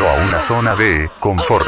A 0.00 0.14
una 0.14 0.38
zona 0.46 0.76
de 0.76 1.10
confort. 1.18 1.66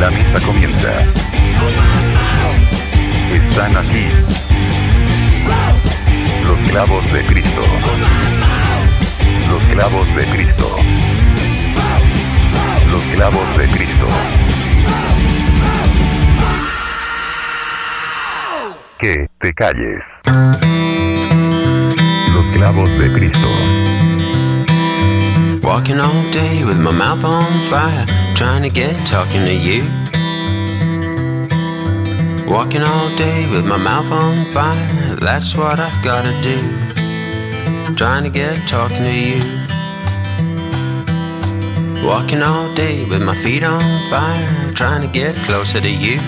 La 0.00 0.10
misa 0.10 0.40
comienza. 0.44 0.90
Están 3.32 3.76
aquí. 3.76 4.08
Los 6.44 6.58
clavos 6.70 7.12
de 7.12 7.24
Cristo. 7.26 7.62
Los 9.48 9.62
clavos 9.72 10.14
de 10.16 10.24
Cristo. 10.26 10.76
Los 12.90 13.02
clavos 13.14 13.56
de 13.58 13.68
Cristo. 13.68 14.06
Que 18.98 19.28
te 19.38 19.54
calles. 19.54 20.97
Clavos 22.54 22.90
de 22.98 23.08
Cristo. 23.12 23.48
Walking 25.62 26.00
all 26.00 26.22
day 26.30 26.64
with 26.64 26.78
my 26.78 26.90
mouth 26.90 27.24
on 27.24 27.50
fire, 27.70 28.06
trying 28.34 28.62
to 28.62 28.70
get 28.70 28.94
talking 29.06 29.44
to 29.44 29.54
you. 29.54 29.82
Walking 32.46 32.82
all 32.82 33.08
day 33.16 33.46
with 33.50 33.66
my 33.66 33.76
mouth 33.76 34.10
on 34.10 34.44
fire, 34.52 35.16
that's 35.16 35.54
what 35.54 35.78
I've 35.78 36.02
gotta 36.02 36.32
do. 36.42 36.58
Trying 37.94 38.24
to 38.24 38.30
get 38.30 38.56
talking 38.66 39.04
to 39.04 39.12
you. 39.12 39.42
Walking 42.06 42.42
all 42.42 42.72
day 42.74 43.04
with 43.04 43.22
my 43.22 43.34
feet 43.42 43.64
on 43.64 43.82
fire, 44.08 44.72
trying 44.72 45.02
to 45.06 45.12
get 45.12 45.34
closer 45.46 45.80
to 45.80 45.90
you. 45.90 46.18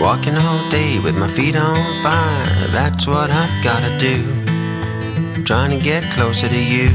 Walking 0.00 0.36
all 0.36 0.68
day 0.70 0.98
with 0.98 1.16
my 1.16 1.28
feet 1.28 1.56
on 1.56 1.76
fire, 2.02 2.68
that's 2.72 3.06
what 3.06 3.30
I've 3.30 3.64
gotta 3.64 3.96
do. 3.98 4.37
Trying 5.48 5.70
to 5.70 5.82
get 5.82 6.04
closer 6.12 6.46
to 6.46 6.62
you. 6.62 6.90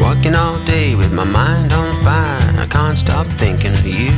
Walking 0.00 0.36
all 0.36 0.64
day 0.64 0.94
with 0.94 1.12
my 1.12 1.24
mind 1.24 1.72
on 1.72 2.00
fire, 2.04 2.60
I 2.60 2.68
can't 2.70 2.96
stop 2.96 3.26
thinking 3.26 3.72
of 3.72 3.84
you. 3.84 4.12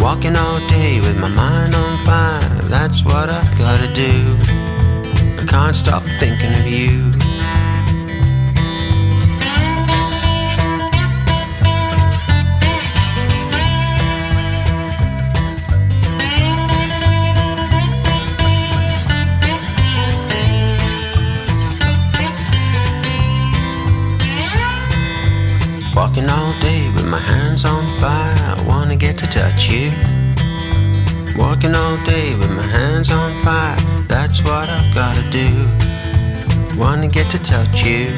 Walking 0.00 0.36
all 0.36 0.60
day 0.68 1.00
with 1.00 1.18
my 1.18 1.26
mind 1.26 1.74
on 1.74 1.98
fire, 2.06 2.62
that's 2.68 3.02
what 3.02 3.28
I've 3.28 3.58
gotta 3.58 3.92
do. 3.92 4.36
I 5.42 5.44
can't 5.48 5.74
stop 5.74 6.04
thinking 6.20 6.52
of 6.52 6.66
you. 6.68 7.25
Walking 25.96 26.28
all 26.28 26.52
day 26.60 26.90
with 26.92 27.06
my 27.06 27.18
hands 27.18 27.64
on 27.64 27.82
fire, 27.98 28.36
I 28.54 28.62
wanna 28.68 28.96
get 28.96 29.16
to 29.16 29.26
touch 29.26 29.70
you. 29.70 29.90
Walking 31.38 31.74
all 31.74 31.96
day 32.04 32.36
with 32.36 32.50
my 32.50 32.62
hands 32.62 33.10
on 33.10 33.32
fire, 33.42 33.78
that's 34.06 34.42
what 34.42 34.68
I've 34.68 34.94
gotta 34.94 35.24
do. 35.30 35.48
Wanna 36.78 37.08
get 37.08 37.30
to 37.30 37.38
touch 37.38 37.82
you. 37.82 38.10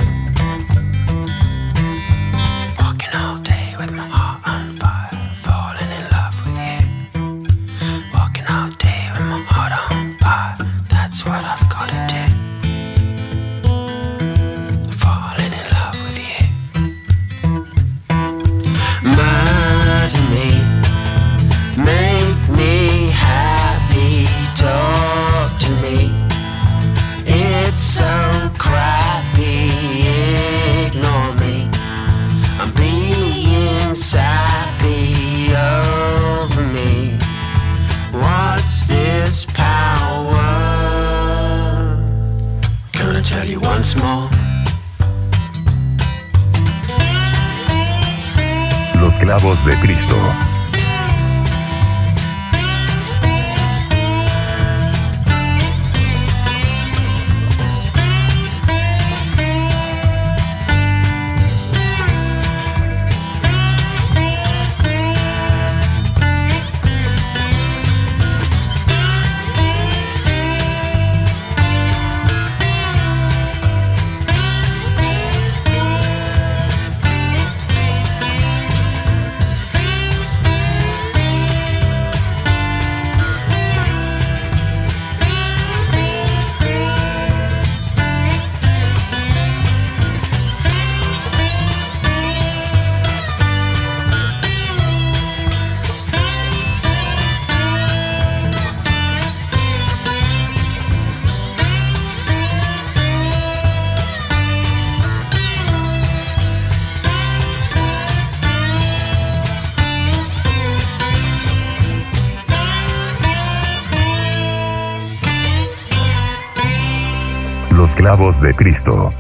Clavos 118.09 118.41
de 118.41 118.55
Cristo. 118.55 119.13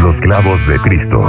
Los 0.00 0.16
clavos 0.22 0.66
de 0.66 0.78
Cristo. 0.78 1.26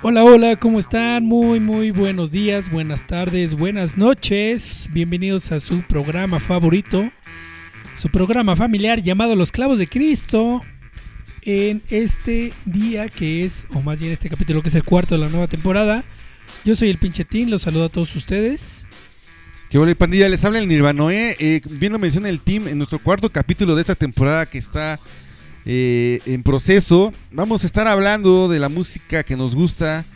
Hola, 0.00 0.24
hola, 0.24 0.56
¿cómo 0.56 0.78
están? 0.78 1.26
Muy, 1.26 1.60
muy 1.60 1.90
buenos 1.90 2.30
días, 2.30 2.70
buenas 2.70 3.06
tardes, 3.06 3.52
buenas 3.52 3.98
noches. 3.98 4.88
Bienvenidos 4.92 5.52
a 5.52 5.58
su 5.58 5.82
programa 5.82 6.40
favorito, 6.40 7.10
su 7.94 8.08
programa 8.08 8.56
familiar 8.56 9.02
llamado 9.02 9.36
Los 9.36 9.52
Clavos 9.52 9.78
de 9.78 9.88
Cristo. 9.88 10.62
En 11.42 11.82
este 11.90 12.54
día 12.64 13.10
que 13.10 13.44
es, 13.44 13.66
o 13.74 13.82
más 13.82 14.00
bien 14.00 14.12
este 14.12 14.30
capítulo 14.30 14.62
que 14.62 14.70
es 14.70 14.74
el 14.74 14.84
cuarto 14.84 15.16
de 15.16 15.20
la 15.20 15.28
nueva 15.28 15.48
temporada. 15.48 16.02
Yo 16.64 16.74
soy 16.74 16.88
el 16.88 16.96
Pinchetín, 16.96 17.50
los 17.50 17.60
saludo 17.60 17.84
a 17.84 17.88
todos 17.90 18.16
ustedes. 18.16 18.87
Que 19.70 19.76
hola 19.76 19.94
pandilla, 19.94 20.30
les 20.30 20.42
habla 20.44 20.60
el 20.60 20.68
Nirvanoe. 20.68 21.36
Eh, 21.38 21.60
bien 21.72 21.92
lo 21.92 21.98
menciona 21.98 22.30
el 22.30 22.40
team 22.40 22.68
en 22.68 22.78
nuestro 22.78 22.98
cuarto 22.98 23.30
capítulo 23.30 23.74
de 23.74 23.82
esta 23.82 23.94
temporada 23.94 24.46
que 24.46 24.56
está 24.56 24.98
eh, 25.66 26.20
en 26.24 26.42
proceso. 26.42 27.12
Vamos 27.30 27.64
a 27.64 27.66
estar 27.66 27.86
hablando 27.86 28.48
de 28.48 28.60
la 28.60 28.70
música 28.70 29.22
que 29.24 29.36
nos 29.36 29.54
gusta. 29.54 30.06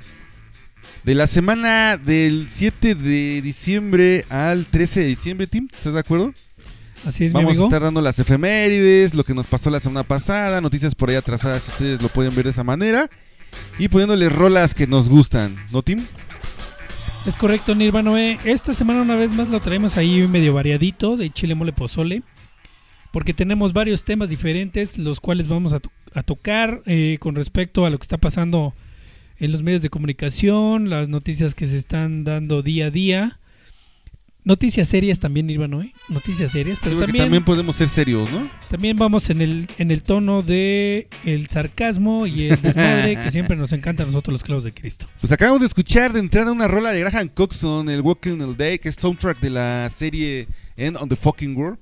De 1.04 1.14
la 1.14 1.26
semana 1.26 1.98
del 1.98 2.46
7 2.48 2.94
de 2.94 3.42
diciembre 3.42 4.24
al 4.30 4.64
13 4.64 5.00
de 5.00 5.06
diciembre, 5.06 5.46
Tim, 5.46 5.68
¿estás 5.70 5.92
de 5.92 6.00
acuerdo? 6.00 6.32
Así 7.04 7.24
es, 7.24 7.32
mi 7.34 7.40
Vamos 7.40 7.50
a 7.50 7.52
amigo. 7.52 7.64
estar 7.66 7.82
dando 7.82 8.00
las 8.00 8.18
efemérides, 8.20 9.12
lo 9.12 9.24
que 9.24 9.34
nos 9.34 9.46
pasó 9.46 9.68
la 9.68 9.80
semana 9.80 10.04
pasada, 10.04 10.60
noticias 10.60 10.94
por 10.94 11.10
ahí 11.10 11.16
atrasadas, 11.16 11.64
si 11.64 11.72
ustedes 11.72 12.00
lo 12.00 12.08
pueden 12.08 12.34
ver 12.34 12.44
de 12.44 12.52
esa 12.52 12.64
manera. 12.64 13.10
Y 13.78 13.88
poniéndoles 13.88 14.32
rolas 14.32 14.74
que 14.74 14.86
nos 14.86 15.08
gustan, 15.08 15.56
¿no, 15.72 15.82
Tim? 15.82 16.06
Es 17.24 17.36
correcto, 17.36 17.76
Nirvanoe. 17.76 18.38
Esta 18.44 18.74
semana 18.74 19.00
una 19.00 19.14
vez 19.14 19.32
más 19.32 19.48
lo 19.48 19.60
traemos 19.60 19.96
ahí 19.96 20.26
medio 20.26 20.54
variadito 20.54 21.16
de 21.16 21.30
chile 21.30 21.54
mole 21.54 21.72
pozole. 21.72 22.22
Porque 23.12 23.32
tenemos 23.32 23.72
varios 23.72 24.04
temas 24.04 24.28
diferentes, 24.28 24.98
los 24.98 25.20
cuales 25.20 25.46
vamos 25.46 25.72
a, 25.72 25.80
a 26.14 26.22
tocar 26.24 26.82
eh, 26.84 27.18
con 27.20 27.36
respecto 27.36 27.86
a 27.86 27.90
lo 27.90 27.98
que 27.98 28.02
está 28.02 28.16
pasando 28.16 28.74
en 29.38 29.52
los 29.52 29.62
medios 29.62 29.82
de 29.82 29.90
comunicación, 29.90 30.90
las 30.90 31.08
noticias 31.08 31.54
que 31.54 31.68
se 31.68 31.76
están 31.76 32.24
dando 32.24 32.60
día 32.60 32.86
a 32.86 32.90
día. 32.90 33.38
Noticias 34.44 34.88
serias 34.88 35.20
también, 35.20 35.46
Nirvanoe. 35.46 35.92
Noticias 36.08 36.50
serias, 36.50 36.78
Sí, 36.78 36.82
pero 36.84 36.96
porque 36.96 37.06
también, 37.06 37.24
también 37.26 37.44
podemos 37.44 37.76
ser 37.76 37.88
serios, 37.88 38.30
¿no? 38.32 38.50
también 38.68 38.96
vamos 38.96 39.30
en 39.30 39.40
el, 39.40 39.68
en 39.78 39.90
el 39.92 40.02
tono 40.02 40.42
de 40.42 41.08
el 41.24 41.48
sarcasmo 41.48 42.26
y 42.26 42.48
el 42.48 42.60
desmadre 42.60 43.16
que 43.16 43.30
siempre 43.30 43.56
nos 43.56 43.72
encanta 43.72 44.02
a 44.02 44.06
nosotros 44.06 44.32
los 44.32 44.42
clavos 44.42 44.64
de 44.64 44.72
Cristo. 44.72 45.06
Pues 45.20 45.32
acabamos 45.32 45.60
de 45.60 45.68
escuchar 45.68 46.12
de 46.12 46.18
entrada 46.20 46.50
una 46.50 46.66
rola 46.66 46.90
de 46.90 47.00
Graham 47.00 47.28
Coxon, 47.28 47.88
el 47.88 48.00
Walking 48.00 48.40
All 48.40 48.56
Day, 48.56 48.78
que 48.80 48.88
es 48.88 48.96
soundtrack 48.96 49.38
de 49.40 49.50
la 49.50 49.90
serie 49.96 50.48
End 50.76 50.96
on 50.96 51.08
the 51.08 51.16
Fucking 51.16 51.56
World. 51.56 51.78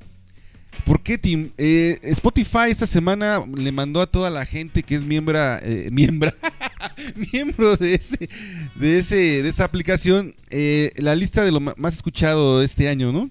¿Por 0.84 1.02
qué, 1.02 1.18
Tim? 1.18 1.50
Eh, 1.58 1.98
Spotify 2.02 2.70
esta 2.70 2.86
semana 2.86 3.44
le 3.56 3.72
mandó 3.72 4.00
a 4.00 4.06
toda 4.06 4.30
la 4.30 4.44
gente 4.46 4.82
que 4.82 4.96
es 4.96 5.02
miembro, 5.02 5.38
eh, 5.62 5.88
miembro, 5.92 6.32
miembro 7.32 7.76
de 7.76 7.94
ese, 7.94 8.28
de 8.74 8.98
ese, 8.98 9.42
de 9.42 9.48
esa 9.48 9.64
aplicación, 9.64 10.34
eh, 10.50 10.90
la 10.96 11.14
lista 11.14 11.44
de 11.44 11.52
lo 11.52 11.60
más 11.60 11.94
escuchado 11.94 12.62
este 12.62 12.88
año, 12.88 13.12
¿no? 13.12 13.30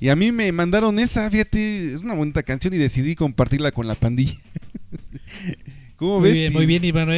Y 0.00 0.08
a 0.08 0.16
mí 0.16 0.32
me 0.32 0.50
mandaron 0.52 0.98
esa, 0.98 1.30
fíjate, 1.30 1.94
es 1.94 2.00
una 2.00 2.14
bonita 2.14 2.42
canción 2.42 2.74
y 2.74 2.78
decidí 2.78 3.14
compartirla 3.14 3.72
con 3.72 3.86
la 3.86 3.94
pandilla. 3.94 4.34
¿Cómo 5.96 6.20
Muy 6.20 6.28
ves? 6.28 6.38
bien, 6.38 6.48
Tim? 6.48 6.58
muy 6.58 6.66
bien, 6.66 6.84
Iván. 6.84 7.08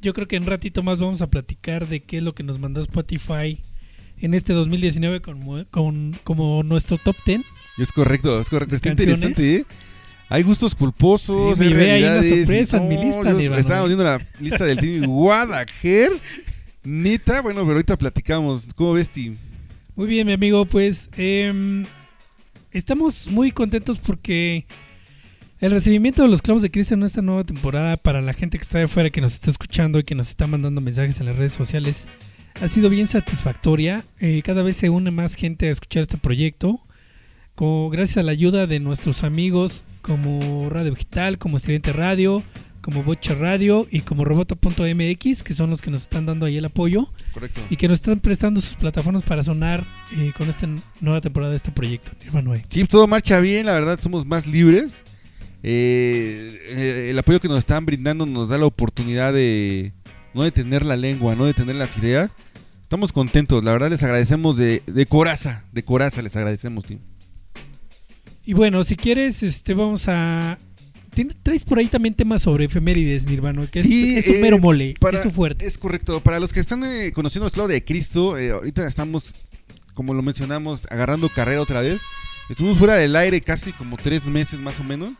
Yo 0.00 0.12
creo 0.12 0.26
que 0.26 0.36
en 0.36 0.44
un 0.44 0.48
ratito 0.48 0.82
más 0.82 0.98
vamos 0.98 1.22
a 1.22 1.30
platicar 1.30 1.88
de 1.88 2.02
qué 2.02 2.18
es 2.18 2.22
lo 2.22 2.34
que 2.34 2.42
nos 2.42 2.58
mandó 2.58 2.80
Spotify 2.80 3.60
en 4.20 4.34
este 4.34 4.52
2019 4.52 5.20
con, 5.20 5.64
con- 5.70 6.16
como 6.24 6.62
nuestro 6.62 6.98
top 6.98 7.16
10. 7.26 7.42
Es 7.78 7.92
correcto, 7.92 8.40
es 8.40 8.48
correcto. 8.48 8.74
Está 8.74 8.90
¿Canciones? 8.90 9.16
interesante, 9.18 9.56
¿eh? 9.56 9.64
Hay 10.28 10.42
gustos 10.42 10.74
culposos, 10.74 11.56
Sí, 11.58 11.64
hay 11.64 11.74
ahí 11.74 12.02
una 12.04 12.22
sorpresa 12.22 12.78
en 12.78 12.88
mi 12.88 12.96
lista, 12.96 13.30
yo 13.30 13.38
Nirvana. 13.38 13.60
Estábamos 13.60 13.88
viendo 13.88 14.04
la 14.04 14.20
lista 14.40 14.64
del 14.64 14.78
team 14.78 15.04
Guadajer. 15.06 16.10
Neta, 16.82 17.42
bueno, 17.42 17.60
pero 17.62 17.72
ahorita 17.74 17.96
platicamos. 17.96 18.66
¿Cómo 18.74 18.94
ves, 18.94 19.08
Tim? 19.08 19.36
Muy 19.94 20.06
bien, 20.08 20.26
mi 20.26 20.32
amigo, 20.32 20.64
pues 20.64 21.10
em, 21.16 21.84
estamos 22.72 23.28
muy 23.28 23.50
contentos 23.52 23.98
porque 23.98 24.66
el 25.60 25.70
recibimiento 25.70 26.22
de 26.22 26.28
los 26.28 26.42
clavos 26.42 26.62
de 26.62 26.70
Cristo 26.70 26.94
en 26.94 27.02
esta 27.02 27.22
nueva 27.22 27.44
temporada 27.44 27.96
para 27.96 28.20
la 28.20 28.34
gente 28.34 28.58
que 28.58 28.62
está 28.62 28.78
de 28.78 28.84
afuera, 28.84 29.10
que 29.10 29.20
nos 29.20 29.34
está 29.34 29.50
escuchando 29.50 29.98
y 29.98 30.04
que 30.04 30.14
nos 30.14 30.28
está 30.28 30.46
mandando 30.46 30.80
mensajes 30.80 31.18
en 31.20 31.26
las 31.26 31.36
redes 31.36 31.52
sociales, 31.52 32.06
ha 32.60 32.68
sido 32.68 32.88
bien 32.88 33.06
satisfactoria. 33.06 34.04
Eh, 34.18 34.42
cada 34.44 34.62
vez 34.62 34.76
se 34.76 34.90
une 34.90 35.10
más 35.10 35.34
gente 35.34 35.68
a 35.68 35.70
escuchar 35.70 36.02
este 36.02 36.18
proyecto. 36.18 36.80
gracias 37.56 38.18
a 38.18 38.22
la 38.22 38.32
ayuda 38.32 38.66
de 38.66 38.80
nuestros 38.80 39.24
amigos 39.24 39.84
como 40.02 40.68
Radio 40.70 40.90
Digital, 40.92 41.38
como 41.38 41.56
Estudiante 41.56 41.92
Radio, 41.92 42.42
como 42.80 43.02
Bocha 43.02 43.34
Radio 43.34 43.86
y 43.90 44.00
como 44.00 44.24
Roboto.mx, 44.24 45.42
que 45.42 45.54
son 45.54 45.70
los 45.70 45.82
que 45.82 45.90
nos 45.90 46.02
están 46.02 46.24
dando 46.24 46.46
ahí 46.46 46.56
el 46.56 46.64
apoyo 46.64 47.10
Correcto. 47.34 47.60
y 47.68 47.76
que 47.76 47.88
nos 47.88 47.96
están 47.96 48.20
prestando 48.20 48.60
sus 48.60 48.74
plataformas 48.74 49.22
para 49.22 49.42
sonar 49.42 49.84
eh, 50.16 50.32
con 50.36 50.48
esta 50.48 50.68
nueva 51.00 51.20
temporada 51.20 51.50
de 51.50 51.56
este 51.56 51.72
proyecto, 51.72 52.12
Nirvana. 52.22 52.62
Sí, 52.70 52.84
todo 52.84 53.06
marcha 53.08 53.40
bien, 53.40 53.66
la 53.66 53.72
verdad, 53.72 53.98
somos 54.00 54.24
más 54.24 54.46
libres. 54.46 54.94
Eh, 55.62 56.60
eh, 56.68 57.08
el 57.10 57.18
apoyo 57.18 57.40
que 57.40 57.48
nos 57.48 57.58
están 57.58 57.84
brindando 57.86 58.24
nos 58.24 58.48
da 58.48 58.56
la 58.56 58.66
oportunidad 58.66 59.32
de 59.32 59.92
no 60.32 60.44
detener 60.44 60.84
la 60.84 60.94
lengua, 60.96 61.34
no 61.34 61.46
detener 61.46 61.74
las 61.74 61.96
ideas. 61.96 62.30
Estamos 62.86 63.10
contentos, 63.10 63.64
la 63.64 63.72
verdad 63.72 63.90
les 63.90 64.00
agradecemos 64.04 64.56
de, 64.56 64.80
de 64.86 65.06
coraza, 65.06 65.64
de 65.72 65.82
coraza 65.84 66.22
les 66.22 66.36
agradecemos, 66.36 66.84
Tim. 66.84 67.00
Y 68.44 68.52
bueno, 68.52 68.84
si 68.84 68.94
quieres, 68.94 69.42
este 69.42 69.74
vamos 69.74 70.06
a... 70.06 70.56
Traes 71.42 71.64
por 71.64 71.80
ahí 71.80 71.86
también 71.88 72.14
temas 72.14 72.42
sobre 72.42 72.66
efemérides, 72.66 73.26
Nirvana, 73.26 73.66
que 73.66 73.80
es, 73.80 73.86
Sí, 73.86 74.14
es 74.16 74.26
tu 74.26 74.34
eh, 74.34 74.40
mero 74.40 74.60
mole, 74.60 74.94
para- 75.00 75.16
es 75.16 75.24
tu 75.24 75.32
fuerte. 75.32 75.66
Es 75.66 75.78
correcto. 75.78 76.20
Para 76.20 76.38
los 76.38 76.52
que 76.52 76.60
están 76.60 76.84
eh, 76.84 77.10
conociendo 77.12 77.46
el 77.46 77.48
esclavo 77.48 77.66
de 77.68 77.82
Cristo, 77.82 78.38
eh, 78.38 78.52
ahorita 78.52 78.86
estamos, 78.86 79.34
como 79.94 80.14
lo 80.14 80.22
mencionamos, 80.22 80.82
agarrando 80.88 81.28
carrera 81.28 81.62
otra 81.62 81.80
vez. 81.80 82.00
Estuvimos 82.48 82.78
fuera 82.78 82.94
del 82.94 83.16
aire 83.16 83.40
casi 83.40 83.72
como 83.72 83.96
tres 83.96 84.26
meses 84.26 84.60
más 84.60 84.78
o 84.78 84.84
menos. 84.84 85.10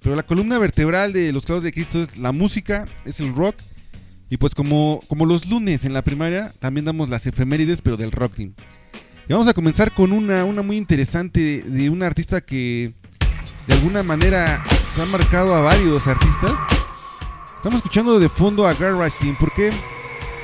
Pero 0.00 0.14
la 0.14 0.22
columna 0.22 0.58
vertebral 0.58 1.12
de 1.12 1.32
los 1.32 1.44
clavos 1.44 1.64
de 1.64 1.72
Cristo 1.72 2.02
es 2.04 2.16
la 2.18 2.30
música, 2.30 2.86
es 3.04 3.18
el 3.18 3.34
rock. 3.34 3.56
Y 4.30 4.36
pues 4.36 4.54
como, 4.54 5.02
como 5.08 5.26
los 5.26 5.50
lunes 5.50 5.84
en 5.84 5.92
la 5.92 6.02
primaria, 6.02 6.54
también 6.60 6.84
damos 6.84 7.08
las 7.08 7.26
efemérides, 7.26 7.82
pero 7.82 7.96
del 7.96 8.12
rock 8.12 8.36
team. 8.36 8.54
Y 9.28 9.32
vamos 9.32 9.48
a 9.48 9.52
comenzar 9.54 9.92
con 9.92 10.12
una, 10.12 10.44
una 10.44 10.62
muy 10.62 10.76
interesante 10.76 11.62
de 11.62 11.90
una 11.90 12.06
artista 12.06 12.40
que 12.40 12.94
de 13.66 13.74
alguna 13.74 14.04
manera 14.04 14.62
se 14.94 15.02
ha 15.02 15.06
marcado 15.06 15.54
a 15.54 15.60
varios 15.60 16.06
artistas. 16.06 16.52
Estamos 17.56 17.78
escuchando 17.78 18.18
de 18.20 18.28
fondo 18.28 18.66
a 18.66 18.74
Garage 18.74 19.16
Team 19.20 19.36
porque 19.38 19.72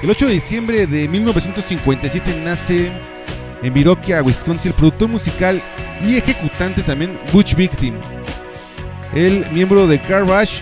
el 0.02 0.10
8 0.10 0.26
de 0.26 0.34
diciembre 0.34 0.86
de 0.86 1.08
1957 1.08 2.42
nace 2.44 2.92
en 3.62 3.72
Viroquia, 3.72 4.22
Wisconsin, 4.22 4.72
el 4.72 4.76
productor 4.76 5.08
musical 5.08 5.62
y 6.04 6.16
ejecutante 6.16 6.82
también 6.82 7.18
Butch 7.32 7.54
Vig 7.54 7.70
Team. 7.76 7.94
El 9.14 9.48
miembro 9.50 9.86
de 9.86 9.98
Garage 9.98 10.60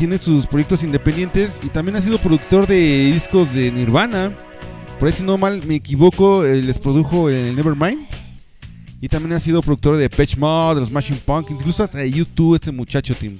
tiene 0.00 0.16
sus 0.16 0.46
proyectos 0.46 0.82
independientes 0.82 1.58
y 1.62 1.68
también 1.68 1.94
ha 1.94 2.00
sido 2.00 2.16
productor 2.16 2.66
de 2.66 3.12
discos 3.12 3.52
de 3.52 3.70
Nirvana. 3.70 4.34
Por 4.98 5.06
ahí 5.06 5.12
si 5.12 5.22
no 5.22 5.36
mal 5.36 5.62
me 5.66 5.74
equivoco, 5.74 6.42
eh, 6.42 6.62
les 6.62 6.78
produjo 6.78 7.28
el 7.28 7.54
Nevermind. 7.54 8.06
Y 9.02 9.08
también 9.08 9.34
ha 9.34 9.40
sido 9.40 9.60
productor 9.60 9.98
de 9.98 10.08
Patch 10.08 10.38
Mod, 10.38 10.76
de 10.76 10.80
los 10.80 10.88
Smashing 10.88 11.18
Pumpkins, 11.18 11.60
incluso 11.60 11.84
hasta 11.84 11.98
de 11.98 12.10
YouTube 12.10 12.54
este 12.54 12.72
muchacho 12.72 13.14
Team. 13.14 13.36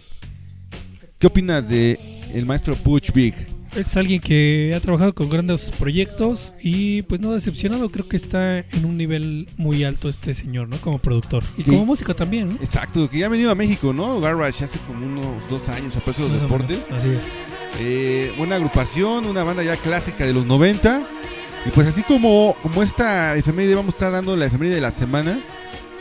¿Qué 1.19 1.29
opinas 1.29 1.67
de 1.67 1.99
el 2.35 2.45
maestro 2.45 2.77
Butch 2.85 3.11
Vig? 3.11 3.35
Es 3.77 3.97
alguien 3.97 4.21
que 4.21 4.73
ha 4.77 4.81
trabajado 4.81 5.15
con 5.15 5.29
grandes 5.31 5.71
proyectos 5.71 6.55
y 6.61 7.03
pues 7.03 7.21
no 7.21 7.33
decepcionado, 7.33 7.91
creo 7.91 8.09
que 8.09 8.17
está 8.17 8.59
en 8.59 8.85
un 8.85 8.97
nivel 8.97 9.49
muy 9.57 9.85
alto 9.85 10.09
este 10.09 10.35
señor, 10.35 10.69
¿no? 10.69 10.77
Como 10.79 10.99
productor 10.99 11.45
y 11.57 11.63
Sí. 11.63 11.71
como 11.71 11.87
músico 11.87 12.15
también, 12.15 12.49
¿no? 12.49 12.55
Exacto, 12.57 13.09
que 13.09 13.19
ya 13.19 13.27
ha 13.27 13.29
venido 13.29 13.51
a 13.51 13.55
México, 13.55 13.93
¿no? 13.93 14.21
Garage 14.21 14.65
hace 14.65 14.79
como 14.89 15.07
unos 15.07 15.49
dos 15.49 15.69
años 15.69 15.97
a 15.97 16.01
precio 16.01 16.27
de 16.27 16.33
los 16.33 16.43
deportes. 16.43 16.85
Así 16.91 17.11
es. 17.11 17.29
Eh, 17.79 18.33
buena 18.37 18.57
agrupación, 18.57 19.25
una 19.27 19.45
banda 19.45 19.63
ya 19.63 19.77
clásica 19.77 20.27
de 20.27 20.33
los 20.35 20.45
90. 20.47 21.03
Y 21.65 21.71
pues 21.71 21.87
así 21.87 22.03
como, 22.03 22.57
como 22.63 22.83
esta 22.83 23.37
efeméride, 23.37 23.75
vamos 23.77 23.95
a 23.95 23.97
estar 23.97 24.11
dando 24.13 24.35
la 24.37 24.47
efeméride 24.47 24.77
de 24.77 24.81
la 24.81 24.91
semana 24.91 25.41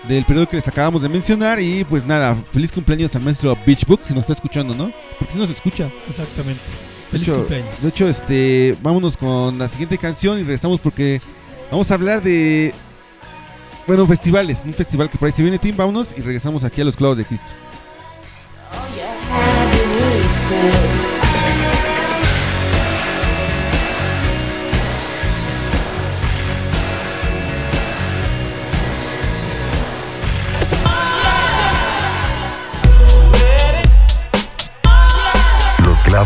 del 0.08 0.24
periodo 0.25 0.48
que 0.48 0.55
les 0.55 0.67
acabamos 0.67 1.03
de 1.03 1.10
mencionar. 1.10 1.60
Y 1.62 1.84
pues 1.84 2.05
nada, 2.08 2.36
feliz 2.51 2.72
cumpleaños 2.72 3.15
al 3.15 3.22
maestro 3.22 3.55
Beach 3.67 3.86
Book, 3.86 4.00
si 4.03 4.13
nos 4.13 4.22
está 4.22 4.34
escuchando, 4.34 4.74
¿no? 4.74 4.91
Porque 5.20 5.34
si 5.34 5.39
nos 5.39 5.50
escucha. 5.51 5.91
Exactamente. 6.08 6.62
De 7.12 7.18
Feliz 7.18 7.28
hecho, 7.28 7.38
cumpleaños. 7.38 7.82
De 7.82 7.89
hecho, 7.89 8.08
este, 8.08 8.78
vámonos 8.82 9.18
con 9.18 9.58
la 9.58 9.68
siguiente 9.68 9.98
canción 9.98 10.38
y 10.38 10.44
regresamos 10.44 10.80
porque 10.80 11.20
vamos 11.72 11.89
a 11.89 11.96
hablar 11.96 12.22
de, 12.22 12.74
bueno, 13.88 14.06
festivales, 14.06 14.60
un 14.63 14.74
festival 14.74 15.10
que 15.10 15.18
por 15.18 15.25
ahí 15.28 15.32
se 15.32 15.42
viene, 15.42 15.58
Tim, 15.58 15.75
vámonos 15.75 16.16
y 16.18 16.22
regresamos 16.22 16.63
aquí 16.63 16.82
a 16.82 16.86
los 16.86 16.96
clavos 16.96 17.18
de 17.18 17.25
Cristo. 17.25 17.50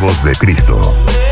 Clavos 0.04 0.24
de 0.24 0.32
Cristo. 0.34 1.23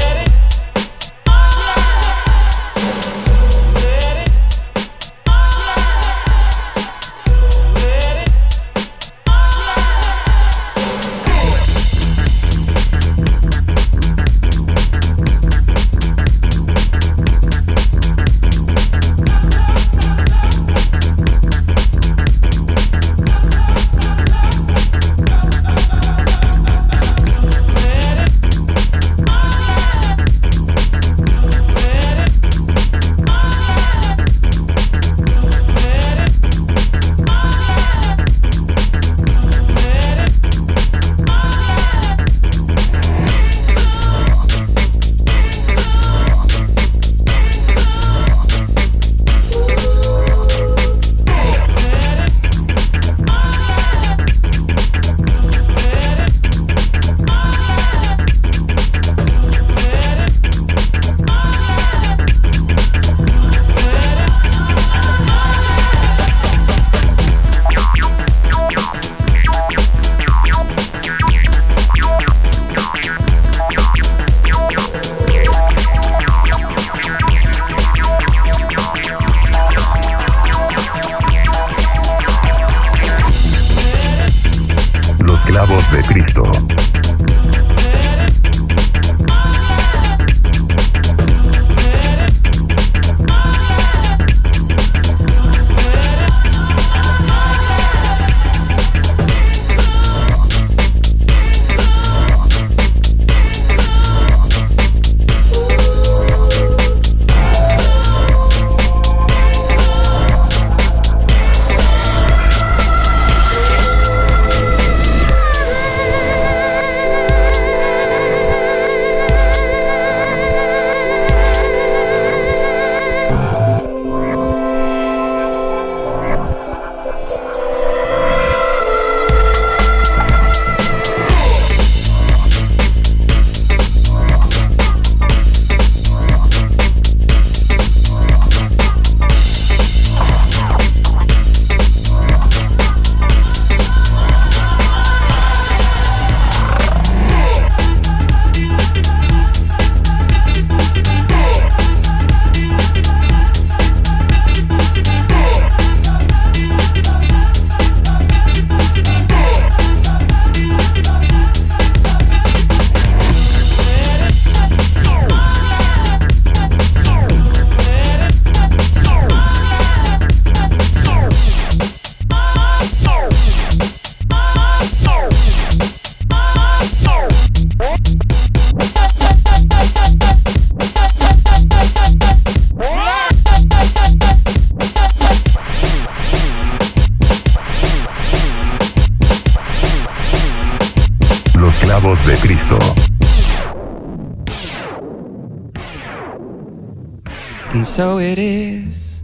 And 197.74 197.88
so 197.88 198.20
it 198.20 198.38
is, 198.38 199.24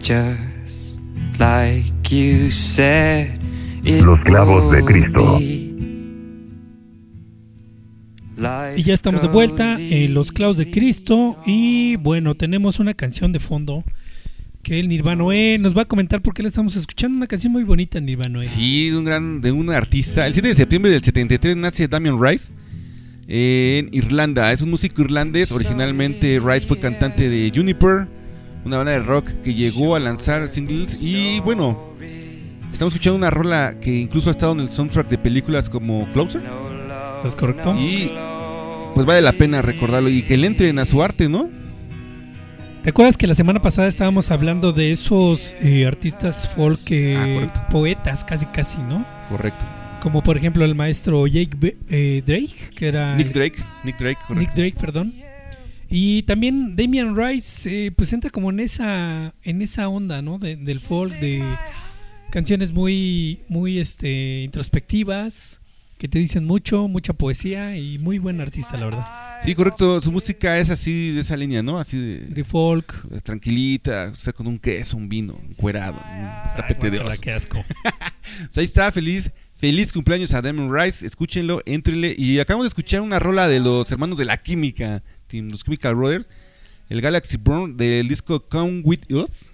just 0.00 0.98
like 1.38 2.10
you 2.10 2.50
said. 2.50 3.40
Los 3.84 4.20
clavos 4.20 4.70
de 4.70 4.84
Cristo. 4.84 5.40
Y 8.76 8.82
ya 8.82 8.94
estamos 8.94 9.22
de 9.22 9.28
vuelta 9.28 9.76
en 9.80 10.14
Los 10.14 10.30
Clavos 10.30 10.56
de 10.58 10.70
Cristo. 10.70 11.38
Y 11.46 11.96
bueno, 11.96 12.34
tenemos 12.36 12.78
una 12.78 12.94
canción 12.94 13.32
de 13.32 13.40
fondo 13.40 13.82
que 14.68 14.78
el 14.78 14.88
Nirvanoe 14.88 15.56
nos 15.58 15.74
va 15.74 15.82
a 15.82 15.84
comentar 15.86 16.20
por 16.20 16.34
qué 16.34 16.42
la 16.42 16.50
estamos 16.50 16.76
escuchando. 16.76 17.16
Una 17.16 17.26
canción 17.26 17.50
muy 17.54 17.64
bonita, 17.64 18.00
Nirvanoe. 18.00 18.46
Sí, 18.46 18.90
de 18.90 18.98
un 18.98 19.04
gran, 19.06 19.40
de 19.40 19.50
un 19.50 19.70
artista. 19.70 20.26
El 20.26 20.34
7 20.34 20.46
de 20.46 20.54
septiembre 20.54 20.90
del 20.90 21.02
73 21.02 21.56
nace 21.56 21.88
Damian 21.88 22.22
Rice 22.22 22.52
en 23.28 23.88
Irlanda. 23.92 24.52
Es 24.52 24.60
un 24.60 24.68
músico 24.68 25.00
irlandés. 25.00 25.52
Originalmente 25.52 26.38
Rice 26.38 26.66
fue 26.66 26.78
cantante 26.78 27.30
de 27.30 27.50
Juniper, 27.50 28.08
una 28.66 28.76
banda 28.76 28.92
de 28.92 28.98
rock 28.98 29.30
que 29.42 29.54
llegó 29.54 29.96
a 29.96 30.00
lanzar 30.00 30.46
singles. 30.48 31.02
Y 31.02 31.40
bueno, 31.40 31.94
estamos 32.70 32.92
escuchando 32.92 33.16
una 33.16 33.30
rola 33.30 33.80
que 33.80 33.96
incluso 33.96 34.28
ha 34.28 34.32
estado 34.32 34.52
en 34.52 34.60
el 34.60 34.68
soundtrack 34.68 35.08
de 35.08 35.16
películas 35.16 35.70
como 35.70 36.06
Closer. 36.12 36.42
¿Es 37.24 37.34
correcto? 37.34 37.74
Y 37.74 38.12
pues 38.94 39.06
vale 39.06 39.22
la 39.22 39.32
pena 39.32 39.62
recordarlo 39.62 40.10
y 40.10 40.20
que 40.20 40.36
le 40.36 40.46
entren 40.46 40.78
a 40.78 40.84
su 40.84 41.02
arte, 41.02 41.30
¿no? 41.30 41.48
¿Te 42.88 42.90
acuerdas 42.90 43.18
que 43.18 43.26
la 43.26 43.34
semana 43.34 43.60
pasada 43.60 43.86
estábamos 43.86 44.30
hablando 44.30 44.72
de 44.72 44.92
esos 44.92 45.54
eh, 45.60 45.84
artistas 45.84 46.48
folk, 46.48 46.80
eh, 46.90 47.16
Ah, 47.18 47.68
poetas, 47.68 48.24
casi 48.24 48.46
casi, 48.46 48.78
¿no? 48.78 49.04
Correcto. 49.28 49.62
Como 50.00 50.22
por 50.22 50.38
ejemplo 50.38 50.64
el 50.64 50.74
maestro 50.74 51.26
Jake 51.26 51.76
eh, 51.90 52.22
Drake, 52.24 52.70
que 52.74 52.88
era 52.88 53.14
Nick 53.14 53.34
Drake, 53.34 53.58
Nick 53.84 53.98
Drake, 53.98 54.18
correcto. 54.26 54.34
Nick 54.40 54.54
Drake, 54.54 54.76
perdón. 54.80 55.12
Y 55.90 56.22
también 56.22 56.76
Damian 56.76 57.14
Rice, 57.14 57.88
eh, 57.88 57.90
pues 57.92 58.10
entra 58.14 58.30
como 58.30 58.48
en 58.48 58.58
esa, 58.60 59.34
en 59.42 59.60
esa 59.60 59.86
onda, 59.90 60.22
¿no? 60.22 60.38
De- 60.38 60.56
del 60.56 60.80
folk, 60.80 61.12
de 61.20 61.44
canciones 62.30 62.72
muy, 62.72 63.40
muy, 63.48 63.80
este, 63.80 64.44
introspectivas, 64.44 65.57
que 65.98 66.06
te 66.08 66.18
dicen 66.20 66.44
mucho, 66.44 66.86
mucha 66.88 67.12
poesía 67.12 67.76
y 67.76 67.98
muy 67.98 68.18
buen 68.18 68.40
artista, 68.40 68.76
la 68.78 68.84
verdad. 68.86 69.06
Sí, 69.44 69.54
correcto. 69.54 70.00
Su 70.00 70.12
música 70.12 70.58
es 70.58 70.70
así 70.70 71.10
de 71.10 71.20
esa 71.22 71.36
línea, 71.36 71.62
¿no? 71.62 71.78
Así 71.78 71.98
de, 71.98 72.18
De 72.20 72.44
folk. 72.44 73.04
eh, 73.10 73.20
tranquilita, 73.20 74.10
o 74.12 74.14
sea, 74.16 74.32
con 74.32 74.46
un 74.46 74.58
queso, 74.58 74.96
un 74.96 75.08
vino, 75.08 75.34
un 75.34 75.54
cuerado, 75.54 75.94
un 76.00 76.56
tapete 76.56 76.90
de 76.90 77.00
oso. 77.00 77.20
qué 77.20 77.32
asco. 77.32 77.62
Pues 78.38 78.58
ahí 78.58 78.64
está, 78.66 78.92
feliz, 78.92 79.30
feliz 79.56 79.92
cumpleaños 79.92 80.32
a 80.34 80.42
Damon 80.42 80.72
Rice. 80.72 81.04
Escúchenlo, 81.04 81.60
éntrenle. 81.66 82.14
Y 82.16 82.38
acabamos 82.38 82.64
de 82.66 82.68
escuchar 82.68 83.00
una 83.00 83.18
rola 83.18 83.48
de 83.48 83.58
los 83.58 83.90
hermanos 83.90 84.18
de 84.18 84.26
la 84.26 84.36
química, 84.36 85.02
Team, 85.26 85.48
los 85.48 85.64
Chemical 85.64 85.94
Brothers, 85.96 86.28
el 86.90 87.00
Galaxy 87.00 87.38
Born 87.38 87.76
del 87.76 88.06
disco 88.06 88.46
Come 88.48 88.82
With 88.84 89.10
Us. 89.12 89.46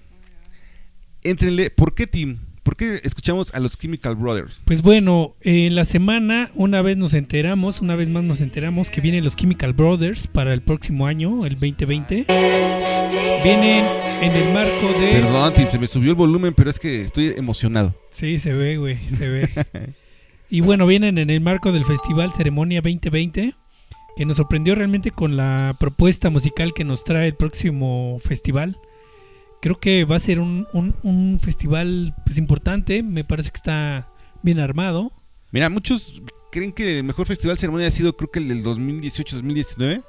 Éntrenle. 1.22 1.70
¿Por 1.70 1.94
qué, 1.94 2.06
Team? 2.06 2.38
¿Por 2.64 2.76
qué 2.76 2.98
escuchamos 3.04 3.54
a 3.54 3.60
los 3.60 3.76
Chemical 3.76 4.16
Brothers? 4.16 4.62
Pues 4.64 4.80
bueno, 4.80 5.36
en 5.42 5.74
la 5.74 5.84
semana 5.84 6.50
una 6.54 6.80
vez 6.80 6.96
nos 6.96 7.12
enteramos, 7.12 7.82
una 7.82 7.94
vez 7.94 8.08
más 8.08 8.24
nos 8.24 8.40
enteramos 8.40 8.90
que 8.90 9.02
vienen 9.02 9.22
los 9.22 9.36
Chemical 9.36 9.74
Brothers 9.74 10.26
para 10.26 10.54
el 10.54 10.62
próximo 10.62 11.06
año, 11.06 11.44
el 11.44 11.56
2020. 11.56 12.24
Vienen 13.44 13.84
en 14.22 14.32
el 14.32 14.54
marco 14.54 14.98
de... 14.98 15.20
Perdón, 15.20 15.52
Team, 15.52 15.70
se 15.70 15.78
me 15.78 15.86
subió 15.86 16.12
el 16.12 16.16
volumen, 16.16 16.54
pero 16.54 16.70
es 16.70 16.78
que 16.78 17.02
estoy 17.02 17.34
emocionado. 17.36 17.94
Sí, 18.08 18.38
se 18.38 18.54
ve, 18.54 18.78
güey, 18.78 18.96
se 19.10 19.28
ve. 19.28 19.50
y 20.48 20.62
bueno, 20.62 20.86
vienen 20.86 21.18
en 21.18 21.28
el 21.28 21.42
marco 21.42 21.70
del 21.70 21.84
Festival 21.84 22.32
Ceremonia 22.32 22.80
2020, 22.80 23.54
que 24.16 24.24
nos 24.24 24.38
sorprendió 24.38 24.74
realmente 24.74 25.10
con 25.10 25.36
la 25.36 25.76
propuesta 25.78 26.30
musical 26.30 26.72
que 26.72 26.84
nos 26.84 27.04
trae 27.04 27.26
el 27.26 27.34
próximo 27.34 28.18
festival. 28.24 28.78
Creo 29.64 29.80
que 29.80 30.04
va 30.04 30.16
a 30.16 30.18
ser 30.18 30.40
un, 30.40 30.66
un- 30.74 30.94
un 31.02 31.40
festival 31.40 32.14
pues, 32.26 32.36
importante, 32.36 33.02
me 33.02 33.24
parece 33.24 33.48
que 33.48 33.56
está 33.56 34.10
bien 34.42 34.60
armado. 34.60 35.10
Mira, 35.52 35.70
muchos 35.70 36.20
creen 36.52 36.70
que 36.70 36.98
el 36.98 37.04
mejor 37.04 37.24
festival 37.26 37.56
ceremonia 37.56 37.88
ha 37.88 37.90
sido 37.90 38.14
creo 38.14 38.30
que 38.30 38.40
el 38.40 38.48
del 38.48 38.62
2018-2019. 38.62 40.02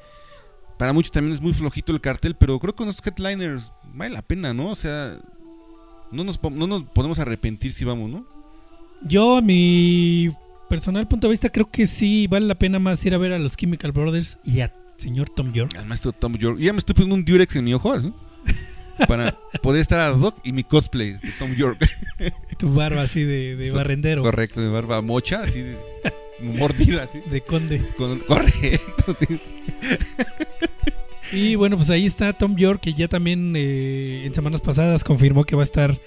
Para 0.77 0.91
muchos 0.91 1.13
también 1.13 1.33
es 1.33 1.39
muy 1.41 1.53
flojito 1.53 1.93
el 1.93 2.01
cartel, 2.01 2.35
pero 2.35 2.59
creo 2.59 2.74
que 2.74 2.79
con 2.79 2.88
los 2.88 3.00
headliners 3.05 3.71
vale 3.93 4.13
la 4.15 4.21
pena, 4.21 4.53
¿no? 4.53 4.71
O 4.71 4.75
sea, 4.75 5.17
no 6.12 6.25
nos, 6.25 6.38
no 6.51 6.67
nos 6.67 6.83
podemos 6.83 7.17
arrepentir 7.19 7.71
si 7.71 7.85
vamos, 7.85 8.09
¿no? 8.09 8.25
Yo, 9.03 9.38
a 9.38 9.41
mi 9.41 10.29
personal 10.69 11.07
punto 11.07 11.27
de 11.27 11.31
vista, 11.31 11.47
creo 11.50 11.71
que 11.71 11.88
sí 11.88 12.27
vale 12.27 12.45
la 12.45 12.55
pena 12.55 12.77
más 12.77 13.05
ir 13.05 13.13
a 13.15 13.17
ver 13.17 13.31
a 13.31 13.39
los 13.39 13.55
Chemical 13.55 13.93
Brothers 13.93 14.38
y 14.43 14.59
a 14.59 14.74
señor 14.97 15.29
Tom 15.29 15.53
York. 15.53 15.77
Al 15.77 15.85
maestro 15.85 16.12
Tom 16.12 16.33
York. 16.33 16.57
Yo 16.59 16.65
ya 16.65 16.74
me 16.74 16.79
estoy 16.79 16.93
poniendo 16.93 17.15
un 17.15 17.24
Durex 17.24 17.55
en 17.55 17.63
mi 17.63 17.74
ojo, 17.74 17.97
¿sí? 18.01 18.12
Para 19.07 19.35
poder 19.61 19.81
estar 19.81 19.99
a 19.99 20.09
Doc 20.11 20.35
y 20.43 20.51
mi 20.53 20.63
cosplay 20.63 21.13
de 21.13 21.31
Tom 21.39 21.53
York. 21.55 21.85
Tu 22.57 22.73
barba 22.73 23.01
así 23.01 23.23
de, 23.23 23.71
barrendero, 23.71 24.21
Correcto, 24.21 24.61
de 24.61 24.69
barba 24.69 25.01
mocha, 25.01 25.41
así 25.41 25.61
de 25.61 25.75
mordida, 26.41 27.03
así. 27.03 27.21
de 27.29 27.41
conde. 27.41 27.83
Con- 27.97 28.19
correcto. 28.19 29.17
Y 31.31 31.55
bueno, 31.55 31.75
pues 31.75 31.89
ahí 31.89 32.05
está 32.05 32.33
Tom 32.33 32.55
York, 32.55 32.79
que 32.81 32.93
ya 32.93 33.07
también 33.07 33.53
eh, 33.55 34.25
en 34.25 34.33
semanas 34.33 34.61
pasadas 34.61 35.03
confirmó 35.03 35.43
que 35.43 35.55
va 35.55 35.61
a 35.61 35.63
estar 35.63 35.97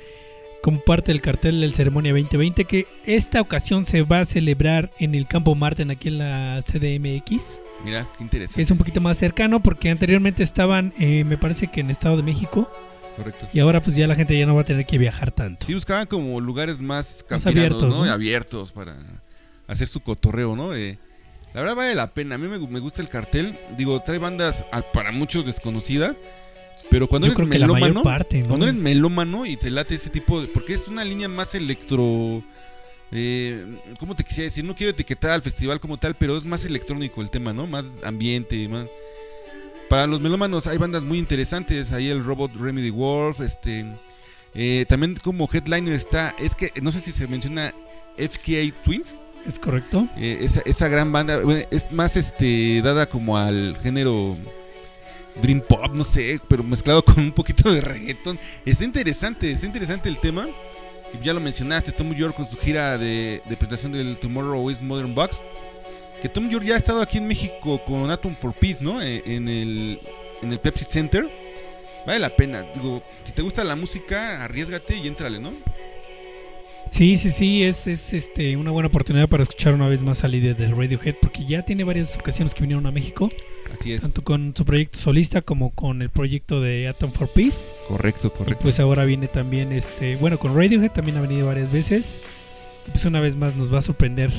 como 0.62 0.81
parte 0.81 1.12
del 1.12 1.21
cartel 1.21 1.61
del 1.61 1.73
Ceremonia 1.75 2.12
2020, 2.12 2.65
que 2.65 2.87
esta 3.07 3.41
ocasión 3.41 3.85
se 3.85 4.03
va 4.03 4.21
a 4.21 4.25
celebrar 4.25 4.91
en 4.99 5.15
el 5.15 5.27
Campo 5.27 5.55
Marten, 5.55 5.91
aquí 5.91 6.09
en 6.09 6.19
la 6.19 6.61
CDMX, 6.62 7.62
Mira, 7.85 8.07
qué 8.17 8.25
interesante. 8.25 8.61
es 8.62 8.71
un 8.71 8.79
poquito 8.79 9.00
más 9.00 9.17
cercano, 9.19 9.61
porque 9.62 9.91
anteriormente 9.91 10.43
estaban, 10.43 10.93
eh, 10.99 11.25
me 11.25 11.38
parece 11.38 11.69
que 11.69 11.81
en 11.81 11.91
Estado 11.91 12.17
de 12.17 12.23
México, 12.25 12.71
Correcto. 13.17 13.47
y 13.53 13.61
ahora 13.61 13.81
pues 13.81 13.95
ya 13.97 14.07
la 14.07 14.15
gente 14.17 14.37
ya 14.38 14.47
no 14.47 14.55
va 14.55 14.62
a 14.62 14.65
tener 14.65 14.85
que 14.85 14.99
viajar 14.99 15.31
tanto. 15.33 15.65
Sí, 15.65 15.75
buscaban 15.75 16.07
como 16.07 16.41
lugares 16.41 16.81
más, 16.81 17.25
Más 17.31 17.47
abiertos, 17.47 17.95
¿no? 17.97 18.05
¿no? 18.05 18.12
Abiertos 18.12 18.73
para 18.73 18.97
hacer 19.69 19.87
su 19.87 20.00
cotorreo, 20.00 20.57
¿no? 20.57 20.75
Eh, 20.75 20.99
la 21.55 21.61
verdad 21.62 21.77
vale 21.77 21.95
la 21.95 22.12
pena. 22.12 22.35
A 22.35 22.38
mí 22.38 22.47
me, 22.47 22.59
me 22.59 22.79
gusta 22.81 23.00
el 23.00 23.09
cartel. 23.09 23.57
Digo, 23.77 24.00
trae 24.00 24.19
bandas 24.19 24.65
a- 24.71 24.83
para 24.83 25.12
muchos 25.12 25.47
desconocidas. 25.47 26.15
Pero 26.90 27.07
cuando 27.07 27.26
Yo 27.26 27.33
eres 27.33 27.37
creo 27.37 27.49
que 27.50 27.59
melómano, 27.59 28.02
parte, 28.02 28.40
¿no? 28.42 28.49
cuando 28.49 28.66
eres 28.66 28.78
Es- 28.78 28.83
melómano 28.83 29.45
y 29.47 29.57
te 29.57 29.71
late 29.71 29.95
ese 29.95 30.09
tipo 30.11 30.40
de... 30.40 30.49
Porque 30.49 30.75
es 30.75 30.88
una 30.88 31.04
línea 31.04 31.28
más 31.28 31.54
electro... 31.54 32.42
Eh, 33.11 33.64
¿Cómo 33.99 34.14
te 34.14 34.25
quisiera 34.25 34.45
decir? 34.45 34.64
No 34.64 34.75
quiero 34.75 34.90
etiquetar 34.90 35.30
al 35.33 35.42
festival 35.42 35.80
como 35.80 35.97
tal, 35.99 36.14
pero 36.14 36.37
es 36.37 36.45
más 36.45 36.64
electrónico 36.64 37.21
el 37.23 37.30
tema, 37.30 37.52
¿no? 37.52 37.66
Más 37.66 37.85
ambiente, 38.04 38.68
más... 38.68 38.87
Para 39.88 40.07
los 40.07 40.21
melómanos 40.21 40.66
hay 40.66 40.76
bandas 40.78 41.02
muy 41.02 41.18
interesantes. 41.18 41.92
Ahí 41.92 42.09
el 42.09 42.25
Robot 42.25 42.54
Remedy 42.57 42.90
Wolf, 42.90 43.40
este... 43.40 43.87
eh, 44.54 44.87
también 44.88 45.16
como 45.23 45.49
headliner 45.52 45.92
está... 45.95 46.35
Es 46.38 46.54
que 46.54 46.71
no 46.83 46.90
sé 46.90 47.00
si 47.00 47.12
se 47.12 47.26
menciona 47.26 47.73
FKA 48.16 48.73
Twins. 48.85 49.16
¿Es 49.47 49.59
correcto? 49.59 50.07
eh, 50.16 50.38
esa, 50.42 50.61
esa 50.66 50.88
gran 50.88 51.12
banda 51.12 51.38
bueno, 51.40 51.64
es 51.71 51.92
más 51.92 52.16
este 52.16 52.83
dada 52.83 53.07
como 53.07 53.38
al 53.38 53.78
género 53.83 54.35
Dream 55.40 55.61
Pop, 55.61 55.92
no 55.92 56.04
sé, 56.04 56.40
pero 56.49 56.62
mezclado 56.62 57.04
con 57.04 57.18
un 57.18 57.33
poquito 57.33 57.73
de 57.73 57.80
reggaeton. 57.80 58.38
Está 58.64 58.85
interesante, 58.85 59.50
está 59.50 59.66
interesante 59.66 60.09
el 60.09 60.18
tema. 60.18 60.47
Ya 61.23 61.33
lo 61.33 61.40
mencionaste, 61.40 61.92
Tom 61.92 62.12
York 62.14 62.35
con 62.35 62.47
su 62.47 62.57
gira 62.59 62.99
de, 62.99 63.40
presentación 63.47 63.92
del 63.92 64.16
Tomorrow 64.18 64.71
is 64.71 64.83
Modern 64.83 65.14
Box. 65.14 65.42
Que 66.21 66.28
Tom 66.28 66.50
York 66.50 66.64
ya 66.64 66.75
ha 66.75 66.78
estado 66.78 67.00
aquí 67.00 67.18
en 67.18 67.26
México 67.26 67.80
con 67.85 68.11
Atom 68.11 68.35
for 68.37 68.52
Peace, 68.52 68.83
¿no? 68.83 69.00
Eh, 69.00 69.23
En 69.25 69.49
el, 69.49 70.59
Pepsi 70.61 70.85
Center. 70.85 71.28
Vale 72.07 72.18
la 72.18 72.30
pena. 72.30 72.64
Digo, 72.75 73.02
si 73.25 73.33
te 73.33 73.42
gusta 73.42 73.64
la 73.64 73.76
música, 73.76 74.45
arriesgate 74.45 74.97
y 74.97 75.07
éntrale, 75.07 75.38
¿no? 75.38 75.52
Sí, 76.88 77.18
sí, 77.18 77.28
sí, 77.28 77.62
es, 77.64 77.87
es 77.87 78.14
este, 78.14 78.57
una 78.57 78.71
buena 78.71 78.88
oportunidad 78.88 79.28
para 79.28 79.42
escuchar 79.42 79.75
una 79.75 79.88
vez 79.88 80.02
más 80.02 80.25
al 80.25 80.30
líder 80.30 80.57
del 80.57 80.75
Radiohead, 80.75 81.16
porque 81.21 81.45
ya 81.45 81.62
tiene 81.62 81.85
varias 81.85 82.16
ocasiones 82.16 82.54
que 82.54 82.62
vinieron 82.62 82.87
a 82.87 82.90
México, 82.90 83.28
Así 83.79 83.93
es. 83.93 84.03
tanto 84.03 84.23
con 84.25 84.55
su 84.57 84.65
proyecto 84.65 84.99
solista 84.99 85.43
como 85.43 85.71
con 85.71 86.03
el 86.03 86.11
proyecto 86.11 86.61
de 86.61 86.89
Atom 86.89 87.11
for 87.13 87.29
Peace. 87.29 87.73
Correcto, 87.89 88.29
Y 88.35 88.39
correcto. 88.39 88.63
pues 88.63 88.81
ahora 88.81 89.05
viene 89.05 89.29
también, 89.29 89.73
este, 89.73 90.17
bueno, 90.17 90.39
con 90.39 90.57
Radiohead 90.57 90.91
también 90.93 91.17
ha 91.19 91.21
venido 91.21 91.47
varias 91.47 91.71
veces. 91.73 92.21
Y 92.87 92.90
pues 92.90 93.05
una 93.05 93.21
vez 93.21 93.37
más 93.37 93.55
nos 93.57 93.73
va 93.73 93.79
a 93.79 93.83
sorprender 93.83 94.31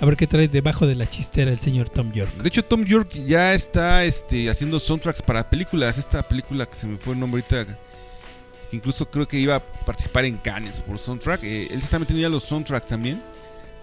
a 0.00 0.04
ver 0.06 0.16
qué 0.16 0.26
trae 0.26 0.46
debajo 0.48 0.86
de 0.86 0.94
la 0.94 1.08
chistera 1.08 1.50
el 1.50 1.58
señor 1.58 1.88
Tom 1.88 2.12
York. 2.12 2.30
De 2.42 2.48
hecho, 2.48 2.62
Tom 2.64 2.84
York 2.84 3.12
ya 3.26 3.54
está 3.54 4.04
este, 4.04 4.48
haciendo 4.50 4.78
soundtracks 4.78 5.22
para 5.22 5.48
películas. 5.48 5.98
Esta 5.98 6.22
película 6.22 6.66
que 6.66 6.76
se 6.76 6.86
me 6.86 6.98
fue 6.98 7.14
el 7.14 7.20
nombre 7.20 7.42
ahorita, 7.42 7.72
que 8.70 8.76
incluso 8.76 9.10
creo 9.10 9.26
que 9.26 9.38
iba 9.38 9.56
a 9.56 9.60
participar 9.60 10.24
en 10.26 10.36
Cannes 10.36 10.80
por 10.82 10.98
soundtrack. 10.98 11.42
eh, 11.44 11.62
él 11.70 11.78
se 11.78 11.84
está 11.86 11.98
metiendo 11.98 12.20
ya 12.22 12.28
los 12.28 12.44
soundtracks 12.44 12.86
también. 12.86 13.22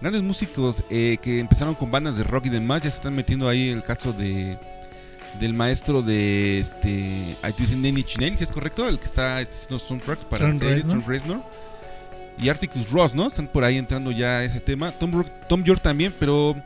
Grandes 0.00 0.22
músicos 0.22 0.82
eh, 0.90 1.16
que 1.22 1.38
empezaron 1.40 1.74
con 1.74 1.90
bandas 1.90 2.16
de 2.16 2.24
rock 2.24 2.46
y 2.46 2.50
demás, 2.50 2.82
ya 2.82 2.90
se 2.90 2.96
están 2.96 3.14
metiendo 3.16 3.48
ahí 3.48 3.70
el 3.70 3.82
caso 3.82 4.12
de 4.12 4.58
del 5.40 5.52
maestro 5.54 6.02
de 6.02 6.58
este 6.60 6.90
I 6.90 7.52
Do 7.58 7.76
Nanny 7.76 8.02
Chinel, 8.04 8.36
si 8.38 8.44
es 8.44 8.50
correcto, 8.50 8.88
el 8.88 8.98
que 8.98 9.04
está 9.06 9.40
este, 9.40 9.54
haciendo 9.56 9.78
soundtracks 9.78 10.24
para 10.24 10.44
Trent 10.46 10.62
Reznor. 10.62 11.06
Reznor. 11.06 11.42
Y 12.38 12.48
Articus 12.48 12.90
Ross, 12.90 13.14
¿no? 13.14 13.26
Están 13.28 13.46
por 13.48 13.62
ahí 13.64 13.76
entrando 13.78 14.10
ya 14.10 14.38
a 14.38 14.44
ese 14.44 14.60
tema. 14.60 14.90
Tom, 14.92 15.12
Ro- 15.12 15.30
Tom 15.48 15.62
York 15.62 15.80
también, 15.82 16.12
pero 16.18 16.56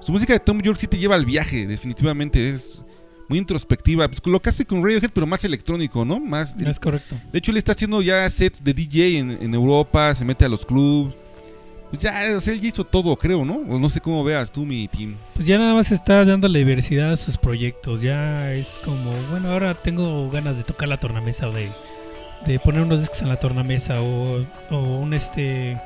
su 0.00 0.10
música 0.12 0.32
de 0.32 0.40
Tom 0.40 0.60
York 0.60 0.78
sí 0.80 0.86
te 0.88 0.98
lleva 0.98 1.14
al 1.14 1.24
viaje, 1.24 1.66
definitivamente. 1.66 2.50
Es 2.50 2.82
muy 3.28 3.38
introspectiva. 3.38 4.08
Pues 4.08 4.20
lo 4.26 4.40
con 4.66 4.82
Radiohead, 4.82 5.10
pero 5.12 5.26
más 5.26 5.44
electrónico, 5.44 6.04
¿no? 6.04 6.18
Más, 6.18 6.56
Es 6.58 6.80
correcto. 6.80 7.14
de 7.32 7.38
hecho, 7.38 7.50
él 7.52 7.56
está 7.56 7.72
haciendo 7.72 8.02
ya 8.02 8.28
sets 8.30 8.62
de 8.64 8.74
DJ 8.74 9.18
en, 9.18 9.30
en 9.40 9.54
Europa, 9.54 10.14
se 10.14 10.24
mete 10.24 10.44
a 10.44 10.48
los 10.48 10.64
clubs. 10.66 11.14
Pues 11.90 12.02
ya, 12.02 12.26
él 12.26 12.60
ya 12.60 12.68
hizo 12.68 12.84
todo, 12.84 13.16
creo, 13.16 13.44
¿no? 13.44 13.56
O 13.68 13.78
no 13.78 13.88
sé 13.88 14.00
cómo 14.00 14.24
veas 14.24 14.50
tú, 14.50 14.66
mi 14.66 14.88
team. 14.88 15.16
Pues 15.34 15.46
ya 15.46 15.56
nada 15.58 15.74
más 15.74 15.92
está 15.92 16.24
dándole 16.24 16.58
diversidad 16.58 17.12
a 17.12 17.16
sus 17.16 17.36
proyectos. 17.36 18.02
Ya 18.02 18.52
es 18.52 18.80
como, 18.84 19.12
bueno, 19.30 19.50
ahora 19.50 19.74
tengo 19.74 20.28
ganas 20.30 20.56
de 20.56 20.64
tocar 20.64 20.88
la 20.88 20.98
tornamesa 20.98 21.48
o 21.48 21.52
de, 21.52 21.70
de 22.44 22.58
poner 22.58 22.82
unos 22.82 23.00
discos 23.00 23.22
en 23.22 23.28
la 23.28 23.38
tornamesa 23.38 24.02
o, 24.02 24.44
o 24.70 24.78
un 24.78 25.14
este 25.14 25.76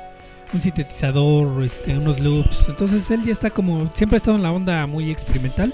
un 0.53 0.61
sintetizador, 0.61 1.63
este, 1.63 1.97
unos 1.97 2.19
loops. 2.19 2.67
Entonces 2.69 3.09
él 3.11 3.23
ya 3.23 3.31
está 3.31 3.49
como, 3.49 3.89
siempre 3.93 4.17
ha 4.17 4.17
estado 4.17 4.37
en 4.37 4.43
la 4.43 4.51
onda 4.51 4.85
muy 4.87 5.11
experimental. 5.11 5.73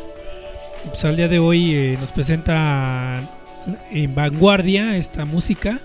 Pues 0.86 1.04
al 1.06 1.16
día 1.18 1.28
de 1.28 1.40
hoy 1.40 1.74
eh, 1.74 1.98
nos 2.00 2.12
presenta 2.12 3.22
en 3.92 4.16
vanguardia 4.16 4.96
esta 4.98 5.26
música 5.26 5.80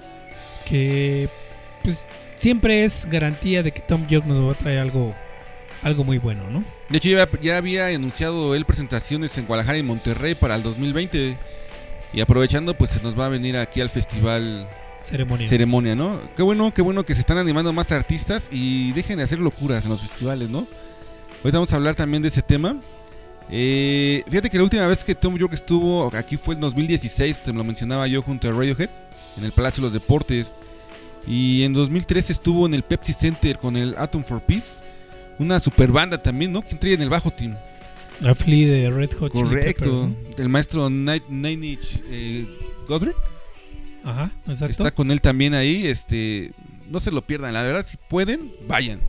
que 0.69 1.29
pues 1.83 2.07
siempre 2.43 2.85
es 2.85 3.07
garantía 3.09 3.63
de 3.63 3.71
que 3.71 3.81
Tom 3.81 4.09
York 4.09 4.27
nos 4.27 4.41
va 4.41 4.51
a 4.51 4.55
traer 4.55 4.81
algo 4.81 5.15
algo 5.85 6.03
muy 6.03 6.19
bueno, 6.19 6.43
¿no? 6.51 6.65
De 6.89 6.99
hecho, 6.99 7.09
ya, 7.09 7.29
ya 7.41 7.57
había 7.57 7.87
anunciado 7.87 8.57
él 8.57 8.65
presentaciones 8.65 9.39
en 9.39 9.47
Guadalajara 9.47 9.79
y 9.79 9.83
Monterrey 9.85 10.35
para 10.35 10.57
el 10.57 10.63
2020. 10.63 11.37
Y 12.13 12.21
aprovechando, 12.21 12.75
pues 12.75 12.91
se 12.91 13.03
nos 13.03 13.19
va 13.19 13.27
a 13.27 13.29
venir 13.29 13.57
aquí 13.57 13.81
al 13.81 13.91
festival 13.91 14.69
Ceremonia. 15.05 15.49
ceremonia, 15.49 15.95
¿no? 15.95 16.21
Qué 16.37 16.43
bueno, 16.43 16.73
qué 16.75 16.83
bueno 16.83 17.05
que 17.05 17.15
se 17.15 17.21
están 17.21 17.39
animando 17.39 17.73
más 17.73 17.91
artistas 17.91 18.49
y 18.51 18.93
dejen 18.93 19.19
de 19.19 19.25
hacer 19.25 19.39
locuras 19.39 19.85
en 19.85 19.91
los 19.91 20.03
festivales, 20.03 20.51
¿no? 20.51 20.67
Ahorita 21.39 21.59
vamos 21.59 21.73
a 21.73 21.77
hablar 21.77 21.95
también 21.95 22.23
de 22.23 22.29
ese 22.29 22.43
tema. 22.43 22.77
Eh, 23.51 24.23
fíjate 24.29 24.51
que 24.51 24.57
la 24.57 24.65
última 24.65 24.87
vez 24.87 25.05
que 25.05 25.15
Tom 25.15 25.37
York 25.37 25.55
estuvo 25.55 26.11
aquí 26.15 26.37
fue 26.37 26.55
en 26.55 26.61
2016, 26.61 27.43
te 27.45 27.53
lo 27.53 27.65
mencionaba 27.65 28.07
yo 28.07 28.23
junto 28.23 28.49
a 28.49 28.53
Radiohead, 28.53 28.91
en 29.39 29.45
el 29.45 29.53
Palacio 29.53 29.81
de 29.81 29.87
los 29.87 29.93
Deportes. 29.93 30.53
Y 31.27 31.63
en 31.63 31.73
2013 31.73 32.33
estuvo 32.33 32.67
en 32.67 32.75
el 32.75 32.83
Pepsi 32.83 33.13
Center 33.13 33.59
con 33.59 33.77
el 33.77 33.95
Atom 33.97 34.25
for 34.25 34.43
Peace. 34.43 34.83
Una 35.39 35.61
super 35.61 35.91
banda 35.91 36.23
también, 36.23 36.53
¿no? 36.53 36.63
¿Quién 36.63 36.79
traía 36.79 36.97
en 36.97 37.03
el 37.03 37.11
bajo 37.11 37.31
team? 37.31 37.55
A 38.25 38.35
Flea 38.35 38.69
de 38.69 38.91
Red 38.91 39.13
Hot 39.19 39.33
Chili 39.33 39.45
Correcto. 39.45 39.85
Peppers, 39.85 40.01
¿no? 40.03 40.43
El 40.43 40.49
maestro 40.49 40.91
Night, 40.91 41.25
Nine 41.29 41.67
Inch 41.67 42.01
eh, 42.07 42.47
Godric. 42.89 43.17
Ajá, 44.05 44.31
exacto. 44.47 44.71
Está 44.71 44.91
con 44.91 45.11
él 45.11 45.21
también 45.21 45.55
ahí. 45.55 45.87
Este, 45.87 46.53
no 46.91 47.01
se 47.01 47.11
lo 47.11 47.23
pierdan. 47.23 47.55
La 47.55 47.63
verdad, 47.63 47.87
si 47.87 47.97
pueden, 48.09 48.53
vayan. 48.67 49.01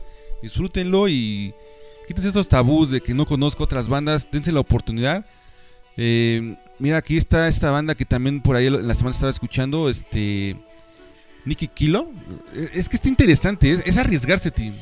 Disfrútenlo 0.42 1.08
y 1.08 1.52
quítense 2.06 2.28
estos 2.28 2.48
tabús 2.48 2.90
de 2.90 3.00
que 3.00 3.14
no 3.14 3.26
conozco 3.26 3.64
otras 3.64 3.88
bandas. 3.88 4.28
Dense 4.30 4.52
la 4.52 4.60
oportunidad. 4.60 5.24
Eh, 5.96 6.56
mira, 6.78 6.96
aquí 6.96 7.16
está 7.16 7.48
esta 7.48 7.70
banda 7.70 7.94
que 7.94 8.04
también 8.04 8.40
por 8.40 8.56
ahí 8.56 8.68
la 8.68 8.94
semana 8.94 9.14
estaba 9.14 9.30
escuchando. 9.30 9.88
Este, 9.88 10.56
Nicky 11.44 11.68
Kilo. 11.68 12.10
Eh, 12.54 12.70
Es 12.74 12.88
que 12.88 12.96
está 12.96 13.08
interesante. 13.08 13.70
Es, 13.70 13.86
es 13.86 13.96
arriesgarse, 13.96 14.50
team. 14.50 14.72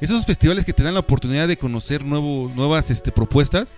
Esos 0.00 0.26
festivales 0.26 0.64
que 0.64 0.72
te 0.72 0.82
dan 0.82 0.94
la 0.94 1.00
oportunidad 1.00 1.48
de 1.48 1.56
conocer 1.56 2.04
nuevo, 2.04 2.50
nuevas 2.54 2.90
este, 2.90 3.10
propuestas. 3.12 3.72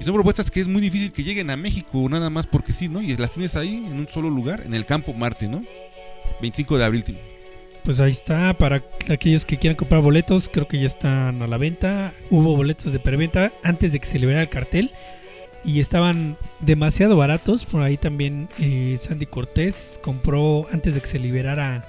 Y 0.00 0.04
son 0.04 0.14
propuestas 0.14 0.50
que 0.50 0.60
es 0.60 0.68
muy 0.68 0.80
difícil 0.80 1.12
que 1.12 1.22
lleguen 1.22 1.50
a 1.50 1.56
México, 1.56 2.08
nada 2.08 2.30
más 2.30 2.46
porque 2.46 2.72
sí, 2.72 2.88
¿no? 2.88 3.00
Y 3.00 3.16
las 3.16 3.30
tienes 3.30 3.54
ahí 3.54 3.76
en 3.76 3.92
un 3.92 4.08
solo 4.08 4.30
lugar, 4.30 4.62
en 4.64 4.74
el 4.74 4.84
campo 4.86 5.12
Marte, 5.12 5.46
¿no? 5.46 5.62
25 6.40 6.78
de 6.78 6.84
abril. 6.84 7.04
team. 7.04 7.18
Pues 7.84 8.00
ahí 8.00 8.10
está, 8.10 8.54
para 8.54 8.82
aquellos 9.10 9.44
que 9.44 9.58
quieran 9.58 9.76
comprar 9.76 10.02
boletos, 10.02 10.48
creo 10.48 10.66
que 10.66 10.78
ya 10.78 10.86
están 10.86 11.42
a 11.42 11.46
la 11.46 11.56
venta. 11.58 12.12
Hubo 12.30 12.56
boletos 12.56 12.92
de 12.92 12.98
preventa 12.98 13.52
antes 13.62 13.92
de 13.92 14.00
que 14.00 14.06
se 14.06 14.18
liberara 14.18 14.42
el 14.42 14.48
cartel 14.48 14.90
y 15.64 15.80
estaban 15.80 16.36
demasiado 16.60 17.16
baratos. 17.16 17.64
Por 17.64 17.82
ahí 17.82 17.96
también 17.96 18.48
eh, 18.58 18.96
Sandy 19.00 19.26
Cortés 19.26 19.98
compró 20.02 20.66
antes 20.72 20.94
de 20.94 21.00
que 21.00 21.06
se 21.06 21.18
liberara 21.18 21.84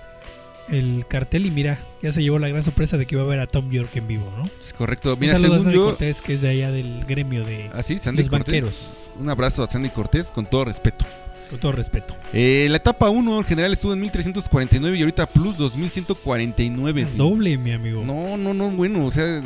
el 0.70 1.06
cartel 1.10 1.46
y 1.46 1.52
mira, 1.52 1.78
ya 2.02 2.12
se 2.14 2.24
llevó 2.24 2.40
la 2.40 2.48
gran 2.48 2.64
sorpresa 2.64 2.96
de 2.98 3.06
que 3.06 3.16
iba 3.16 3.24
a 3.24 3.28
ver 3.28 3.40
a 3.42 3.48
Tom 3.48 3.70
York 3.70 3.90
en 3.96 4.08
vivo, 4.08 4.32
¿no? 4.38 4.44
Es 4.64 4.72
correcto. 4.74 5.18
Mira, 5.20 5.36
Un 5.36 5.42
saludo 5.42 5.56
a 5.56 5.58
según 5.60 5.64
Sandy 5.74 5.78
yo. 5.78 5.86
Cortés, 5.88 6.22
que 6.22 6.34
es 6.36 6.42
de 6.42 6.50
allá 6.50 6.72
del 6.72 7.04
gremio 7.06 7.44
de 7.44 7.70
Así, 7.74 8.00
Sandy 8.00 8.22
los 8.24 8.30
Cortés. 8.30 8.46
banqueros, 8.64 9.10
Un 9.20 9.30
abrazo 9.30 9.64
a 9.64 9.70
Sandy 9.70 9.90
Cortés, 9.90 10.32
con 10.32 10.46
todo 10.46 10.64
respeto. 10.66 11.06
con 11.50 11.60
todo 11.60 11.74
respeto. 11.74 12.16
Eh, 12.32 12.68
la 12.70 12.78
etapa 12.78 13.10
1, 13.10 13.40
el 13.40 13.46
general 13.46 13.74
estuvo 13.74 13.92
en 13.94 14.00
1349 14.00 14.98
y 14.98 15.02
ahorita 15.02 15.26
plus 15.28 15.58
2149. 15.58 17.04
team. 17.06 17.18
Doble, 17.18 17.58
mi 17.58 17.74
amigo. 17.74 18.04
No, 18.06 18.38
no, 18.38 18.54
no, 18.54 18.70
bueno, 18.72 19.06
o 19.06 19.12
sea, 19.12 19.42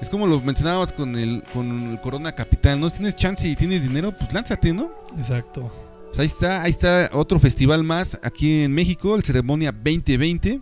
es, 0.00 0.08
como 0.10 0.26
lo 0.26 0.40
mencionabas 0.40 0.92
con 0.92 1.16
el, 1.16 1.42
con 1.52 1.90
el 1.92 2.00
Corona 2.00 2.32
Capital, 2.32 2.78
¿no? 2.80 2.88
Si 2.90 2.96
tienes 2.98 3.16
chance 3.16 3.46
y 3.48 3.56
tienes 3.56 3.82
dinero, 3.82 4.12
pues 4.16 4.32
lánzate, 4.32 4.72
¿no? 4.72 4.90
Exacto. 5.18 5.72
Pues 6.08 6.18
ahí 6.20 6.26
está, 6.26 6.62
ahí 6.62 6.70
está 6.70 7.10
otro 7.12 7.38
festival 7.38 7.82
más 7.84 8.18
aquí 8.22 8.62
en 8.62 8.72
México, 8.72 9.14
el 9.16 9.22
Ceremonia 9.24 9.72
2020. 9.72 10.60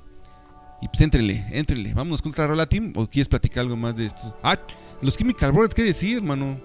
Y 0.82 0.88
pues 0.88 1.00
éntrenle, 1.00 1.44
éntrenle. 1.50 1.94
Vámonos 1.94 2.20
con 2.20 2.32
otra 2.32 2.46
rola, 2.46 2.66
Team. 2.66 2.92
¿O 2.96 3.06
quieres 3.06 3.28
platicar 3.28 3.60
algo 3.62 3.76
más 3.76 3.96
de 3.96 4.06
estos? 4.06 4.34
Ah, 4.42 4.58
los 5.00 5.16
Chemical 5.16 5.52
Brothers, 5.52 5.74
¿qué 5.74 5.82
decir, 5.82 6.18
hermano? 6.18 6.56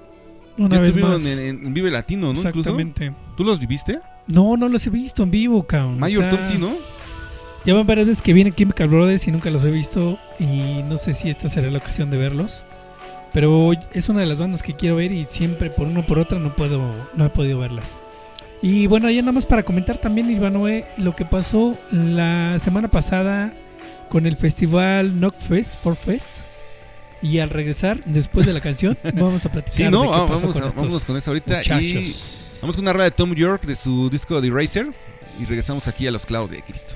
Una 0.58 0.76
Ya 0.76 0.82
vez 0.82 0.96
más. 0.98 1.26
en, 1.26 1.40
en- 1.40 1.66
en 1.68 1.74
Vive 1.74 1.90
Latino, 1.90 2.24
¿no? 2.34 2.40
Incluso. 2.40 2.50
Exactamente. 2.60 3.14
¿Tú 3.38 3.44
los 3.46 3.60
viviste? 3.60 4.00
No, 4.28 4.58
no 4.58 4.68
los 4.68 4.86
he 4.86 4.90
visto 4.90 5.24
en 5.24 5.32
vivo, 5.32 5.66
cabrón. 5.66 5.96
O 5.96 6.00
Mayor 6.00 6.24
sea, 6.30 6.32
Tom 6.32 6.52
sí, 6.52 6.58
¿no? 6.58 6.72
Ya 7.66 7.74
van 7.74 7.86
varias 7.86 8.08
veces 8.08 8.22
que 8.22 8.34
vienen 8.34 8.54
Chemical 8.54 8.88
Brothers 8.88 9.28
y 9.28 9.32
nunca 9.32 9.50
los 9.50 9.64
he 9.66 9.70
visto. 9.72 10.18
Y 10.40 10.82
no 10.88 10.98
sé 10.98 11.14
si 11.14 11.30
esta 11.30 11.48
será 11.50 11.70
la 11.70 11.80
ocasión 11.80 12.10
de 12.10 12.18
verlos. 12.18 12.64
Pero 13.34 13.72
es 13.94 14.10
una 14.10 14.22
de 14.22 14.26
las 14.26 14.40
bandas 14.40 14.64
que 14.64 14.74
quiero 14.74 14.96
ver 14.96 15.12
y 15.12 15.26
siempre 15.26 15.70
por 15.70 15.86
una 15.88 16.00
o 16.00 16.06
por 16.06 16.18
otra 16.20 16.40
no 16.40 16.56
puedo, 16.56 16.90
no 17.16 17.26
he 17.26 17.30
podido 17.30 17.60
verlas. 17.60 17.96
Y 18.62 18.88
bueno, 18.88 19.10
ya 19.10 19.22
nada 19.22 19.34
más 19.34 19.46
para 19.46 19.64
comentar 19.64 19.98
también, 19.98 20.30
Ivanoe, 20.32 20.84
lo 20.98 21.16
que 21.16 21.26
pasó 21.26 21.78
la 21.92 22.58
semana 22.60 22.88
pasada 22.90 23.54
con 24.10 24.26
el 24.26 24.36
festival 24.36 25.12
Knockfest, 25.20 25.80
for 25.82 25.96
Fest. 25.96 26.42
Y 27.22 27.40
al 27.40 27.50
regresar, 27.52 28.02
después 28.06 28.46
de 28.48 28.54
la 28.54 28.62
canción, 28.62 28.98
vamos 29.14 29.46
a 29.46 29.52
platicar 29.52 29.76
Sí, 29.78 29.84
de 29.84 29.92
¿no? 29.92 30.04
qué 30.04 30.10
Ah, 30.12 30.26
pasó 30.26 30.42
vamos, 30.48 30.56
con 30.56 30.64
a- 30.64 30.68
estos 30.70 31.06
con 31.06 31.18
eso 31.18 31.30
ahorita. 31.32 31.62
Y 31.64 31.70
muchachos. 31.94 32.58
vamos 32.62 32.76
con 32.78 32.84
una 32.86 32.94
rueda 32.94 33.06
de 33.06 33.12
Tom 33.12 33.36
York 33.36 33.64
de 33.66 33.76
su 33.76 34.10
disco 34.10 34.42
The 34.42 34.48
Eraser. 34.48 34.88
Y 35.40 35.46
regresamos 35.46 35.88
aquí 35.88 36.08
a 36.08 36.12
los 36.12 36.26
clavos 36.26 36.50
de 36.50 36.62
Cristo. 36.64 36.96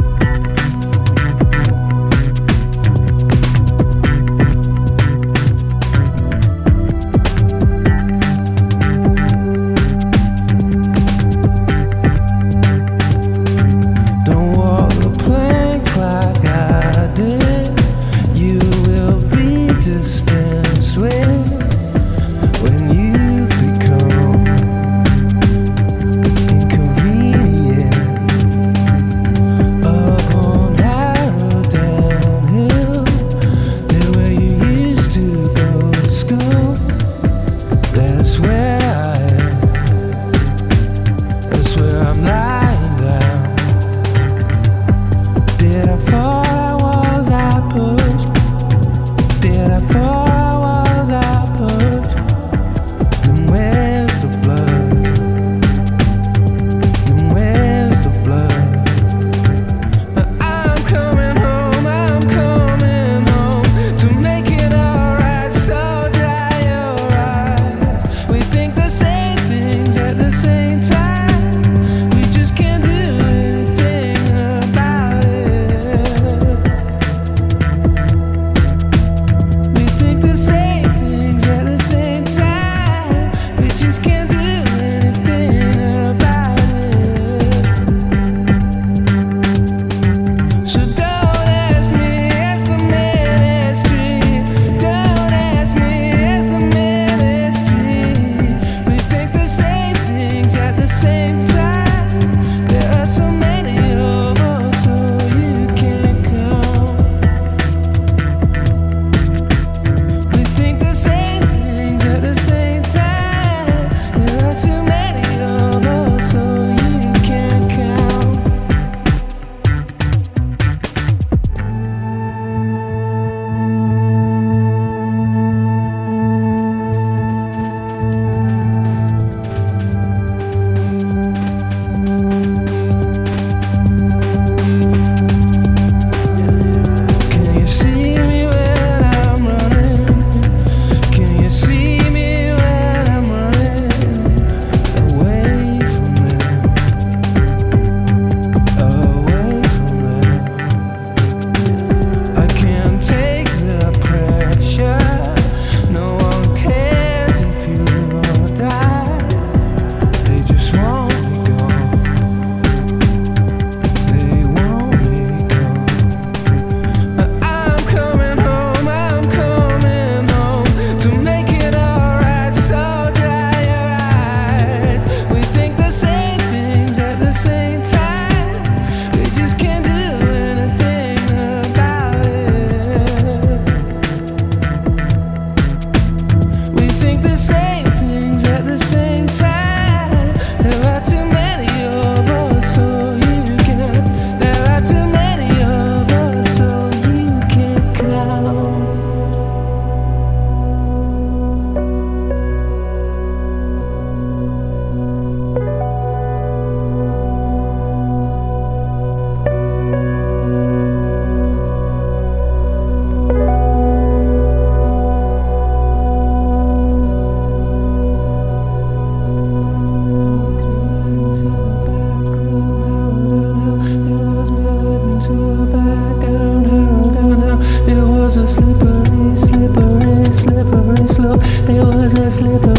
slither 232.41 232.70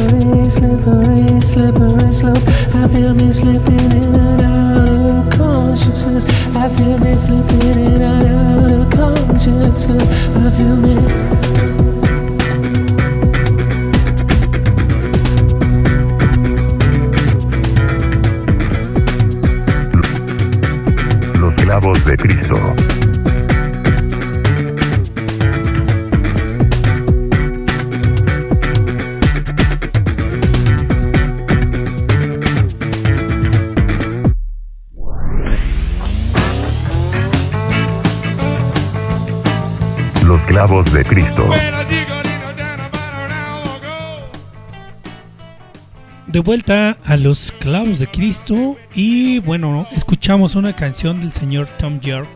De 46.33 46.41
vuelta 46.41 46.97
a 47.05 47.17
los 47.17 47.53
clavos 47.53 47.99
de 47.99 48.07
Cristo 48.07 48.79
y 48.95 49.39
bueno, 49.41 49.87
escuchamos 49.93 50.55
una 50.55 50.75
canción 50.75 51.21
del 51.21 51.33
señor 51.33 51.69
Tom 51.79 52.01
York 52.01 52.29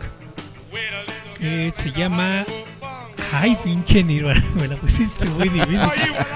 que 1.38 1.72
se 1.74 1.90
llama 1.92 2.44
Ay, 3.32 3.56
pinche 3.64 4.02
Nirvana, 4.02 4.42
me 4.54 4.68
la 4.68 4.76
pusiste 4.76 5.26
muy 5.30 5.48
difícil. 5.48 5.78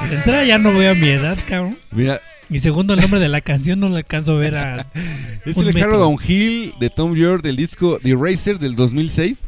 De 0.09 0.17
entrada 0.17 0.45
ya 0.45 0.59
no 0.59 0.73
veo 0.75 0.93
a 0.93 0.95
mi 0.95 1.09
edad, 1.09 1.37
cabrón. 1.49 1.77
Mira, 1.91 2.21
Y 2.49 2.61
segundo, 2.61 2.95
el 2.95 3.01
nombre 3.01 3.21
de 3.21 3.29
la 3.29 3.41
canción 3.41 3.79
no 3.81 3.89
la 3.89 3.99
alcanzo 3.99 4.33
a 4.33 4.37
ver 4.37 4.57
a 4.57 4.87
es 5.45 5.57
Un 5.57 5.67
el 5.69 5.75
metro. 5.75 5.91
Carro 5.91 5.99
Downhill 5.99 6.75
de 6.81 6.91
Tom 6.91 7.15
York 7.15 7.43
del 7.43 7.57
disco 7.57 7.99
The 8.03 8.11
Eraser 8.11 8.59
del 8.59 8.75
2006. 8.75 9.39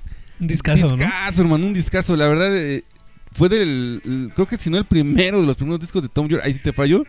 un 0.41 0.47
discazo, 0.47 0.91
¿no? 0.91 0.97
discazo, 0.97 1.43
hermano, 1.43 1.67
un 1.67 1.75
discazo. 1.75 2.17
La 2.17 2.29
verdad, 2.29 2.55
eh, 2.57 2.85
fue 3.33 3.49
del. 3.49 4.03
el- 4.05 4.31
creo 4.35 4.47
que 4.47 4.59
si 4.59 4.69
no 4.71 4.77
el 4.79 4.85
primero 4.85 5.41
de 5.41 5.47
los 5.47 5.57
primeros 5.57 5.81
discos 5.81 6.03
de 6.03 6.09
Tom 6.09 6.29
York, 6.29 6.43
ahí 6.45 6.53
sí 6.55 6.61
te 6.61 6.73
falló, 6.73 7.05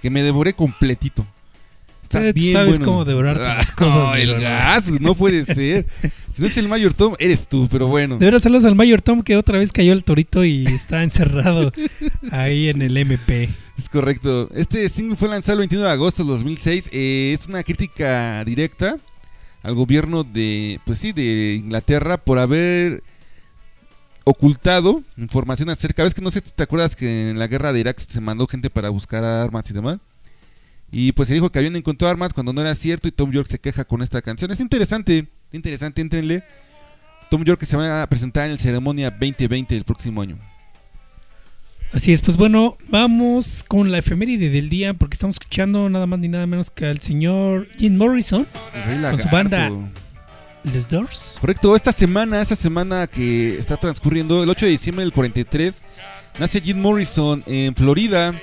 que 0.00 0.10
me 0.10 0.22
devoré 0.22 0.52
completito. 0.54 1.26
Está 2.02 2.20
Tú 2.20 2.32
bien 2.34 2.52
sabes 2.54 2.78
bueno. 2.78 2.84
cómo 2.92 3.04
devorarte 3.04 3.44
Ah, 3.44 3.54
las 3.58 3.70
cosas, 3.72 3.96
no, 3.96 4.14
el 4.16 4.40
gas, 4.40 4.90
no 5.00 5.14
puede 5.14 5.44
ser. 5.54 5.86
Si 6.34 6.42
no 6.42 6.48
es 6.48 6.56
el 6.56 6.66
Mayor 6.68 6.92
Tom, 6.94 7.14
eres 7.20 7.46
tú, 7.48 7.68
pero 7.70 7.86
bueno. 7.86 8.16
De 8.18 8.24
veras, 8.24 8.42
saludos 8.42 8.64
al 8.64 8.74
Mayor 8.74 9.00
Tom 9.00 9.22
que 9.22 9.36
otra 9.36 9.58
vez 9.58 9.70
cayó 9.72 9.92
el 9.92 10.02
torito 10.02 10.44
y 10.44 10.64
está 10.66 11.02
encerrado 11.04 11.72
ahí 12.32 12.68
en 12.68 12.82
el 12.82 12.96
MP. 12.96 13.48
Es 13.78 13.88
correcto. 13.88 14.48
Este 14.54 14.88
single 14.88 15.16
fue 15.16 15.28
lanzado 15.28 15.54
el 15.54 15.58
21 15.60 15.84
de 15.84 15.90
agosto 15.92 16.24
de 16.24 16.30
2006. 16.30 16.88
Eh, 16.92 17.36
es 17.38 17.46
una 17.46 17.62
crítica 17.62 18.44
directa 18.44 18.96
al 19.62 19.74
gobierno 19.74 20.24
de, 20.24 20.80
pues 20.84 20.98
sí, 20.98 21.12
de 21.12 21.60
Inglaterra 21.62 22.16
por 22.16 22.38
haber 22.40 23.02
ocultado 24.24 25.02
información 25.16 25.70
acerca. 25.70 26.02
Ves 26.02 26.14
que 26.14 26.20
no 26.20 26.30
sé 26.30 26.42
si 26.44 26.52
te 26.52 26.62
acuerdas 26.62 26.96
que 26.96 27.30
en 27.30 27.38
la 27.38 27.46
guerra 27.46 27.72
de 27.72 27.80
Irak 27.80 27.98
se 27.98 28.20
mandó 28.20 28.46
gente 28.46 28.70
para 28.70 28.90
buscar 28.90 29.24
armas 29.24 29.68
y 29.70 29.74
demás. 29.74 29.98
Y 30.92 31.12
pues 31.12 31.28
se 31.28 31.34
dijo 31.34 31.50
que 31.50 31.58
habían 31.58 31.76
encontrado 31.76 32.10
armas 32.10 32.32
cuando 32.32 32.52
no 32.52 32.60
era 32.60 32.74
cierto 32.74 33.08
y 33.08 33.12
Tom 33.12 33.30
York 33.30 33.48
se 33.48 33.58
queja 33.60 33.84
con 33.84 34.02
esta 34.02 34.22
canción. 34.22 34.50
Es 34.50 34.60
interesante, 34.60 35.28
interesante, 35.52 36.00
entrenle. 36.00 36.42
Tom 37.30 37.44
York 37.44 37.60
que 37.60 37.66
se 37.66 37.76
va 37.76 38.02
a 38.02 38.06
presentar 38.08 38.46
en 38.46 38.52
el 38.52 38.58
ceremonia 38.58 39.10
2020 39.10 39.74
del 39.74 39.84
próximo 39.84 40.20
año. 40.20 40.36
Así 41.92 42.12
es, 42.12 42.22
pues 42.22 42.36
bueno, 42.36 42.76
vamos 42.88 43.64
con 43.66 43.90
la 43.90 43.98
efeméride 43.98 44.48
del 44.48 44.68
día 44.68 44.94
porque 44.94 45.14
estamos 45.14 45.34
escuchando 45.34 45.88
nada 45.88 46.06
más 46.06 46.20
ni 46.20 46.28
nada 46.28 46.46
menos 46.46 46.70
que 46.70 46.86
al 46.86 47.00
señor 47.00 47.68
Jim 47.78 47.96
Morrison, 47.96 48.46
Con 49.10 49.18
su 49.18 49.28
banda. 49.28 49.70
Les 50.64 50.88
Doors. 50.88 51.38
Correcto, 51.40 51.74
esta 51.74 51.92
semana, 51.92 52.40
esta 52.40 52.56
semana 52.56 53.06
que 53.06 53.58
está 53.58 53.76
transcurriendo, 53.76 54.42
el 54.42 54.50
8 54.50 54.66
de 54.66 54.72
diciembre 54.72 55.04
del 55.04 55.12
43, 55.12 55.74
nace 56.38 56.60
Jim 56.60 56.80
Morrison 56.80 57.42
en 57.46 57.74
Florida, 57.74 58.34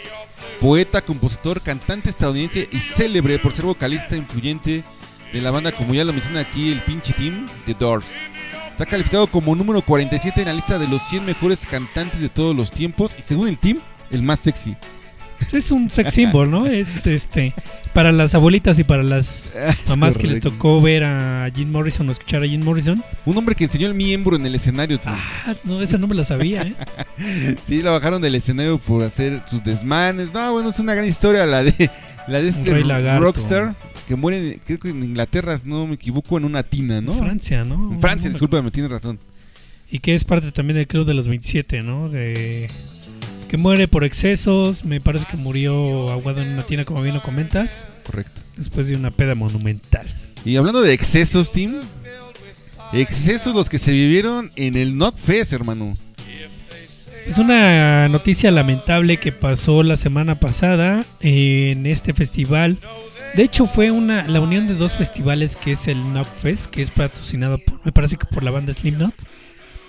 poeta, 0.59 1.01
compositor, 1.01 1.61
cantante 1.61 2.09
estadounidense 2.09 2.67
y 2.71 2.79
célebre 2.79 3.39
por 3.39 3.53
ser 3.53 3.65
vocalista 3.65 4.15
influyente 4.15 4.83
de 5.31 5.41
la 5.41 5.51
banda, 5.51 5.71
como 5.71 5.93
ya 5.93 6.05
lo 6.05 6.13
menciona 6.13 6.39
aquí 6.39 6.71
el 6.71 6.81
pinche 6.81 7.13
team, 7.13 7.47
The 7.65 7.75
Doors. 7.75 8.07
Está 8.71 8.85
calificado 8.85 9.27
como 9.27 9.55
número 9.55 9.81
47 9.81 10.41
en 10.41 10.47
la 10.47 10.53
lista 10.53 10.77
de 10.77 10.87
los 10.87 11.01
100 11.09 11.25
mejores 11.25 11.65
cantantes 11.65 12.19
de 12.19 12.29
todos 12.29 12.55
los 12.55 12.71
tiempos 12.71 13.11
y 13.17 13.21
según 13.21 13.47
el 13.47 13.57
team, 13.57 13.79
el 14.11 14.21
más 14.23 14.39
sexy. 14.39 14.75
Es 15.51 15.71
un 15.71 15.89
sex 15.89 16.13
symbol, 16.13 16.49
¿no? 16.49 16.65
Es 16.65 17.07
este 17.07 17.53
para 17.93 18.11
las 18.11 18.35
abuelitas 18.35 18.77
y 18.79 18.83
para 18.83 19.01
las 19.03 19.51
mamás 19.87 20.17
que 20.17 20.27
les 20.27 20.39
tocó 20.39 20.81
ver 20.81 21.03
a 21.03 21.49
Jim 21.53 21.71
Morrison 21.71 22.07
o 22.09 22.11
escuchar 22.11 22.43
a 22.43 22.47
Jim 22.47 22.63
Morrison. 22.63 23.03
Un 23.25 23.37
hombre 23.37 23.55
que 23.55 23.63
enseñó 23.63 23.87
el 23.87 23.93
miembro 23.93 24.35
en 24.35 24.45
el 24.45 24.55
escenario. 24.55 24.99
tío. 24.99 25.11
Ah, 25.13 25.55
no, 25.63 25.81
esa 25.81 25.97
no 25.97 26.07
me 26.07 26.15
la 26.15 26.25
sabía, 26.25 26.63
¿eh? 26.63 26.75
Sí, 27.67 27.81
la 27.81 27.91
bajaron 27.91 28.21
del 28.21 28.35
escenario 28.35 28.77
por 28.77 29.03
hacer 29.03 29.41
sus 29.47 29.63
desmanes. 29.63 30.33
No, 30.33 30.53
bueno, 30.53 30.69
es 30.69 30.79
una 30.79 30.93
gran 30.93 31.07
historia 31.07 31.45
la 31.45 31.63
de 31.63 31.89
la 32.27 32.41
de 32.41 32.49
este 32.49 32.83
rockstar 33.19 33.75
que 34.07 34.15
muere, 34.15 34.59
creo 34.65 34.79
que 34.79 34.89
en 34.89 35.03
Inglaterra, 35.03 35.57
si 35.57 35.67
no 35.67 35.85
me 35.85 35.95
equivoco, 35.95 36.37
en 36.37 36.45
una 36.45 36.63
tina, 36.63 37.01
¿no? 37.01 37.11
En 37.13 37.19
Francia, 37.19 37.65
¿no? 37.65 37.91
En 37.93 37.99
Francia, 37.99 38.29
No 38.29 38.63
me 38.63 38.71
tienes 38.71 38.89
razón. 38.89 39.19
Y 39.89 39.99
que 39.99 40.15
es 40.15 40.23
parte 40.23 40.51
también 40.51 40.77
del 40.77 40.87
club 40.87 41.05
de 41.05 41.13
los 41.13 41.27
27, 41.27 41.81
¿no? 41.81 42.09
De, 42.09 42.67
que 43.47 43.57
muere 43.57 43.87
por 43.87 44.03
excesos. 44.03 44.85
Me 44.85 45.01
parece 45.01 45.25
que 45.29 45.37
murió 45.37 46.09
ahogado 46.09 46.41
en 46.41 46.49
una 46.49 46.63
tina, 46.63 46.85
como 46.85 47.01
bien 47.01 47.15
lo 47.15 47.23
comentas. 47.23 47.85
Correcto. 48.05 48.41
Después 48.55 48.87
de 48.87 48.95
una 48.95 49.11
peda 49.11 49.35
monumental. 49.35 50.07
Y 50.45 50.55
hablando 50.57 50.81
de 50.81 50.93
excesos, 50.93 51.51
Tim, 51.51 51.79
excesos 52.93 53.55
los 53.55 53.69
que 53.69 53.79
se 53.79 53.91
vivieron 53.91 54.51
en 54.55 54.75
el 54.75 54.93
Knockfest, 54.93 55.53
hermano. 55.53 55.95
Es 57.25 57.37
una 57.37 58.07
noticia 58.07 58.51
lamentable 58.51 59.17
que 59.17 59.33
pasó 59.33 59.83
la 59.83 59.97
semana 59.97 60.39
pasada 60.39 61.03
en 61.19 61.85
este 61.85 62.13
festival. 62.13 62.79
De 63.35 63.43
hecho, 63.43 63.65
fue 63.65 63.91
una 63.91 64.25
la 64.27 64.39
unión 64.39 64.67
de 64.67 64.75
dos 64.75 64.95
festivales 64.95 65.57
que 65.57 65.71
es 65.71 65.89
el 65.89 66.01
Knockfest, 66.01 66.67
que 66.67 66.81
es 66.81 66.89
patrocinado 66.89 67.57
por, 67.57 67.85
me 67.85 67.91
parece 67.91 68.15
que 68.15 68.25
por 68.25 68.43
la 68.43 68.51
banda 68.51 68.71
Slipknot, 68.71 69.13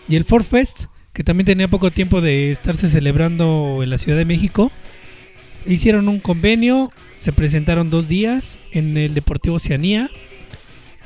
y 0.09 0.17
el 0.17 0.25
Ford 0.25 0.43
Fest, 0.43 0.87
que 1.19 1.25
también 1.25 1.47
tenía 1.47 1.67
poco 1.67 1.91
tiempo 1.91 2.21
de 2.21 2.53
estarse 2.53 2.87
celebrando 2.87 3.81
en 3.83 3.91
la 3.91 3.99
Ciudad 3.99 4.17
de 4.17 4.25
México. 4.25 4.71
Hicieron 5.67 6.09
un 6.09 6.21
convenio, 6.21 6.93
se 7.17 7.33
presentaron 7.33 7.91
dos 7.91 8.07
días 8.07 8.61
en 8.71 8.97
el 8.97 9.15
Deportivo 9.15 9.57
Oceanía. 9.57 10.09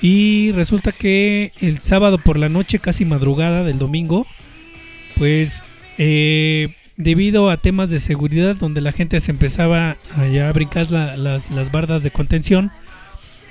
Y 0.03 0.53
resulta 0.53 0.93
que 0.93 1.53
el 1.63 1.79
sábado 1.79 2.19
por 2.19 2.37
la 2.39 2.51
noche, 2.51 2.79
casi 2.79 3.07
madrugada 3.07 3.65
del 3.65 3.79
domingo, 3.79 4.27
pues 5.17 5.65
eh, 5.97 6.75
debido 6.99 7.49
a 7.49 7.57
temas 7.57 7.89
de 7.89 7.99
seguridad 7.99 8.59
donde 8.59 8.83
la 8.83 8.93
gente 8.93 9.19
se 9.19 9.31
empezaba 9.31 9.97
a 10.15 10.27
ya 10.27 10.53
brincar 10.53 10.91
la- 10.91 11.17
las, 11.17 11.51
las 11.51 11.73
bardas 11.73 12.03
de 12.03 12.11
contención, 12.11 12.71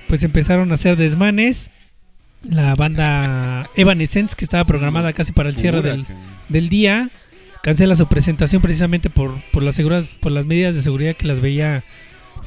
pues 0.08 0.22
empezaron 0.22 0.70
a 0.70 0.76
hacer 0.76 0.96
desmanes. 0.96 1.72
La 2.50 2.74
banda 2.76 3.70
Evanescence, 3.76 4.36
que 4.36 4.44
estaba 4.46 4.64
programada 4.66 5.14
casi 5.14 5.32
para 5.32 5.50
el 5.50 5.58
cierre 5.58 5.82
del, 5.82 6.06
del 6.50 6.70
día, 6.70 7.10
cancela 7.62 7.96
su 7.96 8.08
presentación 8.08 8.62
precisamente 8.62 9.10
por, 9.10 9.40
por, 9.52 9.62
las, 9.62 9.76
seguras, 9.76 10.16
por 10.20 10.32
las 10.32 10.46
medidas 10.48 10.74
de 10.74 10.82
seguridad 10.82 11.16
que 11.16 11.28
las 11.28 11.40
veía 11.40 11.84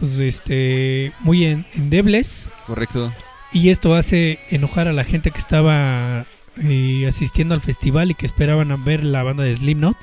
pues, 0.00 0.16
este, 0.16 1.12
muy 1.20 1.44
en- 1.44 1.66
endebles. 1.74 2.50
Correcto. 2.66 3.12
Y 3.52 3.68
esto 3.70 3.94
hace 3.94 4.40
enojar 4.50 4.88
a 4.88 4.92
la 4.92 5.04
gente 5.04 5.30
que 5.30 5.38
estaba 5.38 6.26
eh, 6.60 7.04
asistiendo 7.06 7.54
al 7.54 7.60
festival 7.60 8.10
y 8.10 8.14
que 8.14 8.26
esperaban 8.26 8.72
a 8.72 8.76
ver 8.76 9.04
la 9.04 9.22
banda 9.22 9.44
de 9.44 9.54
Slipknot. 9.54 9.96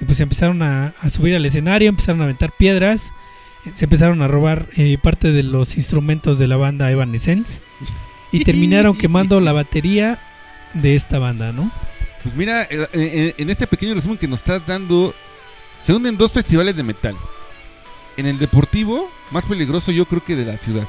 Y 0.00 0.04
pues 0.04 0.20
empezaron 0.20 0.62
a, 0.62 0.94
a 1.02 1.08
subir 1.08 1.34
al 1.34 1.44
escenario, 1.44 1.88
empezaron 1.88 2.20
a 2.20 2.24
aventar 2.24 2.52
piedras, 2.56 3.12
se 3.72 3.86
empezaron 3.86 4.22
a 4.22 4.28
robar 4.28 4.68
eh, 4.76 4.96
parte 5.02 5.32
de 5.32 5.42
los 5.42 5.76
instrumentos 5.76 6.38
de 6.38 6.46
la 6.46 6.56
banda 6.56 6.88
Evanescence 6.92 7.60
y 8.32 8.44
terminaron 8.44 8.96
quemando 8.96 9.40
la 9.40 9.52
batería 9.52 10.18
de 10.74 10.94
esta 10.94 11.18
banda, 11.18 11.52
¿no? 11.52 11.70
Pues 12.22 12.34
mira, 12.34 12.64
eh, 12.64 12.88
eh, 12.92 13.34
en 13.38 13.50
este 13.50 13.66
pequeño 13.66 13.94
resumen 13.94 14.18
que 14.18 14.28
nos 14.28 14.40
estás 14.40 14.66
dando, 14.66 15.14
se 15.82 15.94
unen 15.94 16.16
dos 16.16 16.32
festivales 16.32 16.76
de 16.76 16.82
metal. 16.82 17.16
En 18.16 18.26
el 18.26 18.38
deportivo, 18.38 19.10
más 19.30 19.44
peligroso 19.44 19.92
yo 19.92 20.04
creo 20.04 20.24
que 20.24 20.36
de 20.36 20.44
la 20.44 20.56
ciudad. 20.56 20.86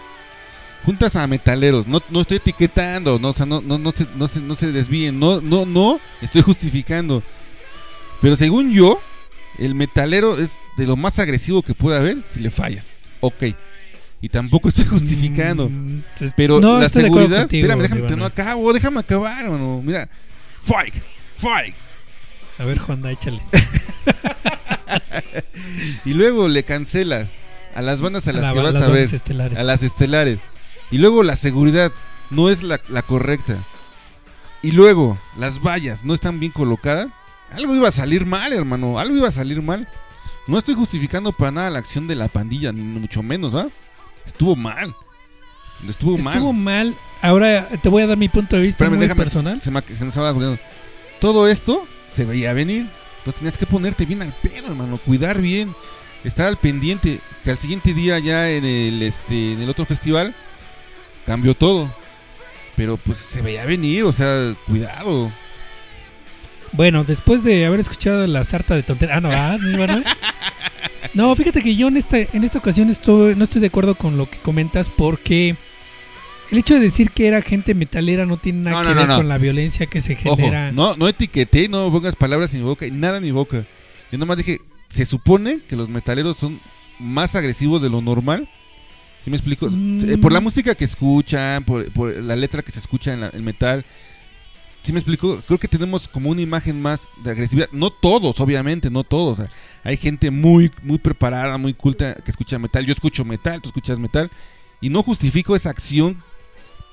Juntas 0.85 1.15
a 1.15 1.27
metaleros, 1.27 1.87
no, 1.87 2.01
no 2.09 2.21
estoy 2.21 2.37
etiquetando, 2.37 3.19
no, 3.19 3.29
o 3.29 3.33
sea, 3.33 3.45
no, 3.45 3.61
no, 3.61 3.77
no, 3.77 3.91
se, 3.91 4.07
no, 4.15 4.27
se, 4.27 4.39
no 4.39 4.55
se 4.55 4.71
desvíen, 4.71 5.19
no, 5.19 5.41
no, 5.41 5.65
no 5.65 5.99
estoy 6.21 6.41
justificando. 6.41 7.21
Pero 8.21 8.35
según 8.35 8.71
yo, 8.71 9.01
el 9.57 9.75
metalero 9.75 10.37
es 10.37 10.51
de 10.77 10.85
lo 10.87 10.95
más 10.95 11.19
agresivo 11.19 11.61
que 11.61 11.73
puede 11.73 11.97
haber 11.97 12.21
si 12.21 12.39
le 12.39 12.49
fallas. 12.49 12.87
Ok. 13.19 13.43
Y 14.21 14.29
tampoco 14.29 14.67
estoy 14.69 14.85
justificando. 14.85 15.69
Mm, 15.69 16.03
es- 16.19 16.33
Pero 16.35 16.59
no, 16.59 16.79
la 16.79 16.89
seguridad, 16.89 17.41
contigo, 17.41 17.65
espérame, 17.67 17.81
déjame 17.83 17.99
Ivana. 18.01 18.15
no 18.17 18.25
acabo, 18.25 18.73
déjame 18.73 18.99
acabar, 18.99 19.45
hermano. 19.45 19.81
Mira, 19.83 20.09
fight, 20.63 20.93
fight. 21.37 21.75
A 22.57 22.63
ver, 22.65 22.81
Honda, 22.85 23.11
échale. 23.11 23.41
y 26.05 26.13
luego 26.13 26.47
le 26.47 26.63
cancelas 26.63 27.29
a 27.75 27.81
las 27.81 28.01
bandas 28.01 28.27
a 28.27 28.33
las 28.33 28.41
la- 28.41 28.53
que 28.53 28.59
vas 28.59 28.73
las 28.73 28.83
a 28.83 28.89
ver, 28.89 29.13
estelares. 29.13 29.57
a 29.57 29.63
las 29.63 29.83
estelares. 29.83 30.39
Y 30.91 30.97
luego 30.97 31.23
la 31.23 31.35
seguridad 31.35 31.91
no 32.29 32.49
es 32.49 32.63
la, 32.63 32.79
la 32.89 33.01
correcta. 33.03 33.65
Y 34.61 34.71
luego 34.71 35.17
las 35.37 35.61
vallas 35.61 36.03
no 36.03 36.13
están 36.13 36.39
bien 36.39 36.51
colocadas. 36.51 37.07
Algo 37.51 37.75
iba 37.75 37.87
a 37.87 37.91
salir 37.91 38.25
mal, 38.25 38.51
hermano. 38.53 38.99
Algo 38.99 39.15
iba 39.15 39.27
a 39.29 39.31
salir 39.31 39.61
mal. 39.61 39.87
No 40.47 40.57
estoy 40.57 40.75
justificando 40.75 41.31
para 41.31 41.51
nada 41.51 41.69
la 41.69 41.79
acción 41.79 42.07
de 42.07 42.15
la 42.15 42.27
pandilla, 42.27 42.71
ni 42.73 42.81
mucho 42.81 43.23
menos, 43.23 43.53
¿ah? 43.53 43.67
Estuvo 44.29 44.55
mal. 44.55 44.95
Estuvo, 45.87 46.17
Estuvo 46.17 46.53
mal. 46.53 46.87
mal. 46.87 46.97
Ahora 47.21 47.67
te 47.81 47.89
voy 47.89 48.03
a 48.03 48.07
dar 48.07 48.17
mi 48.17 48.29
punto 48.29 48.55
de 48.55 48.61
vista 48.61 48.83
Espérame, 48.85 48.97
muy 48.97 49.05
déjame- 49.07 49.17
personal. 49.23 49.61
Se 49.61 49.71
me, 49.71 49.81
se 49.81 50.03
me 50.03 50.09
estaba 50.09 50.31
olvidando. 50.31 50.59
Todo 51.19 51.47
esto 51.47 51.85
se 52.11 52.25
veía 52.25 52.53
venir. 52.53 52.89
Entonces 53.19 53.35
tenías 53.39 53.57
que 53.57 53.65
ponerte 53.65 54.05
bien 54.05 54.21
al 54.21 54.33
pedo, 54.41 54.67
hermano. 54.67 54.97
Cuidar 54.97 55.41
bien. 55.41 55.75
Estar 56.23 56.47
al 56.47 56.57
pendiente. 56.57 57.19
Que 57.43 57.51
al 57.51 57.57
siguiente 57.57 57.93
día 57.93 58.19
ya 58.19 58.49
en 58.49 58.65
el, 58.65 59.01
este, 59.03 59.53
en 59.53 59.61
el 59.61 59.69
otro 59.69 59.85
festival 59.85 60.35
cambió 61.25 61.55
todo. 61.55 61.93
Pero 62.75 62.97
pues 62.97 63.17
se 63.17 63.41
veía 63.41 63.65
venir. 63.65 64.03
O 64.03 64.11
sea, 64.11 64.53
cuidado. 64.67 65.31
Bueno, 66.73 67.03
después 67.03 67.43
de 67.43 67.65
haber 67.65 67.79
escuchado 67.79 68.25
la 68.27 68.43
sarta 68.43 68.75
de 68.75 68.83
tonterías. 68.83 69.17
Ah, 69.17 69.21
no, 69.21 69.29
ah, 69.31 69.57
¿no, 69.59 69.77
Manuel? 69.77 70.03
No, 71.13 71.35
fíjate 71.35 71.61
que 71.61 71.75
yo 71.75 71.87
en 71.87 71.97
esta, 71.97 72.19
en 72.19 72.43
esta 72.43 72.59
ocasión 72.59 72.89
estoy, 72.89 73.35
no 73.35 73.43
estoy 73.43 73.61
de 73.61 73.67
acuerdo 73.67 73.95
con 73.95 74.17
lo 74.17 74.29
que 74.29 74.37
comentas 74.37 74.89
porque 74.89 75.55
el 76.51 76.57
hecho 76.57 76.75
de 76.75 76.79
decir 76.81 77.11
que 77.11 77.27
era 77.27 77.41
gente 77.41 77.73
metalera 77.73 78.25
no 78.25 78.37
tiene 78.37 78.61
nada 78.69 78.83
No, 78.83 78.89
que 78.89 78.95
no, 78.95 78.99
ver 79.01 79.07
no. 79.09 79.15
con 79.17 79.27
la 79.27 79.37
violencia 79.37 79.85
que 79.87 80.01
se 80.01 80.17
Ojo, 80.25 80.35
genera. 80.35 80.71
no, 80.71 80.95
no 80.95 81.07
etiqueté, 81.07 81.67
no 81.69 81.91
pongas 81.91 82.15
palabras 82.15 82.53
en 82.53 82.59
mi 82.61 82.65
boca 82.65 82.85
y 82.85 82.91
nada 82.91 83.17
en 83.17 83.23
mi 83.23 83.31
boca. 83.31 83.65
Yo 84.11 84.17
nomás 84.17 84.37
dije, 84.37 84.59
se 84.89 85.05
supone 85.05 85.59
que 85.67 85.75
los 85.75 85.89
metaleros 85.89 86.37
son 86.37 86.59
más 86.99 87.33
agresivos 87.35 87.81
de 87.81 87.89
lo 87.89 88.01
normal. 88.01 88.47
¿Sí 89.23 89.29
me 89.29 89.35
explico? 89.37 89.67
Mm. 89.69 90.09
Eh, 90.11 90.17
Por 90.17 90.31
la 90.31 90.39
música 90.41 90.75
que 90.75 90.85
escuchan, 90.85 91.63
por, 91.65 91.91
por 91.91 92.15
la 92.15 92.35
letra 92.35 92.61
que 92.61 92.71
se 92.71 92.79
escucha 92.79 93.13
en 93.13 93.21
la- 93.21 93.27
el 93.29 93.41
metal. 93.41 93.85
¿Sí 94.89 94.93
me 94.93 95.01
explico? 95.01 95.39
Creo 95.45 95.59
que 95.59 95.67
tenemos 95.67 96.07
como 96.07 96.31
una 96.31 96.41
imagen 96.41 96.81
más 96.81 97.01
de 97.23 97.29
agresividad. 97.29 97.69
No 97.71 97.91
todos, 97.91 98.39
obviamente, 98.39 98.89
no 98.89 99.03
todos. 99.03 99.39
Hay 99.83 99.97
gente 99.97 100.31
muy, 100.31 100.71
muy 100.81 100.97
preparada, 100.97 101.59
muy 101.59 101.75
culta 101.75 102.15
que 102.15 102.31
escucha 102.31 102.57
metal. 102.57 102.87
Yo 102.87 102.93
escucho 102.93 103.23
metal, 103.23 103.61
tú 103.61 103.69
escuchas 103.69 103.99
metal. 103.99 104.31
Y 104.81 104.89
no 104.89 105.03
justifico 105.03 105.55
esa 105.55 105.69
acción 105.69 106.17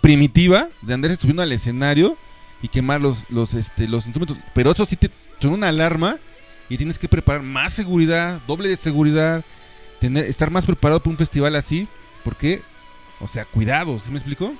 primitiva 0.03 0.69
de 0.83 0.93
andarse 0.93 1.17
subiendo 1.17 1.41
al 1.41 1.53
escenario 1.53 2.19
y 2.61 2.69
quemar 2.69 3.01
los, 3.01 3.31
los, 3.31 3.55
este, 3.55 3.89
los 3.89 4.05
instrumentos. 4.05 4.37
Pero 4.53 4.73
eso 4.73 4.85
sí 4.85 4.97
te 4.97 5.11
son 5.41 5.55
una 5.55 5.71
alarma 5.71 6.19
y 6.69 6.77
tienes 6.77 6.99
que 6.99 7.09
preparar 7.09 7.41
más 7.41 7.73
seguridad, 7.73 8.43
doble 8.47 8.69
de 8.69 8.77
seguridad, 8.77 9.43
tener, 10.01 10.27
estar 10.27 10.51
más 10.51 10.67
preparado 10.67 11.01
para 11.01 11.13
un 11.13 11.17
festival 11.17 11.57
así. 11.57 11.89
Porque, 12.25 12.61
o 13.21 13.27
sea, 13.27 13.47
cuidado, 13.47 13.99
¿sí 13.99 14.11
me 14.11 14.19
explico? 14.19 14.53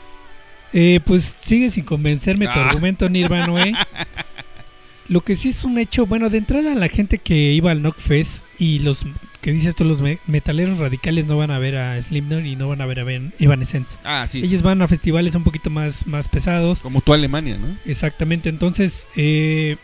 Eh, 0.73 1.01
pues 1.05 1.37
sigue 1.41 1.71
sin 1.71 1.85
convencerme 1.85 2.47
tu 2.47 2.59
Ah. 2.59 2.67
argumento, 2.69 3.09
Nirvana, 3.09 3.65
¿eh? 3.65 3.73
Lo 5.09 5.21
que 5.21 5.37
sí 5.37 5.51
es 5.51 5.63
un 5.63 5.79
hecho, 5.79 6.05
bueno, 6.07 6.31
de 6.31 6.39
entrada 6.39 6.75
la 6.75 6.89
gente 6.89 7.19
que 7.19 7.53
iba 7.53 7.71
al 7.71 7.79
Knockfest 7.81 8.45
y 8.59 8.81
los 8.81 9.07
que 9.41 9.53
dices 9.53 9.77
tú, 9.77 9.85
los 9.85 10.01
me- 10.01 10.19
metaleros 10.27 10.79
radicales 10.79 11.27
no 11.27 11.37
van 11.37 11.53
a 11.53 11.61
ver 11.61 11.77
a 11.77 12.03
Slipknot 12.03 12.45
y 12.45 12.57
no 12.57 12.69
van 12.69 12.81
a 12.81 12.87
ver 12.87 12.99
a 12.99 13.05
Ben- 13.05 13.33
Evanescence. 13.39 13.99
Ah, 14.03 14.27
sí. 14.29 14.43
Ellos 14.43 14.63
van 14.63 14.83
a 14.83 14.89
festivales 14.89 15.37
un 15.37 15.45
poquito 15.45 15.71
más, 15.71 16.09
más 16.09 16.27
pesados. 16.27 16.83
Como 16.83 17.03
tú 17.03 17.13
Alemania, 17.13 17.57
¿no? 17.57 17.77
Exactamente, 17.85 18.49
entonces 18.49 19.07
eh, 19.15 19.77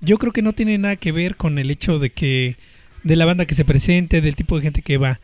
yo 0.00 0.18
creo 0.18 0.32
que 0.32 0.42
no 0.42 0.52
tiene 0.52 0.76
nada 0.78 0.96
que 0.96 1.12
ver 1.12 1.36
con 1.36 1.60
el 1.60 1.70
hecho 1.70 2.00
de 2.00 2.10
que 2.10 2.56
de 3.04 3.14
la 3.14 3.26
banda 3.26 3.46
que 3.46 3.54
se 3.54 3.64
presente, 3.64 4.20
del 4.20 4.34
tipo 4.34 4.56
de 4.56 4.62
gente 4.62 4.82
que 4.82 4.98
va. 4.98 5.20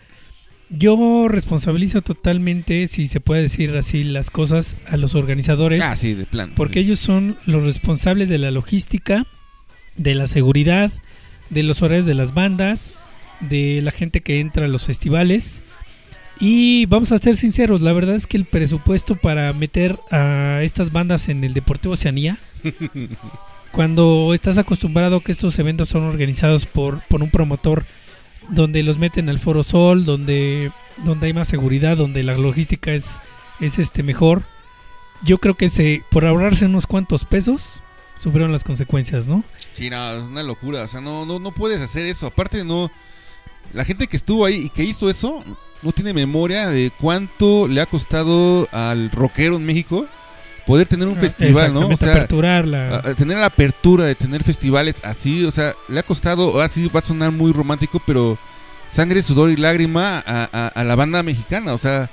Yo 0.70 1.26
responsabilizo 1.28 2.00
totalmente, 2.00 2.86
si 2.86 3.06
se 3.06 3.20
puede 3.20 3.42
decir 3.42 3.76
así 3.76 4.04
las 4.04 4.30
cosas, 4.30 4.76
a 4.86 4.96
los 4.96 5.14
organizadores, 5.16 5.82
Ah, 5.82 5.96
sí, 5.96 6.14
de 6.14 6.26
plan. 6.26 6.52
porque 6.54 6.78
ellos 6.80 7.00
son 7.00 7.36
los 7.44 7.64
responsables 7.64 8.28
de 8.28 8.38
la 8.38 8.50
logística, 8.52 9.26
de 9.96 10.14
la 10.14 10.28
seguridad, 10.28 10.92
de 11.50 11.64
los 11.64 11.82
horarios 11.82 12.06
de 12.06 12.14
las 12.14 12.34
bandas, 12.34 12.92
de 13.40 13.80
la 13.82 13.90
gente 13.90 14.20
que 14.20 14.38
entra 14.38 14.66
a 14.66 14.68
los 14.68 14.84
festivales. 14.84 15.62
Y 16.38 16.86
vamos 16.86 17.10
a 17.12 17.18
ser 17.18 17.36
sinceros, 17.36 17.80
la 17.82 17.92
verdad 17.92 18.14
es 18.14 18.26
que 18.28 18.36
el 18.36 18.44
presupuesto 18.44 19.16
para 19.16 19.52
meter 19.52 19.98
a 20.12 20.60
estas 20.62 20.92
bandas 20.92 21.28
en 21.28 21.42
el 21.42 21.52
Deportivo 21.52 21.94
Oceanía, 21.94 22.38
cuando 23.72 24.32
estás 24.34 24.58
acostumbrado 24.58 25.20
que 25.20 25.32
estos 25.32 25.58
eventos 25.58 25.88
son 25.88 26.04
organizados 26.04 26.66
por, 26.66 27.02
por 27.08 27.22
un 27.22 27.30
promotor, 27.30 27.84
donde 28.50 28.82
los 28.82 28.98
meten 28.98 29.28
al 29.28 29.38
Foro 29.38 29.62
Sol, 29.62 30.04
donde, 30.04 30.72
donde 31.04 31.28
hay 31.28 31.32
más 31.32 31.48
seguridad, 31.48 31.96
donde 31.96 32.22
la 32.22 32.36
logística 32.36 32.92
es, 32.92 33.20
es 33.60 33.78
este 33.78 34.02
mejor, 34.02 34.42
yo 35.22 35.38
creo 35.38 35.54
que 35.54 35.68
se 35.68 36.02
por 36.10 36.24
ahorrarse 36.24 36.66
unos 36.66 36.86
cuantos 36.86 37.24
pesos, 37.24 37.82
sufrieron 38.16 38.52
las 38.52 38.64
consecuencias, 38.64 39.28
¿no? 39.28 39.44
Sí, 39.74 39.90
no, 39.90 40.12
es 40.12 40.22
una 40.22 40.42
locura. 40.42 40.82
O 40.82 40.88
sea, 40.88 41.00
no, 41.00 41.26
no, 41.26 41.38
no 41.38 41.52
puedes 41.52 41.80
hacer 41.80 42.06
eso. 42.06 42.26
Aparte, 42.26 42.64
no. 42.64 42.90
La 43.72 43.84
gente 43.84 44.06
que 44.06 44.16
estuvo 44.16 44.44
ahí 44.44 44.66
y 44.66 44.68
que 44.70 44.82
hizo 44.82 45.08
eso 45.08 45.44
no 45.82 45.92
tiene 45.92 46.12
memoria 46.12 46.68
de 46.68 46.90
cuánto 47.00 47.68
le 47.68 47.80
ha 47.80 47.86
costado 47.86 48.68
al 48.72 49.10
rockero 49.10 49.56
en 49.56 49.64
México 49.64 50.06
poder 50.66 50.86
tener 50.88 51.08
un 51.08 51.16
Ah, 51.18 51.20
festival, 51.20 51.72
¿no? 51.74 51.88
O 51.88 51.96
sea, 51.96 52.12
aperturar 52.12 52.66
la... 52.66 52.96
a- 52.96 53.08
a 53.10 53.14
tener 53.14 53.38
la 53.38 53.46
apertura 53.46 54.04
de 54.04 54.14
tener 54.14 54.42
festivales 54.44 54.96
así, 55.02 55.44
o 55.44 55.50
sea, 55.50 55.74
le 55.88 56.00
ha 56.00 56.02
costado, 56.02 56.60
así 56.60 56.88
va 56.88 57.00
a 57.00 57.02
sonar 57.02 57.30
muy 57.32 57.52
romántico, 57.52 58.02
pero 58.06 58.38
sangre, 58.88 59.22
sudor 59.22 59.50
y 59.50 59.56
lágrima 59.56 60.22
a, 60.26 60.70
a- 60.74 60.84
la 60.84 60.94
banda 60.94 61.22
mexicana, 61.22 61.72
o 61.74 61.78
sea, 61.78 62.08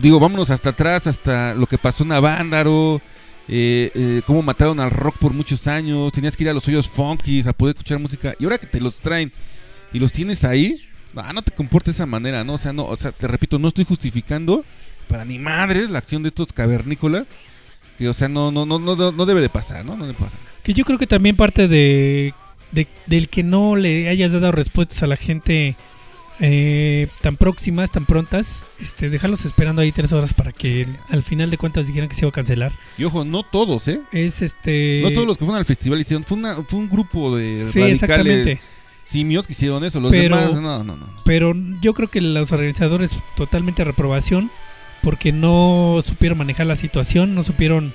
digo, 0.00 0.18
vámonos 0.20 0.50
hasta 0.50 0.70
atrás, 0.70 1.06
hasta 1.06 1.54
lo 1.54 1.66
que 1.66 1.78
pasó 1.78 2.04
en 2.04 2.12
Avándaro, 2.12 3.00
eh, 3.48 3.90
eh, 3.94 4.22
cómo 4.26 4.42
mataron 4.42 4.78
al 4.80 4.90
rock 4.90 5.16
por 5.18 5.32
muchos 5.32 5.66
años, 5.66 6.12
tenías 6.12 6.36
que 6.36 6.44
ir 6.44 6.50
a 6.50 6.54
los 6.54 6.66
hoyos 6.68 6.88
funky 6.88 7.42
a 7.46 7.52
poder 7.52 7.74
escuchar 7.74 7.98
música, 7.98 8.34
y 8.38 8.44
ahora 8.44 8.58
que 8.58 8.66
te 8.66 8.80
los 8.80 9.00
traen 9.00 9.32
y 9.92 9.98
los 9.98 10.12
tienes 10.12 10.44
ahí, 10.44 10.86
ah, 11.16 11.32
no 11.32 11.42
te 11.42 11.50
comportes 11.50 11.94
de 11.94 11.98
esa 11.98 12.06
manera, 12.06 12.44
¿no? 12.44 12.54
O 12.54 12.58
sea, 12.58 12.72
no, 12.72 12.84
o 12.84 12.96
sea, 12.96 13.10
te 13.12 13.26
repito, 13.26 13.58
no 13.58 13.68
estoy 13.68 13.84
justificando 13.84 14.64
para 15.10 15.24
ni 15.26 15.38
madres 15.38 15.90
la 15.90 15.98
acción 15.98 16.22
de 16.22 16.28
estos 16.28 16.52
cavernícolas, 16.54 17.26
que, 17.98 18.08
o 18.08 18.14
sea, 18.14 18.28
no, 18.28 18.50
no, 18.50 18.64
no, 18.64 18.78
no, 18.78 18.96
no 19.12 19.26
debe 19.26 19.42
de 19.42 19.50
pasar, 19.50 19.84
¿no? 19.84 19.96
No 19.96 20.06
debe 20.06 20.16
pasar. 20.18 20.38
Que 20.62 20.72
yo 20.72 20.84
creo 20.86 20.98
que 20.98 21.06
también 21.06 21.36
parte 21.36 21.68
de, 21.68 22.32
de- 22.70 22.86
del 23.06 23.28
que 23.28 23.42
no 23.42 23.76
le 23.76 24.08
hayas 24.08 24.32
dado 24.32 24.52
respuestas 24.52 25.02
a 25.02 25.06
la 25.06 25.16
gente 25.16 25.76
eh, 26.42 27.08
tan 27.20 27.36
próximas, 27.36 27.90
tan 27.90 28.06
prontas, 28.06 28.64
este, 28.80 29.10
dejarlos 29.10 29.44
esperando 29.44 29.82
ahí 29.82 29.92
tres 29.92 30.12
horas 30.14 30.32
para 30.32 30.52
que 30.52 30.86
al 31.10 31.22
final 31.22 31.50
de 31.50 31.58
cuentas 31.58 31.86
dijeran 31.86 32.08
que 32.08 32.14
se 32.14 32.22
iba 32.24 32.30
a 32.30 32.32
cancelar. 32.32 32.72
Y 32.96 33.04
ojo, 33.04 33.24
no 33.26 33.42
todos, 33.42 33.86
¿eh? 33.88 34.00
Es 34.12 34.40
este... 34.40 35.00
No 35.02 35.10
todos 35.12 35.26
los 35.26 35.36
que 35.36 35.44
fueron 35.44 35.58
al 35.58 35.66
festival 35.66 36.00
hicieron. 36.00 36.24
Fue, 36.24 36.38
una, 36.38 36.54
fue 36.62 36.78
un 36.78 36.88
grupo 36.88 37.36
de 37.36 37.54
Sí, 37.54 37.60
radicales 37.80 37.92
exactamente. 38.02 38.60
simios 39.04 39.46
que 39.46 39.52
hicieron 39.52 39.84
eso. 39.84 40.00
Los 40.00 40.10
Pero- 40.10 40.36
demás, 40.38 40.54
no, 40.62 40.82
no, 40.84 40.96
no. 40.96 41.06
Pero 41.26 41.52
yo 41.82 41.92
creo 41.92 42.08
que 42.08 42.22
los 42.22 42.52
organizadores 42.52 43.14
totalmente 43.36 43.84
reprobación 43.84 44.50
porque 45.02 45.32
no 45.32 46.00
supieron 46.02 46.38
manejar 46.38 46.66
la 46.66 46.76
situación, 46.76 47.34
no 47.34 47.42
supieron 47.42 47.92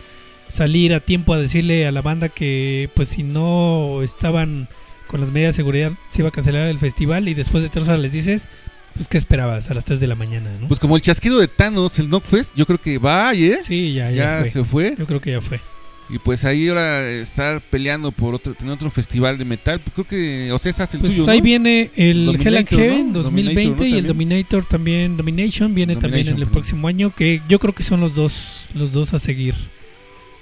salir 0.49 0.93
a 0.93 0.99
tiempo 0.99 1.33
a 1.33 1.37
decirle 1.37 1.87
a 1.87 1.91
la 1.91 2.01
banda 2.01 2.29
que 2.29 2.89
pues 2.95 3.09
si 3.09 3.23
no 3.23 4.01
estaban 4.03 4.67
con 5.07 5.19
las 5.21 5.31
medidas 5.31 5.55
de 5.55 5.61
seguridad 5.61 5.91
se 6.09 6.21
iba 6.21 6.29
a 6.29 6.31
cancelar 6.31 6.67
el 6.67 6.77
festival 6.77 7.27
y 7.27 7.33
después 7.33 7.63
de 7.63 7.69
tres 7.69 7.87
horas 7.87 7.99
les 7.99 8.13
dices 8.13 8.47
pues 8.93 9.09
qué 9.09 9.17
esperabas 9.17 9.69
a 9.69 9.73
las 9.73 9.83
3 9.83 9.99
de 9.99 10.07
la 10.07 10.15
mañana, 10.15 10.49
¿no? 10.59 10.69
Pues 10.69 10.79
como 10.79 10.95
el 10.95 11.01
chasquido 11.01 11.37
de 11.39 11.49
Thanos, 11.49 11.99
el 11.99 12.07
Knockfest, 12.07 12.55
yo 12.55 12.65
creo 12.65 12.79
que 12.79 12.97
va, 12.97 13.33
¿eh? 13.33 13.57
sí, 13.61 13.93
ya, 13.93 14.09
ya, 14.09 14.15
ya 14.15 14.39
fue. 14.39 14.49
se 14.49 14.63
fue. 14.63 14.95
Yo 14.97 15.05
creo 15.05 15.19
que 15.19 15.31
ya 15.31 15.41
fue. 15.41 15.59
Y 16.07 16.19
pues 16.19 16.45
ahí 16.45 16.67
ahora 16.67 17.09
estar 17.09 17.61
peleando 17.61 18.11
por 18.11 18.35
otro, 18.35 18.53
tener 18.53 18.73
otro 18.73 18.91
festival 18.91 19.37
de 19.39 19.45
metal. 19.45 19.79
pues 19.79 19.93
creo 19.93 20.05
que, 20.07 20.51
o 20.51 20.59
sea, 20.59 20.71
ese 20.71 20.83
hace 20.83 20.97
el 20.97 21.01
Pues 21.01 21.13
suyo, 21.13 21.31
ahí 21.31 21.39
¿no? 21.39 21.43
viene 21.43 21.89
el 21.95 22.25
Dominator, 22.25 22.47
Hell 22.47 22.57
and 22.57 22.69
¿no? 22.71 22.77
Heaven 22.77 23.13
Dominator, 23.13 23.23
2020 23.23 23.83
¿no? 23.83 23.89
y 23.89 23.99
el. 23.99 24.07
Dominator 24.07 24.65
también, 24.65 25.17
Domination 25.17 25.73
viene 25.73 25.95
también 25.95 26.27
en 26.27 26.37
el 26.37 26.47
próximo 26.47 26.87
año, 26.87 27.13
que 27.15 27.41
yo 27.49 27.57
creo 27.59 27.73
que 27.73 27.83
son 27.83 28.01
los 28.01 28.13
dos, 28.13 28.67
los 28.75 28.91
dos 28.91 29.13
a 29.13 29.19
seguir. 29.19 29.55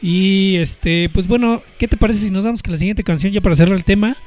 Y 0.02 0.58
este, 0.58 1.10
pues 1.14 1.28
bueno, 1.28 1.64
¿qué 1.80 1.88
te 1.88 1.96
parece 1.96 2.26
si 2.26 2.32
nos 2.32 2.44
damos 2.44 2.62
que 2.62 2.72
la 2.72 2.78
siguiente 2.78 3.06
canción 3.06 3.32
ya 3.32 3.40
para 3.40 3.56
cerrar 3.56 3.78
el 3.78 3.86
tema? 3.86 4.18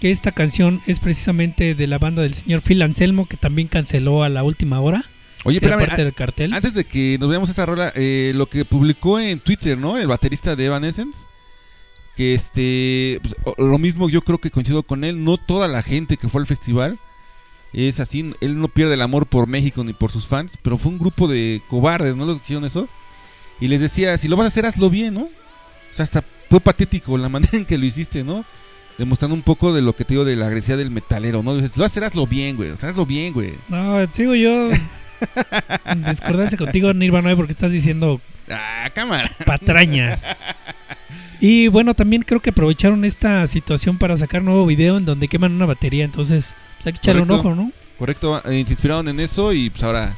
Que 0.00 0.10
esta 0.10 0.32
canción 0.32 0.82
es 0.86 1.00
precisamente 1.00 1.74
de 1.74 1.86
la 1.86 1.98
banda 1.98 2.22
del 2.22 2.34
señor 2.34 2.60
Phil 2.60 2.82
Anselmo, 2.82 3.26
que 3.26 3.38
también 3.38 3.68
canceló 3.68 4.22
a 4.22 4.28
la 4.28 4.44
última 4.44 4.80
hora. 4.80 5.02
Oye, 5.44 5.58
espérame, 5.58 5.86
antes 6.52 6.74
de 6.74 6.84
que 6.84 7.18
nos 7.20 7.28
veamos 7.28 7.50
esa 7.50 7.66
rola, 7.66 7.92
eh, 7.94 8.32
lo 8.34 8.46
que 8.46 8.64
publicó 8.64 9.20
en 9.20 9.40
Twitter, 9.40 9.76
¿no? 9.76 9.98
El 9.98 10.06
baterista 10.06 10.56
de 10.56 10.66
Evanescence, 10.66 11.18
que 12.16 12.34
este, 12.34 13.20
pues, 13.22 13.56
lo 13.58 13.78
mismo 13.78 14.08
yo 14.08 14.22
creo 14.22 14.38
que 14.38 14.50
coincido 14.50 14.82
con 14.82 15.04
él, 15.04 15.22
no 15.22 15.36
toda 15.36 15.68
la 15.68 15.82
gente 15.82 16.16
que 16.16 16.28
fue 16.28 16.40
al 16.40 16.46
festival 16.46 16.98
es 17.74 18.00
así, 18.00 18.32
él 18.40 18.58
no 18.58 18.68
pierde 18.68 18.94
el 18.94 19.02
amor 19.02 19.26
por 19.26 19.46
México 19.46 19.82
ni 19.84 19.92
por 19.92 20.10
sus 20.10 20.26
fans, 20.26 20.52
pero 20.62 20.78
fue 20.78 20.92
un 20.92 20.98
grupo 20.98 21.28
de 21.28 21.60
cobardes, 21.68 22.14
¿no? 22.14 22.24
Los 22.24 22.38
que 22.38 22.44
hicieron 22.44 22.64
eso. 22.64 22.88
Y 23.60 23.68
les 23.68 23.80
decía, 23.80 24.16
si 24.16 24.28
lo 24.28 24.36
vas 24.36 24.46
a 24.46 24.48
hacer, 24.48 24.64
hazlo 24.64 24.90
bien, 24.90 25.14
¿no? 25.14 25.22
O 25.22 25.94
sea, 25.94 26.04
hasta 26.04 26.24
fue 26.48 26.60
patético 26.60 27.18
la 27.18 27.28
manera 27.30 27.58
en 27.58 27.66
que 27.66 27.78
lo 27.78 27.84
hiciste, 27.84 28.24
¿no? 28.24 28.44
demostrando 28.98 29.34
un 29.34 29.42
poco 29.42 29.72
de 29.72 29.82
lo 29.82 29.96
que 29.96 30.04
te 30.04 30.14
digo 30.14 30.24
de 30.24 30.36
la 30.36 30.46
agresividad 30.46 30.78
del 30.78 30.90
metalero, 30.90 31.42
¿no? 31.42 31.56
Dices, 31.56 31.76
lo 31.76 31.84
hacerás 31.84 32.14
lo 32.14 32.26
bien, 32.26 32.56
güey, 32.56 32.70
hazlo 32.70 33.04
bien, 33.04 33.32
güey. 33.34 33.54
No, 33.68 34.06
sigo 34.12 34.34
yo 34.34 34.70
Discordancia 36.08 36.58
contigo, 36.58 36.92
Nirvana, 36.92 37.34
porque 37.36 37.52
estás 37.52 37.72
diciendo. 37.72 38.20
Ah, 38.50 38.90
cámara. 38.94 39.30
Patrañas. 39.46 40.26
Y 41.40 41.68
bueno, 41.68 41.94
también 41.94 42.22
creo 42.22 42.40
que 42.40 42.50
aprovecharon 42.50 43.04
esta 43.04 43.46
situación 43.46 43.98
para 43.98 44.16
sacar 44.16 44.42
nuevo 44.42 44.64
video 44.66 44.96
en 44.96 45.04
donde 45.04 45.28
queman 45.28 45.52
una 45.52 45.66
batería. 45.66 46.04
Entonces, 46.04 46.54
pues 46.76 46.86
hay 46.86 46.92
que 46.92 46.98
echarle 46.98 47.22
un 47.22 47.30
ojo, 47.30 47.54
¿no? 47.54 47.70
Correcto, 47.98 48.38
eh, 48.46 48.64
se 48.64 48.72
inspiraron 48.72 49.08
en 49.08 49.20
eso 49.20 49.52
y 49.52 49.70
pues 49.70 49.82
ahora 49.82 50.16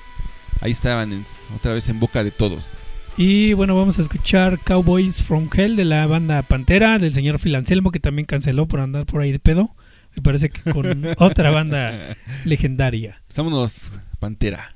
ahí 0.61 0.72
estaban 0.72 1.12
en, 1.12 1.24
otra 1.54 1.74
vez 1.74 1.88
en 1.88 2.00
boca 2.00 2.22
de 2.22 2.30
todos. 2.30 2.68
Y 3.16 3.54
bueno, 3.54 3.74
vamos 3.74 3.98
a 3.98 4.02
escuchar 4.02 4.59
Cowboys 4.61 5.22
from 5.22 5.48
Hell 5.52 5.74
de 5.74 5.84
la 5.84 6.07
banda 6.07 6.42
Pantera, 6.42 6.98
del 6.98 7.12
señor 7.12 7.38
Phil 7.38 7.54
Anselmo, 7.54 7.90
que 7.90 8.00
también 8.00 8.26
canceló 8.26 8.68
por 8.68 8.80
andar 8.80 9.07
por 9.07 9.20
ahí 9.22 9.32
de 9.32 9.38
pedo. 9.38 9.74
Me 10.14 10.22
parece 10.22 10.50
que 10.50 10.70
con 10.70 11.04
otra 11.18 11.50
banda 11.50 12.16
legendaria. 12.44 13.22
Vámonos, 13.34 13.90
Pantera. 14.18 14.76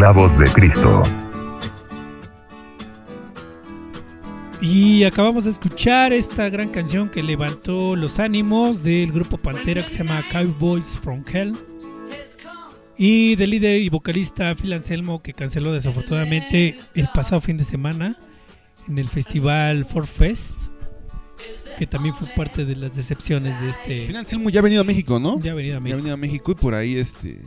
esclavos 0.00 0.38
de 0.38 0.46
Cristo. 0.46 1.02
Y 4.62 5.04
acabamos 5.04 5.44
de 5.44 5.50
escuchar 5.50 6.14
esta 6.14 6.48
gran 6.48 6.70
canción 6.70 7.10
que 7.10 7.22
levantó 7.22 7.96
los 7.96 8.18
ánimos 8.18 8.82
del 8.82 9.12
grupo 9.12 9.36
Pantera 9.36 9.82
que 9.82 9.90
se 9.90 10.02
llama 10.02 10.24
Cowboys 10.32 10.96
from 10.96 11.22
Hell. 11.30 11.52
Y 12.96 13.36
del 13.36 13.50
líder 13.50 13.76
y 13.82 13.90
vocalista 13.90 14.54
Phil 14.54 14.72
Anselmo 14.72 15.22
que 15.22 15.34
canceló 15.34 15.70
desafortunadamente 15.70 16.78
el 16.94 17.08
pasado 17.14 17.42
fin 17.42 17.58
de 17.58 17.64
semana 17.64 18.16
en 18.88 18.96
el 18.96 19.08
festival 19.08 19.84
Four 19.84 20.06
Fest 20.06 20.68
que 21.76 21.86
también 21.86 22.14
fue 22.14 22.26
parte 22.28 22.64
de 22.64 22.76
las 22.76 22.96
decepciones 22.96 23.60
de 23.60 23.68
este. 23.68 24.06
Phil 24.06 24.16
Anselmo 24.16 24.48
ya 24.48 24.60
ha 24.60 24.62
venido 24.62 24.80
a 24.80 24.84
México, 24.84 25.18
¿no? 25.20 25.38
Ya 25.40 25.52
ha 25.52 25.54
venido 25.54 25.76
a 25.76 25.80
México. 25.80 25.90
Ya 25.90 25.94
ha 25.94 25.96
venido 25.96 26.14
a 26.14 26.16
México 26.16 26.52
y 26.52 26.54
por 26.54 26.72
ahí 26.72 26.96
este 26.96 27.42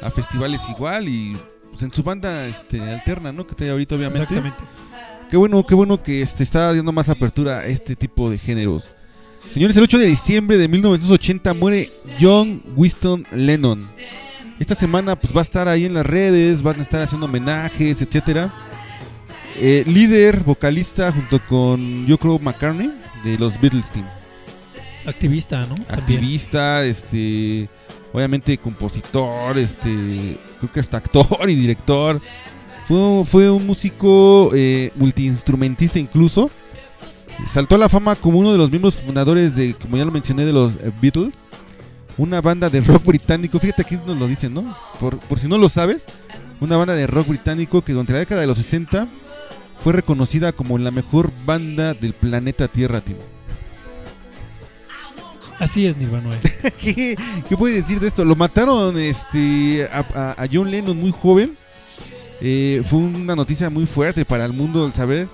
a 0.00 0.10
festivales 0.10 0.60
igual 0.70 1.08
y 1.08 1.36
pues, 1.72 1.82
en 1.82 1.92
su 1.92 2.02
banda 2.02 2.46
este 2.46 2.80
alterna, 2.80 3.32
¿no? 3.32 3.46
Que 3.46 3.52
está 3.52 3.70
ahorita 3.70 3.94
obviamente. 3.94 4.22
Exactamente. 4.22 4.58
Qué 5.30 5.38
bueno, 5.38 5.64
qué 5.64 5.74
bueno 5.74 6.02
que 6.02 6.20
este, 6.20 6.42
está 6.42 6.74
dando 6.74 6.92
más 6.92 7.08
apertura 7.08 7.60
a 7.60 7.66
este 7.66 7.96
tipo 7.96 8.30
de 8.30 8.36
géneros. 8.36 8.84
Señores, 9.50 9.74
el 9.76 9.82
8 9.82 9.98
de 9.98 10.06
diciembre 10.06 10.58
de 10.58 10.68
1980 10.68 11.54
muere 11.54 11.90
John 12.20 12.62
Winston 12.76 13.26
Lennon. 13.32 13.82
Esta 14.60 14.74
semana 14.74 15.16
pues 15.16 15.34
va 15.34 15.40
a 15.40 15.42
estar 15.42 15.68
ahí 15.68 15.86
en 15.86 15.94
las 15.94 16.06
redes, 16.06 16.62
van 16.62 16.78
a 16.78 16.82
estar 16.82 17.00
haciendo 17.00 17.26
homenajes, 17.26 18.02
etcétera. 18.02 18.52
Eh, 19.56 19.84
líder, 19.86 20.40
vocalista 20.40 21.10
junto 21.10 21.40
con 21.46 22.06
yo 22.06 22.18
creo 22.18 22.38
McCartney 22.38 22.92
de 23.24 23.38
los 23.38 23.60
Beatles 23.60 23.90
Team. 23.90 24.06
Activista, 25.06 25.60
¿no? 25.62 25.74
También. 25.74 25.98
Activista, 25.98 26.84
este, 26.84 27.68
obviamente 28.12 28.56
compositor, 28.58 29.58
este, 29.58 30.38
creo 30.62 30.72
que 30.72 30.80
hasta 30.80 30.98
actor 30.98 31.48
y 31.48 31.54
director. 31.54 32.20
Fue, 32.86 33.24
fue 33.26 33.50
un 33.50 33.66
músico 33.66 34.50
eh, 34.54 34.92
multiinstrumentista 34.94 35.98
incluso. 35.98 36.50
Saltó 37.46 37.74
a 37.74 37.78
la 37.78 37.88
fama 37.88 38.14
como 38.14 38.38
uno 38.38 38.52
de 38.52 38.58
los 38.58 38.70
miembros 38.70 38.96
fundadores 38.96 39.56
de, 39.56 39.74
como 39.74 39.96
ya 39.96 40.04
lo 40.04 40.12
mencioné, 40.12 40.44
de 40.44 40.52
los 40.52 40.74
eh, 40.74 40.92
Beatles. 41.00 41.34
Una 42.18 42.40
banda 42.40 42.68
de 42.68 42.80
rock 42.80 43.04
británico. 43.04 43.58
Fíjate 43.58 43.82
aquí 43.82 43.98
nos 44.06 44.18
lo 44.18 44.26
dicen, 44.26 44.54
¿no? 44.54 44.76
Por, 45.00 45.18
si 45.38 45.48
no 45.48 45.58
lo 45.58 45.68
sabes. 45.68 46.04
Una 46.60 46.76
banda 46.76 46.94
de 46.94 47.06
rock 47.06 47.28
británico 47.28 47.82
que 47.82 47.92
durante 47.92 48.12
la 48.12 48.20
década 48.20 48.40
de 48.42 48.46
los 48.46 48.58
60 48.58 49.08
fue 49.82 49.94
reconocida 49.94 50.52
como 50.52 50.78
la 50.78 50.92
mejor 50.92 51.30
banda 51.44 51.94
del 51.94 52.12
planeta 52.12 52.68
Tierra, 52.68 53.00
Timo. 53.00 53.20
Así 55.62 55.86
es, 55.86 55.96
Nirvana. 55.96 56.30
¿Qué, 56.78 57.16
qué 57.48 57.56
puede 57.56 57.76
decir 57.76 58.00
de 58.00 58.08
esto? 58.08 58.24
Lo 58.24 58.34
mataron 58.34 58.98
este, 58.98 59.86
a, 59.92 59.98
a- 60.14 60.42
a 60.42 60.48
John 60.52 60.68
Lennon 60.70 60.96
muy 60.96 61.12
joven. 61.12 61.56
Eh, 62.40 62.82
fue 62.90 62.98
una 62.98 63.36
noticia 63.36 63.70
muy 63.70 63.86
fuerte 63.86 64.24
para 64.24 64.44
el 64.44 64.52
mundo 64.52 64.84
el 64.86 64.92
saber. 64.92 65.28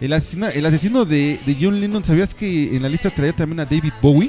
El 0.00 0.12
asesino, 0.12 0.48
el 0.48 0.66
asesino 0.66 1.04
de, 1.06 1.40
de 1.46 1.56
John 1.58 1.80
Lennon, 1.80 2.04
¿sabías 2.04 2.34
que 2.34 2.76
en 2.76 2.82
la 2.82 2.88
lista 2.90 3.08
traía 3.10 3.32
también 3.34 3.60
a 3.60 3.64
David 3.64 3.92
Bowie? 4.02 4.28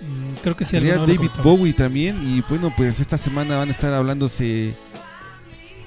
Mm, 0.00 0.34
Creo 0.42 0.56
que 0.56 0.64
sí, 0.64 0.72
Traía 0.76 0.94
a 0.94 0.98
David. 1.06 1.30
Bowie 1.44 1.72
también. 1.72 2.18
Y 2.20 2.42
bueno, 2.48 2.72
pues 2.76 2.98
esta 2.98 3.16
semana 3.18 3.58
van 3.58 3.68
a 3.68 3.70
estar 3.72 3.92
hablándose 3.94 4.74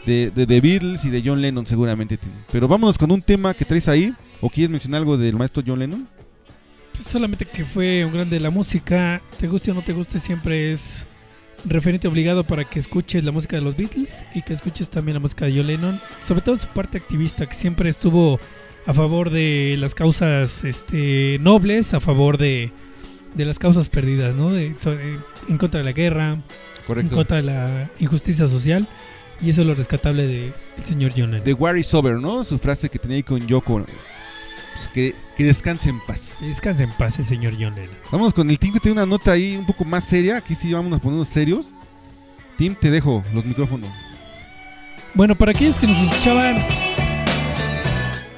de, 0.06 0.32
de 0.32 0.48
The 0.48 0.62
Beatles 0.62 1.04
y 1.04 1.10
de 1.10 1.22
John 1.26 1.41
Lennon 1.41 1.68
seguramente. 1.68 2.18
Pero 2.50 2.70
vámonos 2.70 2.98
con 2.98 3.12
un 3.12 3.22
tema 3.22 3.54
que 3.54 3.66
traes 3.66 3.89
ahí. 3.89 4.14
¿O 4.39 4.50
quieres 4.50 4.70
mencionar 4.70 5.00
algo 5.00 5.18
del 5.18 5.36
maestro 5.36 5.62
John 5.68 5.80
Lennon? 5.80 6.08
Solamente 7.00 7.46
que 7.46 7.64
fue 7.66 8.04
un 8.06 8.14
grande 8.14 8.36
de 8.38 8.39
la 8.41 8.50
música, 8.50 9.22
te 9.39 9.48
guste 9.48 9.72
o 9.72 9.74
no 9.74 9.84
te 9.84 9.93
guste, 9.93 10.20
siempre 10.20 10.72
es 10.72 11.06
referente 11.66 12.08
obligado 12.08 12.43
para 12.43 12.64
que 12.66 12.80
escuches 12.80 13.24
la 13.24 13.32
música 13.32 13.56
de 13.56 13.62
los 13.62 13.76
Beatles 13.76 14.26
y 14.36 14.41
que 14.41 14.54
escuches 14.54 14.89
también 14.89 15.14
la 15.16 15.20
música 15.20 15.46
de 15.46 15.56
John 15.58 15.68
Lennon, 15.68 16.02
sobre 16.22 16.41
todo 16.41 16.58
su 16.58 16.68
parte 16.68 16.98
activista, 16.98 17.46
que 17.48 17.54
siempre 17.56 17.89
estuvo 17.89 18.39
a 18.86 18.93
favor 18.93 19.30
de 19.32 19.76
las 19.80 19.96
causas 19.96 20.64
este, 20.64 21.38
nobles, 21.39 21.93
a 21.93 22.00
favor 22.00 22.38
de, 22.38 22.72
de 23.34 23.46
las 23.46 23.58
causas 23.58 23.89
perdidas, 23.89 24.36
¿no? 24.36 24.52
De- 24.52 24.76
eh, 24.86 25.20
en 25.50 25.58
contra 25.58 25.80
de 25.80 25.84
la 25.86 25.91
guerra, 25.93 26.38
en 27.02 27.08
contra 27.16 27.38
de 27.38 27.43
la 27.43 27.89
injusticia 28.00 28.48
social, 28.48 28.88
y 29.41 29.50
eso 29.50 29.62
es 29.62 29.68
lo 29.68 29.74
rescatable 29.76 30.28
del 30.28 30.54
señor 30.84 31.12
John 31.12 31.32
Lennon. 31.32 31.43
The 31.43 31.54
War 31.54 31.78
is 31.78 31.93
Over, 31.93 32.20
¿no? 32.20 32.43
Su 32.43 32.60
frase 32.60 32.89
que 32.89 33.00
tenía 33.00 33.18
ahí 33.18 33.24
con 33.24 33.46
Yoko. 33.48 33.86
Pues 34.76 34.89
que, 34.89 35.15
que 35.38 35.43
descanse 35.45 35.89
en 35.89 36.01
paz. 36.01 36.36
Que 36.38 36.47
Descanse 36.47 36.84
en 36.84 36.91
paz 36.91 37.17
el 37.17 37.26
señor 37.26 37.53
John 37.53 37.76
Lennon. 37.76 37.95
Vamos 38.11 38.34
con 38.34 38.49
el 38.49 38.59
team 38.59 38.73
que 38.73 38.82
tiene 38.82 38.93
una 39.01 39.05
nota 39.05 39.32
ahí 39.32 39.55
un 39.55 39.65
poco 39.65 39.86
más 39.86 40.03
seria. 40.03 40.38
Aquí 40.38 40.53
sí 40.53 40.73
vamos 40.73 40.91
a 40.93 40.99
ponernos 40.99 41.30
serios. 41.30 41.65
Tim, 42.57 42.76
te 42.76 42.91
dejo 42.91 43.23
los 43.34 43.45
micrófonos. 43.45 43.89
Bueno, 45.13 45.34
para 45.36 45.51
aquellos 45.51 45.80
que 45.80 45.88
nos 45.88 45.97
escuchaban 45.97 46.57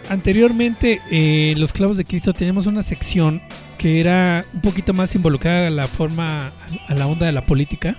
anteriormente, 0.09 1.01
eh, 1.09 1.55
Los 1.57 1.73
Clavos 1.73 1.97
de 1.97 2.05
Cristo 2.05 2.33
tenemos 2.33 2.67
una 2.67 2.83
sección 2.83 3.41
que 3.79 3.99
era 3.99 4.45
un 4.53 4.61
poquito 4.61 4.93
más 4.93 5.13
involucrada 5.15 5.67
a 5.67 5.71
la 5.71 5.87
forma, 5.87 6.51
a 6.87 6.93
la 6.93 7.07
onda 7.07 7.25
de 7.25 7.31
la 7.31 7.45
política, 7.45 7.97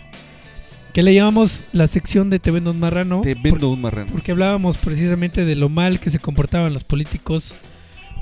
que 0.92 1.02
le 1.02 1.12
llamamos 1.12 1.64
la 1.72 1.88
sección 1.88 2.30
de 2.30 2.38
Te 2.38 2.52
vendo 2.52 2.70
un 2.70 2.78
marrano. 2.78 3.20
Te 3.20 3.34
vendo 3.34 3.68
un 3.70 3.80
marrano. 3.80 4.10
porque 4.12 4.30
hablábamos 4.30 4.76
precisamente 4.76 5.44
de 5.44 5.56
lo 5.56 5.68
mal 5.68 5.98
que 5.98 6.10
se 6.10 6.20
comportaban 6.20 6.72
los 6.72 6.84
políticos 6.84 7.56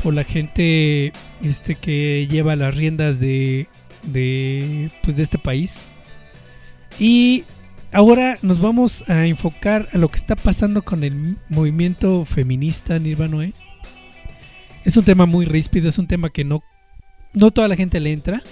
o 0.05 0.11
la 0.12 0.24
gente 0.24 1.12
este 1.42 1.74
que 1.74 2.26
lleva 2.30 2.57
las 2.57 2.76
riendas 2.76 3.18
de, 3.20 3.68
de 4.03 4.90
pues 5.03 5.16
de 5.16 5.22
este 5.22 5.38
país 5.38 5.88
y 6.99 7.44
ahora 7.92 8.38
nos 8.42 8.61
vamos 8.61 9.05
a 9.09 9.26
enfocar 9.26 9.88
a 9.92 9.99
lo 9.99 10.09
que 10.09 10.16
está 10.16 10.36
pasando 10.36 10.82
con 10.82 11.05
el 11.05 11.36
movimiento 11.49 12.24
feminista 12.24 12.99
Nirvana 12.99 13.51
es 14.84 14.97
un 14.97 15.05
tema 15.05 15.26
muy 15.26 15.44
ríspido 15.44 15.88
es 15.88 15.99
un 15.99 16.07
tema 16.07 16.30
que 16.30 16.44
no 16.44 16.62
no 17.32 17.51
toda 17.51 17.68
la 17.68 17.76
gente 17.76 18.01
le 18.01 18.12
entra 18.12 18.42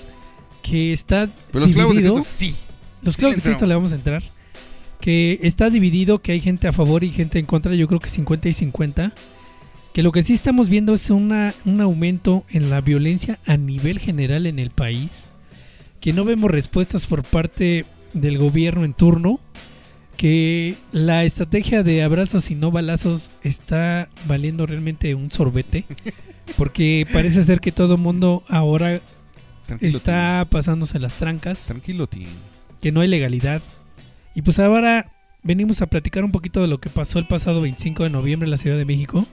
que 0.65 0.93
está 0.93 1.29
Pero 1.53 1.67
los 1.67 1.73
clavos 1.73 1.95
de 1.95 2.03
dividido. 2.03 2.23
Cristo 2.23 2.37
sí. 2.37 2.57
Los 3.03 3.15
Sí 3.15 3.19
clavos 3.19 3.37
le 3.37 3.43
de 3.43 3.49
Cristo 3.49 3.67
le 3.67 3.75
vamos 3.75 3.93
a 3.93 3.97
entrar. 3.97 4.23
Que 5.01 5.39
está 5.43 5.69
dividido, 5.69 6.21
que 6.23 6.33
hay 6.33 6.41
gente 6.41 6.67
a 6.67 6.73
favor 6.73 7.05
y 7.05 7.11
gente 7.11 7.39
en 7.39 7.47
contra. 7.47 7.75
Yo 7.75 7.87
creo 7.87 8.01
que 8.01 8.09
50 8.09 8.49
y 8.49 8.53
50. 8.55 9.15
Que 9.95 10.03
lo 10.03 10.11
que 10.11 10.25
sí 10.25 10.33
estamos 10.33 10.69
viendo 10.69 10.93
es 10.93 11.09
una, 11.09 11.55
un 11.65 11.81
aumento 11.81 12.45
en 12.51 12.69
la 12.69 12.81
violencia 12.81 13.39
a 13.47 13.57
nivel 13.57 14.01
general 14.01 14.47
en 14.47 14.59
el 14.59 14.71
país. 14.71 15.29
Que 16.01 16.13
no 16.13 16.25
vemos 16.25 16.51
respuestas 16.51 17.07
por 17.07 17.23
parte 17.23 17.87
del 18.13 18.39
gobierno 18.39 18.85
en 18.85 18.93
turno. 18.93 19.39
Que 20.17 20.75
la 20.91 21.23
estrategia 21.23 21.85
de 21.85 22.03
abrazos 22.03 22.51
y 22.51 22.57
no 22.57 22.73
balazos 22.73 23.31
está 23.45 24.09
valiendo 24.27 24.67
realmente 24.67 25.15
un 25.15 25.31
sorbete. 25.31 25.85
Porque 26.59 27.07
parece 27.13 27.45
ser 27.45 27.61
que 27.61 27.71
todo 27.71 27.95
el 27.95 28.01
mundo 28.01 28.43
ahora 28.49 29.01
Tranquilo, 29.65 29.97
está 29.97 30.45
pasándose 30.51 30.99
las 30.99 31.15
trancas. 31.19 31.67
Tranquilo, 31.67 32.09
Tim. 32.09 32.27
que 32.83 32.91
no 32.91 33.01
hay 33.01 33.07
legalidad. 33.07 33.63
Y 34.35 34.43
pues 34.43 34.59
ahora 34.59 35.13
venimos 35.45 35.83
a 35.83 35.87
platicar 35.87 36.25
un 36.25 36.33
poquito 36.33 36.61
de 36.61 36.67
lo 36.67 36.81
que 36.81 36.91
pasó 36.91 37.21
el 37.21 37.29
pasado 37.29 37.61
25 37.61 38.03
de 38.03 38.11
noviembre 38.11 38.47
en 38.47 38.51
la 38.51 38.57
Ciudad 38.57 38.77
de 38.77 38.85
México. 38.85 39.25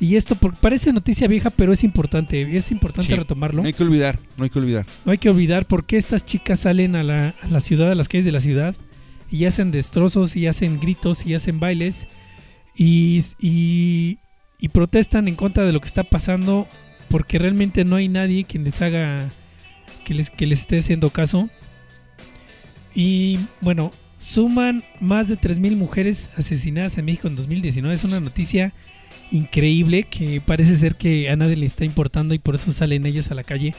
Y 0.00 0.14
esto 0.16 0.36
parece 0.36 0.92
noticia 0.92 1.26
vieja, 1.26 1.50
pero 1.50 1.72
es 1.72 1.82
importante, 1.82 2.56
es 2.56 2.70
importante 2.70 3.10
Sí. 3.12 3.16
retomarlo. 3.18 3.62
No 3.62 3.66
hay 3.66 3.72
que 3.72 3.82
olvidar, 3.82 4.20
no 4.36 4.44
hay 4.44 4.50
que 4.50 4.58
olvidar. 4.58 4.86
No 5.04 5.10
hay 5.12 5.18
que 5.18 5.28
olvidar 5.28 5.66
por 5.66 5.86
qué 5.86 5.96
estas 5.96 6.24
chicas 6.24 6.60
salen 6.60 6.94
a 6.94 7.02
la, 7.02 7.34
a 7.42 7.48
la 7.48 7.60
ciudad, 7.60 7.90
a 7.90 7.94
las 7.96 8.06
calles 8.08 8.24
de 8.24 8.30
la 8.32 8.40
ciudad, 8.40 8.76
y 9.30 9.44
hacen 9.46 9.72
destrozos, 9.72 10.36
y 10.36 10.46
hacen 10.46 10.78
gritos, 10.78 11.26
y 11.26 11.34
hacen 11.34 11.58
bailes, 11.58 12.06
y, 12.76 13.20
y, 13.40 14.18
y 14.60 14.68
protestan 14.68 15.26
en 15.26 15.34
contra 15.34 15.64
de 15.64 15.72
lo 15.72 15.80
que 15.80 15.86
está 15.86 16.04
pasando, 16.04 16.68
porque 17.08 17.38
realmente 17.38 17.84
no 17.84 17.96
hay 17.96 18.06
nadie 18.08 18.44
quien 18.44 18.62
les 18.62 18.80
haga, 18.82 19.28
que 20.04 20.14
les, 20.14 20.30
que 20.30 20.46
les 20.46 20.60
esté 20.60 20.78
haciendo 20.78 21.10
caso. 21.10 21.50
Y 22.94 23.38
bueno, 23.60 23.90
suman 24.16 24.84
más 25.00 25.28
de 25.28 25.36
3.000 25.38 25.76
mujeres 25.76 26.30
asesinadas 26.36 26.98
en 26.98 27.04
México 27.04 27.28
en 27.28 27.36
2019. 27.36 27.94
Es 27.94 28.04
una 28.04 28.20
noticia 28.20 28.72
increíble 29.30 30.04
que 30.04 30.40
parece 30.40 30.76
ser 30.76 30.96
que 30.96 31.30
a 31.30 31.36
nadie 31.36 31.56
le 31.56 31.66
está 31.66 31.84
importando 31.84 32.34
y 32.34 32.38
por 32.38 32.54
eso 32.54 32.72
salen 32.72 33.06
ellos 33.06 33.30
a 33.30 33.34
la 33.34 33.44
calle 33.44 33.74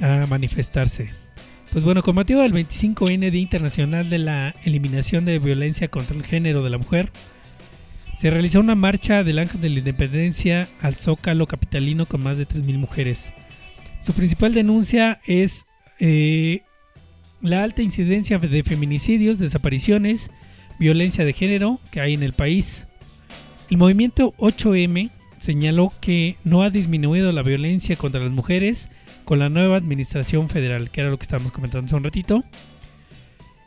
a 0.00 0.26
manifestarse. 0.28 1.10
Pues 1.70 1.84
bueno, 1.84 2.02
con 2.02 2.14
motivo 2.14 2.42
del 2.42 2.52
25N 2.52 3.30
Día 3.30 3.40
Internacional 3.40 4.10
de 4.10 4.18
la 4.18 4.54
Eliminación 4.64 5.24
de 5.24 5.38
Violencia 5.38 5.88
contra 5.88 6.16
el 6.16 6.24
Género 6.24 6.62
de 6.62 6.70
la 6.70 6.78
Mujer, 6.78 7.10
se 8.14 8.30
realizó 8.30 8.60
una 8.60 8.74
marcha 8.74 9.24
del 9.24 9.38
Ángel 9.38 9.60
de 9.62 9.70
la 9.70 9.78
Independencia 9.78 10.68
al 10.82 10.96
Zócalo 10.96 11.46
Capitalino 11.46 12.04
con 12.04 12.22
más 12.22 12.36
de 12.36 12.46
3.000 12.46 12.76
mujeres. 12.76 13.32
Su 14.00 14.12
principal 14.12 14.52
denuncia 14.52 15.20
es 15.26 15.64
eh, 15.98 16.62
la 17.40 17.62
alta 17.62 17.82
incidencia 17.82 18.38
de 18.38 18.62
feminicidios, 18.62 19.38
desapariciones, 19.38 20.30
violencia 20.78 21.24
de 21.24 21.32
género 21.32 21.80
que 21.90 22.00
hay 22.00 22.12
en 22.12 22.22
el 22.22 22.34
país. 22.34 22.86
El 23.72 23.78
movimiento 23.78 24.34
8M 24.36 25.08
señaló 25.38 25.94
que 26.02 26.36
no 26.44 26.62
ha 26.62 26.68
disminuido 26.68 27.32
la 27.32 27.42
violencia 27.42 27.96
contra 27.96 28.20
las 28.20 28.30
mujeres 28.30 28.90
con 29.24 29.38
la 29.38 29.48
nueva 29.48 29.78
administración 29.78 30.50
federal, 30.50 30.90
que 30.90 31.00
era 31.00 31.08
lo 31.08 31.16
que 31.16 31.22
estábamos 31.22 31.52
comentando 31.52 31.86
hace 31.86 31.96
un 31.96 32.04
ratito. 32.04 32.44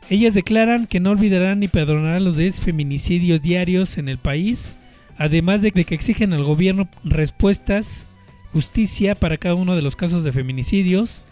Ellas 0.08 0.34
declaran 0.34 0.86
que 0.86 1.00
no 1.00 1.10
olvidarán 1.10 1.58
ni 1.58 1.66
perdonarán 1.66 2.24
los 2.24 2.36
10 2.36 2.60
feminicidios 2.60 3.42
diarios 3.42 3.98
en 3.98 4.08
el 4.08 4.18
país, 4.18 4.76
además 5.18 5.60
de 5.60 5.72
que 5.72 5.96
exigen 5.96 6.32
al 6.32 6.44
gobierno 6.44 6.88
respuestas, 7.02 8.06
justicia 8.52 9.16
para 9.16 9.38
cada 9.38 9.56
uno 9.56 9.74
de 9.74 9.82
los 9.82 9.96
casos 9.96 10.22
de 10.22 10.30
feminicidios, 10.30 11.24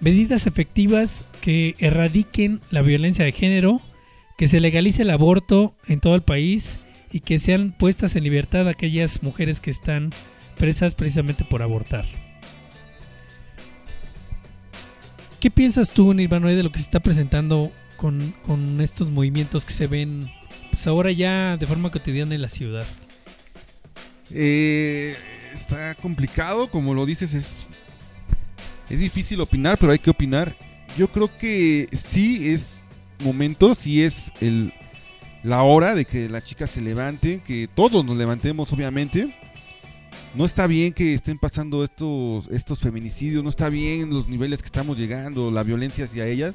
medidas 0.00 0.46
efectivas 0.46 1.26
que 1.42 1.74
erradiquen 1.78 2.62
la 2.70 2.80
violencia 2.80 3.26
de 3.26 3.32
género, 3.32 3.82
que 4.38 4.48
se 4.48 4.60
legalice 4.60 5.02
el 5.02 5.10
aborto 5.10 5.74
en 5.86 6.00
todo 6.00 6.14
el 6.14 6.22
país 6.22 6.78
y 7.16 7.20
que 7.20 7.38
sean 7.38 7.72
puestas 7.72 8.14
en 8.14 8.24
libertad 8.24 8.68
aquellas 8.68 9.22
mujeres 9.22 9.58
que 9.58 9.70
están 9.70 10.12
presas 10.58 10.94
precisamente 10.94 11.46
por 11.46 11.62
abortar. 11.62 12.04
¿Qué 15.40 15.50
piensas 15.50 15.92
tú, 15.92 16.12
Nirvanoe, 16.12 16.54
de 16.54 16.62
lo 16.62 16.70
que 16.70 16.78
se 16.78 16.84
está 16.84 17.00
presentando 17.00 17.72
con, 17.96 18.34
con 18.44 18.82
estos 18.82 19.08
movimientos 19.08 19.64
que 19.64 19.72
se 19.72 19.86
ven 19.86 20.30
pues 20.70 20.86
ahora 20.86 21.10
ya 21.10 21.56
de 21.56 21.66
forma 21.66 21.90
cotidiana 21.90 22.34
en 22.34 22.42
la 22.42 22.50
ciudad? 22.50 22.84
Eh, 24.30 25.16
está 25.54 25.94
complicado, 25.94 26.70
como 26.70 26.92
lo 26.92 27.06
dices, 27.06 27.32
es, 27.32 27.60
es 28.90 29.00
difícil 29.00 29.40
opinar, 29.40 29.78
pero 29.78 29.90
hay 29.90 29.98
que 29.98 30.10
opinar. 30.10 30.54
Yo 30.98 31.08
creo 31.10 31.34
que 31.38 31.88
sí 31.92 32.50
es 32.50 32.82
momento, 33.20 33.74
sí 33.74 34.02
es 34.02 34.32
el, 34.42 34.74
la 35.46 35.62
hora 35.62 35.94
de 35.94 36.04
que 36.04 36.28
la 36.28 36.42
chica 36.42 36.66
se 36.66 36.80
levante, 36.80 37.40
que 37.40 37.68
todos 37.72 38.04
nos 38.04 38.16
levantemos, 38.16 38.72
obviamente. 38.72 39.32
No 40.34 40.44
está 40.44 40.66
bien 40.66 40.92
que 40.92 41.14
estén 41.14 41.38
pasando 41.38 41.84
estos, 41.84 42.48
estos 42.48 42.80
feminicidios, 42.80 43.44
no 43.44 43.48
está 43.48 43.68
bien 43.68 44.10
los 44.10 44.26
niveles 44.26 44.60
que 44.60 44.66
estamos 44.66 44.98
llegando, 44.98 45.52
la 45.52 45.62
violencia 45.62 46.04
hacia 46.04 46.26
ellas. 46.26 46.52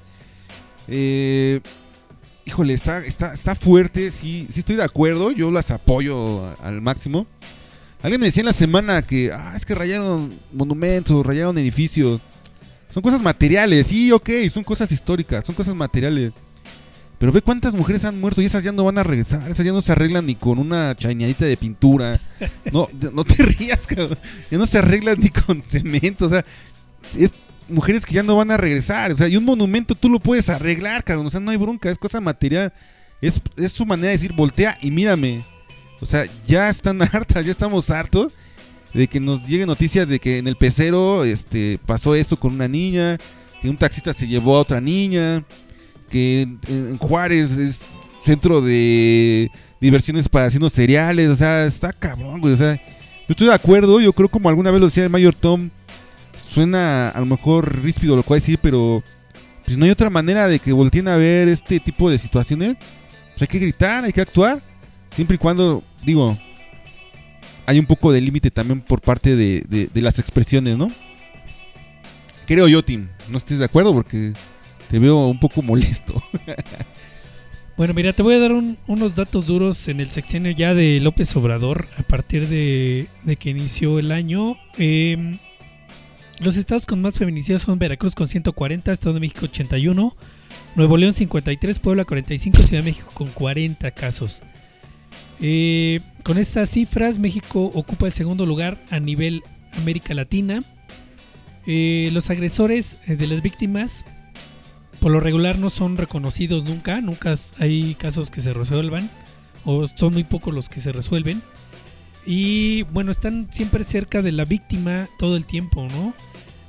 Eh, 0.89 1.61
híjole, 2.45 2.73
está, 2.73 2.97
está, 3.05 3.33
está 3.33 3.55
fuerte, 3.55 4.11
sí, 4.11 4.45
sí 4.51 4.59
estoy 4.59 4.75
de 4.75 4.83
acuerdo, 4.83 5.31
yo 5.31 5.51
las 5.51 5.71
apoyo 5.71 6.53
al 6.61 6.81
máximo. 6.81 7.25
Alguien 8.01 8.19
me 8.19 8.27
decía 8.27 8.41
en 8.41 8.47
la 8.47 8.53
semana 8.53 9.03
que, 9.03 9.31
ah, 9.31 9.53
es 9.55 9.65
que 9.65 9.73
rayaron 9.73 10.37
monumentos, 10.51 11.25
rayaron 11.25 11.57
edificios. 11.57 12.19
Son 12.89 13.01
cosas 13.01 13.21
materiales, 13.21 13.87
sí, 13.87 14.11
ok, 14.11 14.29
son 14.51 14.65
cosas 14.65 14.91
históricas, 14.91 15.45
son 15.45 15.55
cosas 15.55 15.75
materiales. 15.75 16.33
Pero 17.21 17.31
ve 17.31 17.43
cuántas 17.43 17.75
mujeres 17.75 18.03
han 18.03 18.19
muerto 18.19 18.41
y 18.41 18.45
esas 18.45 18.63
ya 18.63 18.71
no 18.71 18.83
van 18.83 18.97
a 18.97 19.03
regresar, 19.03 19.47
esas 19.47 19.63
ya 19.63 19.71
no 19.71 19.81
se 19.81 19.91
arreglan 19.91 20.25
ni 20.25 20.33
con 20.33 20.57
una 20.57 20.95
chañadita 20.97 21.45
de 21.45 21.55
pintura. 21.55 22.19
No, 22.71 22.89
no 23.13 23.23
te 23.23 23.43
rías, 23.43 23.85
cabrón. 23.85 24.17
Ya 24.49 24.57
no 24.57 24.65
se 24.65 24.79
arreglan 24.79 25.19
ni 25.19 25.29
con 25.29 25.61
cemento, 25.67 26.25
o 26.25 26.29
sea, 26.29 26.43
es 27.15 27.31
mujeres 27.69 28.07
que 28.07 28.15
ya 28.15 28.23
no 28.23 28.35
van 28.35 28.49
a 28.49 28.57
regresar. 28.57 29.11
O 29.11 29.17
sea, 29.17 29.27
y 29.27 29.37
un 29.37 29.45
monumento 29.45 29.93
tú 29.93 30.09
lo 30.09 30.19
puedes 30.19 30.49
arreglar, 30.49 31.03
cabrón. 31.03 31.27
O 31.27 31.29
sea, 31.29 31.39
no 31.39 31.51
hay 31.51 31.57
bronca, 31.57 31.91
es 31.91 31.99
cosa 31.99 32.19
material. 32.19 32.73
Es, 33.21 33.39
es 33.55 33.71
su 33.71 33.85
manera 33.85 34.07
de 34.07 34.13
decir, 34.13 34.33
voltea 34.33 34.75
y 34.81 34.89
mírame. 34.89 35.45
O 35.99 36.07
sea, 36.07 36.25
ya 36.47 36.69
están 36.69 36.99
hartas, 37.13 37.45
ya 37.45 37.51
estamos 37.51 37.91
hartos 37.91 38.33
de 38.95 39.07
que 39.07 39.19
nos 39.19 39.45
lleguen 39.47 39.67
noticias 39.67 40.07
de 40.07 40.17
que 40.17 40.39
en 40.39 40.47
el 40.47 40.55
pecero 40.55 41.23
este, 41.23 41.79
pasó 41.85 42.15
esto 42.15 42.35
con 42.35 42.53
una 42.53 42.67
niña, 42.67 43.19
que 43.61 43.69
un 43.69 43.77
taxista 43.77 44.11
se 44.11 44.27
llevó 44.27 44.57
a 44.57 44.61
otra 44.61 44.81
niña, 44.81 45.45
que 46.11 46.41
en, 46.67 46.97
Juárez 46.97 47.51
es 47.57 47.79
centro 48.21 48.61
de 48.61 49.49
diversiones 49.79 50.29
para 50.29 50.45
haciendo 50.45 50.69
cereales. 50.69 51.29
O 51.29 51.35
sea, 51.35 51.65
está 51.65 51.91
cabrón, 51.93 52.41
güey. 52.41 52.53
O 52.53 52.57
sea, 52.57 52.75
yo 52.75 52.81
estoy 53.29 53.47
de 53.47 53.53
acuerdo, 53.53 53.99
yo 53.99 54.13
creo 54.13 54.29
como 54.29 54.49
alguna 54.49 54.69
vez 54.71 54.79
lo 54.79 54.87
decía 54.87 55.03
el 55.03 55.09
Mayor 55.09 55.33
Tom, 55.33 55.69
suena 56.49 57.09
a 57.09 57.19
lo 57.19 57.25
mejor 57.25 57.81
ríspido 57.81 58.15
lo 58.15 58.25
a 58.27 58.33
decir, 58.35 58.59
pero 58.61 59.01
pues 59.65 59.77
no 59.77 59.85
hay 59.85 59.91
otra 59.91 60.09
manera 60.09 60.47
de 60.47 60.59
que 60.59 60.73
volteen 60.73 61.07
a 61.07 61.15
ver 61.15 61.47
este 61.47 61.79
tipo 61.79 62.09
de 62.11 62.19
situaciones. 62.19 62.75
Pues 62.77 63.41
hay 63.43 63.47
que 63.47 63.59
gritar, 63.59 64.03
hay 64.03 64.11
que 64.11 64.21
actuar. 64.21 64.61
Siempre 65.11 65.35
y 65.35 65.37
cuando, 65.37 65.83
digo, 66.05 66.37
hay 67.65 67.79
un 67.79 67.85
poco 67.85 68.11
de 68.11 68.21
límite 68.21 68.51
también 68.51 68.81
por 68.81 69.01
parte 69.01 69.35
de- 69.35 69.61
de 69.93 70.01
las 70.01 70.19
expresiones, 70.19 70.77
¿no? 70.77 70.89
Creo 72.45 72.67
yo, 72.67 72.83
Tim. 72.83 73.07
No 73.29 73.37
estés 73.37 73.59
de 73.59 73.65
acuerdo 73.65 73.93
porque 73.93 74.33
te 74.91 74.99
veo 74.99 75.25
un 75.27 75.39
poco 75.39 75.61
molesto. 75.63 76.21
Bueno, 77.77 77.95
mira, 77.95 78.13
te 78.13 78.21
voy 78.21 78.35
a 78.35 78.39
dar 78.39 78.51
un- 78.51 78.77
unos 78.85 79.15
datos 79.15 79.47
duros 79.47 79.87
en 79.87 80.01
el 80.01 80.11
sexenio 80.11 80.51
ya 80.51 80.75
de 80.75 80.99
López 80.99 81.35
Obrador 81.35 81.87
a 81.97 82.03
partir 82.03 82.47
de, 82.47 83.07
de 83.23 83.35
que 83.37 83.49
inició 83.49 83.97
el 83.97 84.11
año. 84.11 84.55
Eh, 84.77 85.39
los 86.41 86.57
estados 86.57 86.85
con 86.85 87.01
más 87.01 87.17
feminicidios 87.17 87.63
son 87.63 87.79
Veracruz 87.79 88.13
con 88.13 88.27
140, 88.27 88.91
Estado 88.91 89.13
de 89.15 89.19
México 89.21 89.45
81, 89.45 90.15
Nuevo 90.75 90.97
León 90.97 91.13
53, 91.13 91.79
Puebla 91.79 92.05
45, 92.05 92.61
Ciudad 92.61 92.83
de 92.83 92.91
México 92.91 93.09
con 93.15 93.29
40 93.29 93.89
casos. 93.91 94.43
Eh, 95.39 96.01
con 96.23 96.37
estas 96.37 96.69
cifras, 96.69 97.17
México 97.17 97.71
ocupa 97.73 98.05
el 98.05 98.13
segundo 98.13 98.45
lugar 98.45 98.77
a 98.91 98.99
nivel 98.99 99.41
América 99.73 100.13
Latina. 100.13 100.63
Eh, 101.65 102.09
los 102.13 102.29
agresores 102.29 102.99
eh, 103.07 103.15
de 103.15 103.25
las 103.25 103.41
víctimas 103.41 104.05
por 105.01 105.11
lo 105.11 105.19
regular 105.19 105.57
no 105.57 105.71
son 105.71 105.97
reconocidos 105.97 106.63
nunca, 106.63 107.01
nunca 107.01 107.33
hay 107.57 107.95
casos 107.95 108.29
que 108.29 108.39
se 108.39 108.53
resuelvan 108.53 109.09
o 109.65 109.87
son 109.87 110.13
muy 110.13 110.23
pocos 110.23 110.53
los 110.53 110.69
que 110.69 110.79
se 110.79 110.91
resuelven. 110.91 111.41
Y 112.23 112.83
bueno, 112.83 113.09
están 113.09 113.49
siempre 113.51 113.83
cerca 113.83 114.21
de 114.21 114.31
la 114.31 114.45
víctima 114.45 115.09
todo 115.17 115.35
el 115.37 115.45
tiempo, 115.45 115.87
¿no? 115.87 116.13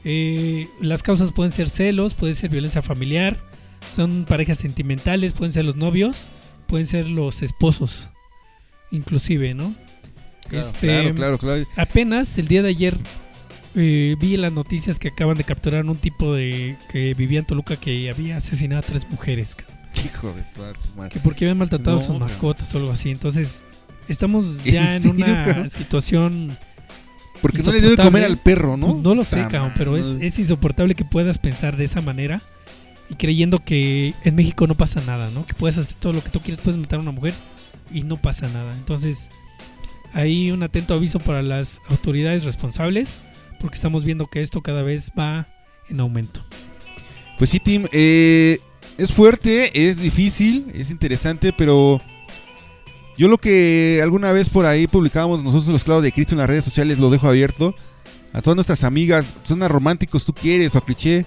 Eh, 0.04 0.66
las 0.80 1.02
causas 1.02 1.30
pueden 1.30 1.52
ser 1.52 1.68
celos, 1.68 2.14
puede 2.14 2.32
ser 2.32 2.50
violencia 2.50 2.80
familiar, 2.80 3.36
son 3.90 4.24
parejas 4.24 4.58
sentimentales, 4.58 5.34
pueden 5.34 5.52
ser 5.52 5.66
los 5.66 5.76
novios, 5.76 6.30
pueden 6.66 6.86
ser 6.86 7.08
los 7.08 7.42
esposos, 7.42 8.08
inclusive, 8.90 9.52
¿no? 9.52 9.74
Este, 10.50 10.86
claro, 10.86 11.14
claro, 11.14 11.38
claro. 11.38 11.64
Apenas 11.76 12.38
el 12.38 12.48
día 12.48 12.62
de 12.62 12.70
ayer 12.70 12.98
eh, 13.74 14.16
vi 14.20 14.36
las 14.36 14.52
noticias 14.52 14.98
que 14.98 15.08
acaban 15.08 15.36
de 15.36 15.44
capturar 15.44 15.84
un 15.86 15.96
tipo 15.96 16.34
de 16.34 16.76
que 16.90 17.14
vivía 17.14 17.38
en 17.40 17.44
Toluca 17.46 17.76
que 17.76 18.10
había 18.10 18.36
asesinado 18.36 18.80
a 18.80 18.82
tres 18.82 19.08
mujeres, 19.10 19.54
cabrón. 19.54 19.78
Hijo 20.04 20.32
de 20.32 20.42
toda 20.54 20.72
su 20.78 20.88
madre. 20.96 21.10
que 21.10 21.20
porque 21.20 21.44
habían 21.44 21.58
maltratado 21.58 21.96
a 21.96 22.00
sus 22.00 22.08
cabrón. 22.08 22.22
mascotas 22.22 22.74
o 22.74 22.78
algo 22.78 22.90
así. 22.92 23.10
Entonces, 23.10 23.64
estamos 24.08 24.66
¿En 24.66 24.72
ya 24.72 24.96
en, 24.96 25.02
serio, 25.02 25.16
una 25.24 25.44
cabrón? 25.44 25.70
situación 25.70 26.58
Porque 27.40 27.62
no 27.62 27.72
le 27.72 27.80
dio 27.80 27.90
de 27.90 27.96
comer 27.96 28.24
al 28.24 28.38
perro, 28.38 28.76
¿no? 28.76 28.88
Pues 28.88 29.02
no 29.02 29.14
lo 29.14 29.24
sé, 29.24 29.46
cabrón, 29.48 29.72
pero 29.76 29.96
es, 29.96 30.18
es 30.20 30.38
insoportable 30.38 30.94
que 30.94 31.04
puedas 31.04 31.38
pensar 31.38 31.76
de 31.76 31.84
esa 31.84 32.00
manera 32.00 32.40
y 33.10 33.14
creyendo 33.16 33.58
que 33.58 34.14
en 34.24 34.34
México 34.34 34.66
no 34.66 34.74
pasa 34.74 35.00
nada, 35.02 35.30
¿no? 35.30 35.44
Que 35.46 35.54
puedes 35.54 35.76
hacer 35.78 35.96
todo 35.98 36.12
lo 36.14 36.22
que 36.24 36.30
tú 36.30 36.40
quieres, 36.40 36.60
puedes 36.62 36.78
matar 36.80 36.98
a 36.98 37.02
una 37.02 37.10
mujer 37.12 37.34
y 37.92 38.02
no 38.02 38.16
pasa 38.16 38.48
nada. 38.48 38.72
Entonces, 38.72 39.30
hay 40.14 40.50
un 40.50 40.62
atento 40.62 40.94
aviso 40.94 41.18
para 41.20 41.42
las 41.42 41.80
autoridades 41.88 42.44
responsables 42.44 43.20
porque 43.62 43.76
estamos 43.76 44.04
viendo 44.04 44.26
que 44.26 44.42
esto 44.42 44.60
cada 44.60 44.82
vez 44.82 45.10
va 45.18 45.46
en 45.88 46.00
aumento. 46.00 46.44
Pues 47.38 47.50
sí, 47.50 47.60
Tim, 47.60 47.86
eh, 47.92 48.58
es 48.98 49.12
fuerte, 49.12 49.88
es 49.88 49.96
difícil, 49.98 50.70
es 50.74 50.90
interesante, 50.90 51.52
pero 51.52 52.00
yo 53.16 53.28
lo 53.28 53.38
que 53.38 54.00
alguna 54.02 54.32
vez 54.32 54.48
por 54.48 54.66
ahí 54.66 54.86
publicábamos 54.86 55.42
nosotros 55.42 55.68
los 55.68 55.84
clavos 55.84 56.02
de 56.02 56.12
Cristo 56.12 56.34
en 56.34 56.38
las 56.38 56.48
redes 56.48 56.64
sociales, 56.64 56.98
lo 56.98 57.08
dejo 57.08 57.28
abierto. 57.28 57.74
A 58.32 58.40
todas 58.40 58.56
nuestras 58.56 58.82
amigas, 58.84 59.26
son 59.44 59.60
románticos, 59.60 60.24
tú 60.24 60.32
quieres, 60.32 60.74
o 60.74 60.78
a 60.78 60.84
cliché, 60.84 61.26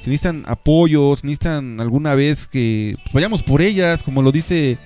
si 0.00 0.10
necesitan 0.10 0.44
apoyo, 0.46 1.16
si 1.16 1.26
necesitan 1.26 1.80
alguna 1.80 2.14
vez 2.14 2.46
que 2.46 2.96
pues, 3.04 3.12
vayamos 3.12 3.42
por 3.42 3.62
ellas, 3.62 4.02
como 4.02 4.22
lo 4.22 4.32
dice 4.32 4.78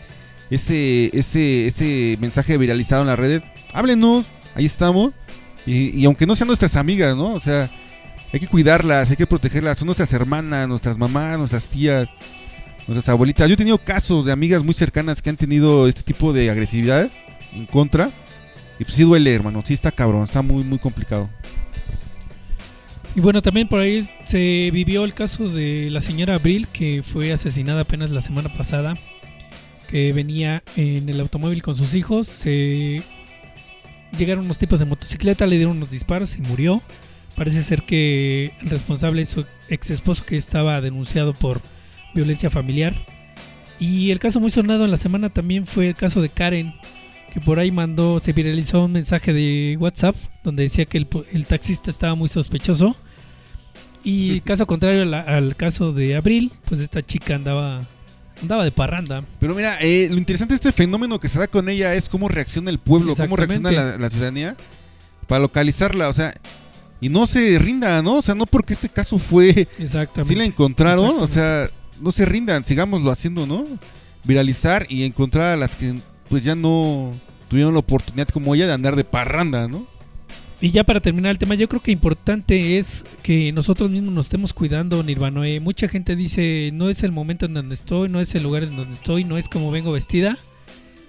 ese, 0.51 1.11
ese, 1.17 1.67
ese 1.67 2.19
mensaje 2.21 2.59
viralizado 2.59 3.03
en 3.03 3.09
las 3.09 3.19
redes, 3.19 3.43
háblenos, 3.73 4.27
ahí 4.55 4.67
estamos. 4.67 5.13
Y, 5.67 6.01
y 6.01 6.05
aunque 6.05 6.27
no 6.27 6.35
sean 6.35 6.49
nuestras 6.49 6.77
amigas, 6.77 7.17
¿no? 7.17 7.35
O 7.35 7.41
sea, 7.41 7.71
hay 8.33 8.41
que 8.41 8.47
cuidarlas, 8.47 9.11
hay 9.11 9.17
que 9.17 9.27
protegerlas. 9.27 9.79
Son 9.79 9.87
nuestras 9.87 10.13
hermanas, 10.13 10.69
nuestras 10.69 10.97
mamás, 10.97 11.39
nuestras 11.39 11.67
tías, 11.67 12.09
nuestras 12.87 13.09
abuelitas. 13.09 13.49
Yo 13.49 13.55
he 13.55 13.57
tenido 13.57 13.79
casos 13.79 14.25
de 14.27 14.33
amigas 14.33 14.63
muy 14.63 14.75
cercanas 14.75 15.21
que 15.21 15.31
han 15.31 15.37
tenido 15.37 15.89
este 15.89 16.03
tipo 16.03 16.33
de 16.33 16.51
agresividad 16.51 17.11
en 17.53 17.67
contra. 17.67 18.11
Y 18.79 18.85
pues 18.85 18.95
sí 18.95 19.03
duele, 19.03 19.35
hermano. 19.35 19.63
Sí 19.65 19.75
está 19.75 19.91
cabrón, 19.91 20.25
está 20.25 20.43
muy, 20.43 20.65
muy 20.65 20.79
complicado. 20.79 21.29
Y 23.15 23.21
bueno, 23.21 23.43
también 23.43 23.69
por 23.69 23.81
ahí 23.81 24.09
se 24.25 24.71
vivió 24.73 25.05
el 25.05 25.15
caso 25.15 25.49
de 25.49 25.91
la 25.91 26.01
señora 26.01 26.37
Abril, 26.37 26.69
que 26.69 27.03
fue 27.03 27.33
asesinada 27.33 27.83
apenas 27.83 28.11
la 28.11 28.21
semana 28.21 28.55
pasada, 28.55 28.97
que 29.89 30.13
venía 30.13 30.63
en 30.77 31.09
el 31.09 31.19
automóvil 31.19 31.63
con 31.63 31.75
sus 31.75 31.95
hijos. 31.95 32.29
Se 32.29 33.03
llegaron 34.17 34.45
unos 34.45 34.59
tipos 34.59 34.81
de 34.81 34.87
motocicleta, 34.87 35.47
le 35.47 35.57
dieron 35.57 35.77
unos 35.77 35.91
disparos 35.91 36.37
y 36.37 36.43
murió. 36.43 36.83
Parece 37.37 37.63
ser 37.63 37.83
que 37.83 38.53
el 38.61 38.71
responsable 38.71 39.23
es 39.23 39.31
su 39.31 39.47
ex 39.69 39.91
esposo 39.91 40.25
que 40.25 40.37
estaba 40.37 40.81
denunciado 40.81 41.33
por 41.33 41.61
violencia 42.15 42.51
familiar. 42.51 42.95
Y 43.79 44.11
el 44.11 44.19
caso 44.19 44.41
muy 44.41 44.51
sonado 44.51 44.85
en 44.85 44.91
la 44.91 44.97
semana 44.97 45.31
también 45.31 45.67
fue 45.67 45.89
el 45.89 45.95
caso 45.95 46.21
de 46.21 46.29
Karen, 46.29 46.75
que 47.33 47.41
por 47.41 47.59
ahí 47.59 47.71
mandó, 47.71 48.21
se 48.21 48.33
viralizó 48.33 48.85
un 48.85 48.93
mensaje 48.93 49.33
de 49.33 49.77
WhatsApp 49.81 50.17
donde 50.45 50.65
decía 50.65 50.85
que 50.85 50.99
el, 50.99 51.47
taxista 51.47 51.91
estaba 51.91 52.15
muy 52.15 52.29
sospechoso. 52.29 52.97
Y 54.03 54.41
caso 54.41 54.67
contrario 54.67 55.03
al 55.15 55.57
caso 55.57 55.93
de 55.93 56.17
Abril, 56.17 56.53
pues 56.65 56.81
esta 56.81 57.03
chica 57.03 57.35
andaba 57.35 57.87
andaba 58.43 58.65
de 58.65 58.73
parranda. 58.73 59.23
Pero 59.39 59.55
mira, 59.55 59.79
eh, 59.81 60.09
lo 60.11 60.19
interesante 60.19 60.53
de 60.53 60.57
este 60.57 60.73
fenómeno 60.73 61.19
que 61.19 61.29
se 61.29 61.39
da 61.39 61.47
con 61.47 61.69
ella 61.69 61.95
es 61.95 62.09
cómo 62.09 62.29
reacciona 62.29 62.71
el 62.71 62.79
pueblo, 62.79 63.15
cómo 63.15 63.37
reacciona 63.37 63.71
la, 63.71 63.97
la 63.97 64.11
ciudadanía 64.11 64.57
para 65.27 65.41
localizarla. 65.41 66.09
O 66.09 66.13
sea, 66.13 66.35
y 67.01 67.09
no 67.09 67.27
se 67.27 67.59
rinda, 67.59 68.03
¿no? 68.03 68.17
O 68.17 68.23
sea, 68.23 68.35
no 68.35 68.47
porque 68.47 68.75
este 68.75 68.89
caso 68.89 69.19
fue 69.19 69.51
Exactamente. 69.79 70.33
Sí 70.33 70.39
la 70.39 70.45
encontraron, 70.45 71.19
o 71.19 71.27
sea, 71.27 71.71
no 72.01 72.13
se 72.13 72.25
rindan, 72.25 72.65
sigámoslo 72.65 73.11
haciendo, 73.11 73.47
¿no? 73.47 73.65
viralizar 74.25 74.87
y 74.89 75.05
encontrar 75.05 75.53
a 75.53 75.57
las 75.57 75.77
que 75.77 75.99
pues 76.29 76.45
ya 76.45 76.55
no 76.55 77.13
tuvieron 77.49 77.73
la 77.73 77.81
oportunidad 77.81 78.29
como 78.29 78.55
ella 78.55 78.67
de 78.67 78.73
andar 78.73 78.97
de 78.97 79.05
parranda, 79.05 79.67
¿no? 79.69 79.87
Y 80.63 80.73
ya 80.73 80.85
para 80.85 81.01
terminar 81.01 81.31
el 81.31 81.39
tema, 81.39 81.55
yo 81.55 81.69
creo 81.69 81.83
que 81.83 81.91
importante 81.91 82.77
es 82.77 83.07
que 83.23 83.51
nosotros 83.51 83.91
mismos 83.91 84.13
nos 84.13 84.27
estemos 84.27 84.53
cuidando, 84.53 85.03
Nirvanoe. 85.03 85.59
Mucha 85.59 85.89
gente 85.89 86.17
dice, 86.17 86.71
no 86.75 86.91
es 86.91 87.03
el 87.03 87.13
momento 87.13 87.47
en 87.47 87.55
donde 87.55 87.75
estoy, 87.75 88.11
no 88.11 88.21
es 88.21 88.35
el 88.35 88.43
lugar 88.43 88.65
en 88.65 88.77
donde 88.77 88.95
estoy, 88.95 89.25
no 89.25 89.39
es 89.39 89.49
como 89.49 89.71
vengo 89.71 89.93
vestida. 89.93 90.37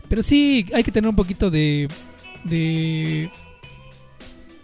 Pero 0.07 0.23
sí, 0.23 0.65
hay 0.73 0.83
que 0.83 0.91
tener 0.91 1.09
un 1.09 1.17
poquito 1.17 1.51
de, 1.51 1.89
de 2.45 3.29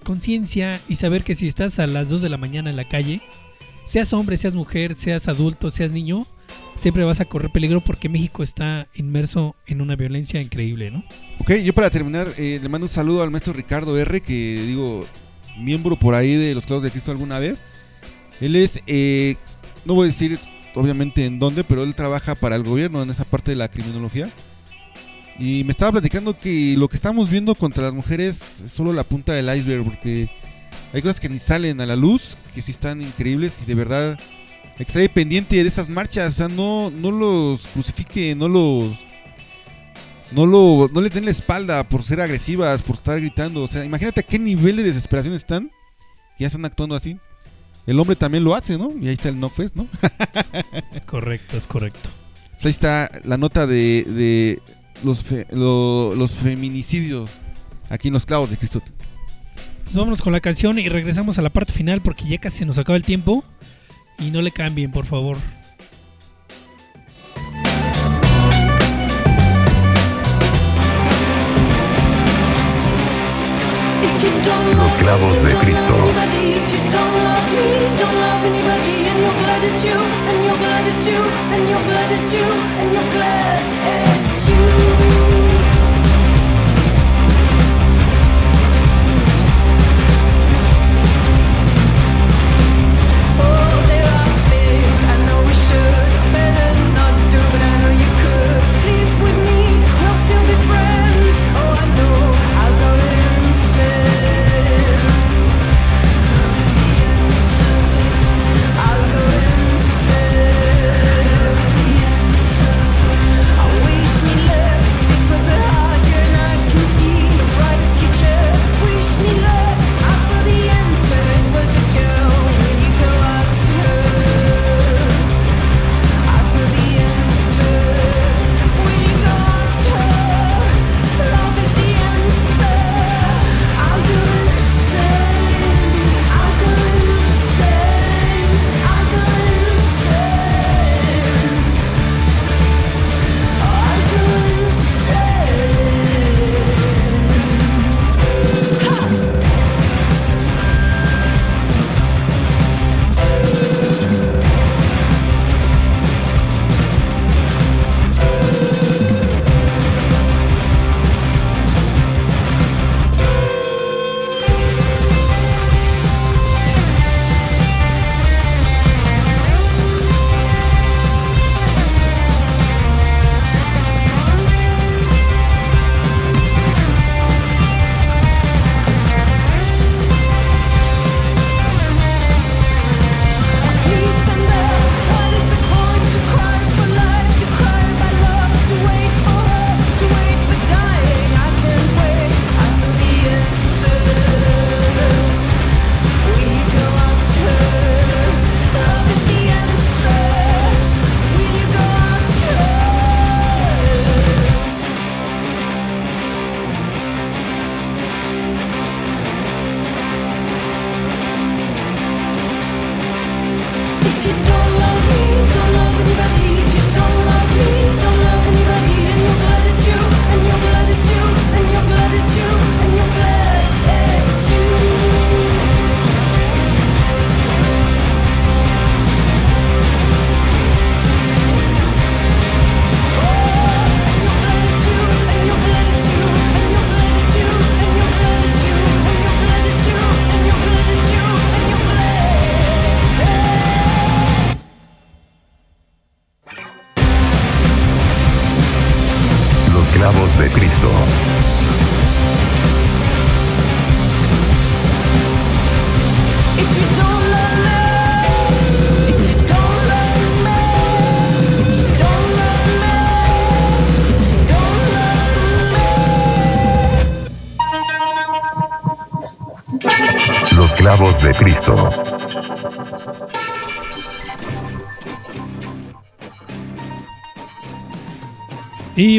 conciencia 0.03 0.79
y 0.87 0.95
saber 0.95 1.25
que 1.25 1.35
si 1.35 1.47
estás 1.47 1.79
a 1.79 1.87
las 1.87 2.09
2 2.09 2.21
de 2.21 2.29
la 2.29 2.37
mañana 2.37 2.69
en 2.69 2.77
la 2.77 2.87
calle, 2.87 3.19
seas 3.83 4.13
hombre, 4.13 4.37
seas 4.37 4.55
mujer, 4.55 4.95
seas 4.95 5.27
adulto, 5.27 5.69
seas 5.69 5.91
niño, 5.91 6.25
siempre 6.75 7.03
vas 7.03 7.19
a 7.19 7.25
correr 7.25 7.51
peligro 7.51 7.81
porque 7.81 8.09
México 8.09 8.43
está 8.43 8.87
inmerso 8.95 9.55
en 9.65 9.81
una 9.81 9.95
violencia 9.95 10.41
increíble, 10.41 10.91
¿no? 10.91 11.03
Ok, 11.39 11.53
yo 11.63 11.73
para 11.73 11.89
terminar 11.89 12.27
eh, 12.37 12.59
le 12.61 12.69
mando 12.69 12.85
un 12.85 12.93
saludo 12.93 13.23
al 13.23 13.31
maestro 13.31 13.53
Ricardo 13.53 13.97
R, 13.97 14.21
que 14.21 14.63
digo, 14.67 15.05
miembro 15.59 15.97
por 15.97 16.15
ahí 16.15 16.35
de 16.35 16.53
los 16.53 16.65
Clavos 16.65 16.83
de 16.83 16.91
Cristo 16.91 17.11
alguna 17.11 17.39
vez. 17.39 17.59
Él 18.39 18.55
es, 18.55 18.81
eh, 18.85 19.35
no 19.85 19.95
voy 19.95 20.05
a 20.05 20.11
decir 20.11 20.39
obviamente 20.75 21.25
en 21.25 21.39
dónde, 21.39 21.63
pero 21.63 21.83
él 21.83 21.95
trabaja 21.95 22.35
para 22.35 22.55
el 22.55 22.63
gobierno 22.63 23.01
en 23.01 23.09
esa 23.09 23.25
parte 23.25 23.51
de 23.51 23.57
la 23.57 23.67
criminología. 23.67 24.29
Y 25.39 25.63
me 25.63 25.71
estaba 25.71 25.91
platicando 25.91 26.37
que 26.37 26.75
lo 26.77 26.87
que 26.87 26.95
estamos 26.95 27.29
viendo 27.29 27.53
contra 27.55 27.83
las 27.83 27.93
mujeres 27.93 28.37
es 28.65 28.71
solo 28.71 28.93
la 28.93 29.03
punta 29.03 29.33
del 29.33 29.55
iceberg, 29.55 29.83
porque 29.83 30.29
hay 30.93 31.01
cosas 31.01 31.19
que 31.19 31.29
ni 31.29 31.39
salen 31.39 31.81
a 31.81 31.85
la 31.85 31.95
luz, 31.95 32.37
que 32.55 32.61
sí 32.61 32.71
están 32.71 33.01
increíbles 33.01 33.53
y 33.61 33.65
de 33.65 33.75
verdad 33.75 34.19
hay 34.79 34.85
que 34.85 34.91
estar 34.91 35.09
pendiente 35.13 35.55
de 35.61 35.67
esas 35.67 35.89
marchas, 35.89 36.33
o 36.33 36.37
sea, 36.37 36.47
no, 36.47 36.89
no 36.91 37.11
los 37.11 37.65
crucifiquen, 37.67 38.37
no 38.37 38.47
los 38.47 38.95
no 40.31 40.45
lo 40.45 40.89
no 40.93 40.99
les 41.01 41.11
den 41.13 41.25
la 41.25 41.31
espalda 41.31 41.87
por 41.87 42.03
ser 42.03 42.19
agresivas, 42.21 42.81
por 42.81 42.95
estar 42.97 43.19
gritando, 43.19 43.63
o 43.63 43.67
sea, 43.67 43.83
imagínate 43.85 44.19
a 44.19 44.23
qué 44.23 44.37
nivel 44.37 44.75
de 44.77 44.83
desesperación 44.83 45.33
están, 45.33 45.69
que 46.37 46.43
ya 46.43 46.47
están 46.47 46.65
actuando 46.65 46.95
así. 46.95 47.17
El 47.85 47.97
hombre 48.01 48.17
también 48.17 48.43
lo 48.43 48.53
hace, 48.53 48.77
¿no? 48.77 48.91
Y 49.01 49.07
ahí 49.07 49.13
está 49.13 49.29
el 49.29 49.39
no 49.39 49.49
fest, 49.49 49.73
¿no? 49.75 49.87
Es 50.91 50.99
correcto, 51.01 51.55
es 51.55 51.65
correcto. 51.67 52.09
Pues 52.55 52.65
ahí 52.65 52.71
está 52.71 53.09
la 53.23 53.37
nota 53.37 53.65
de, 53.65 54.03
de 54.03 54.61
los, 55.05 55.23
fe- 55.23 55.47
lo- 55.51 56.13
los 56.13 56.31
feminicidios 56.35 57.31
aquí 57.89 58.09
en 58.09 58.13
los 58.15 58.25
clavos 58.25 58.49
de 58.49 58.57
Cristo. 58.57 58.81
Pues 59.85 59.95
vámonos 59.95 60.21
con 60.21 60.33
la 60.33 60.41
canción 60.41 60.77
y 60.79 60.89
regresamos 60.89 61.39
a 61.39 61.41
la 61.41 61.49
parte 61.49 61.71
final 61.71 62.01
porque 62.01 62.27
ya 62.27 62.37
casi 62.39 62.57
se 62.57 62.65
nos 62.65 62.77
acaba 62.77 62.97
el 62.97 63.03
tiempo. 63.03 63.45
Y 64.19 64.31
no 64.31 64.41
le 64.41 64.51
cambien, 64.51 64.91
por 64.91 65.05
favor. 65.05 65.37
Los 74.47 74.75
love 74.77 74.97
clavos 74.99 75.35
de 75.43 75.55
Cristo. 75.57 75.79
love 75.79 75.99
anybody. 75.99 76.53
If 76.53 76.71
you 76.71 76.79
don't 76.89 77.15
love 77.27 77.47
me, 77.51 77.67
don't 77.99 78.15
love 78.15 78.45
anybody. 78.45 79.07
And 79.09 79.19
you're 79.19 79.39
glad 79.43 79.61
it's 79.63 79.83
you, 79.83 79.99
and 79.99 80.45
you're 80.45 80.57
glad 80.57 80.87
it's 80.87 81.05
you, 81.07 81.19
and 81.51 81.69
you're 81.69 81.83
glad 81.83 82.11
it's 82.11 82.31
you, 82.33 82.45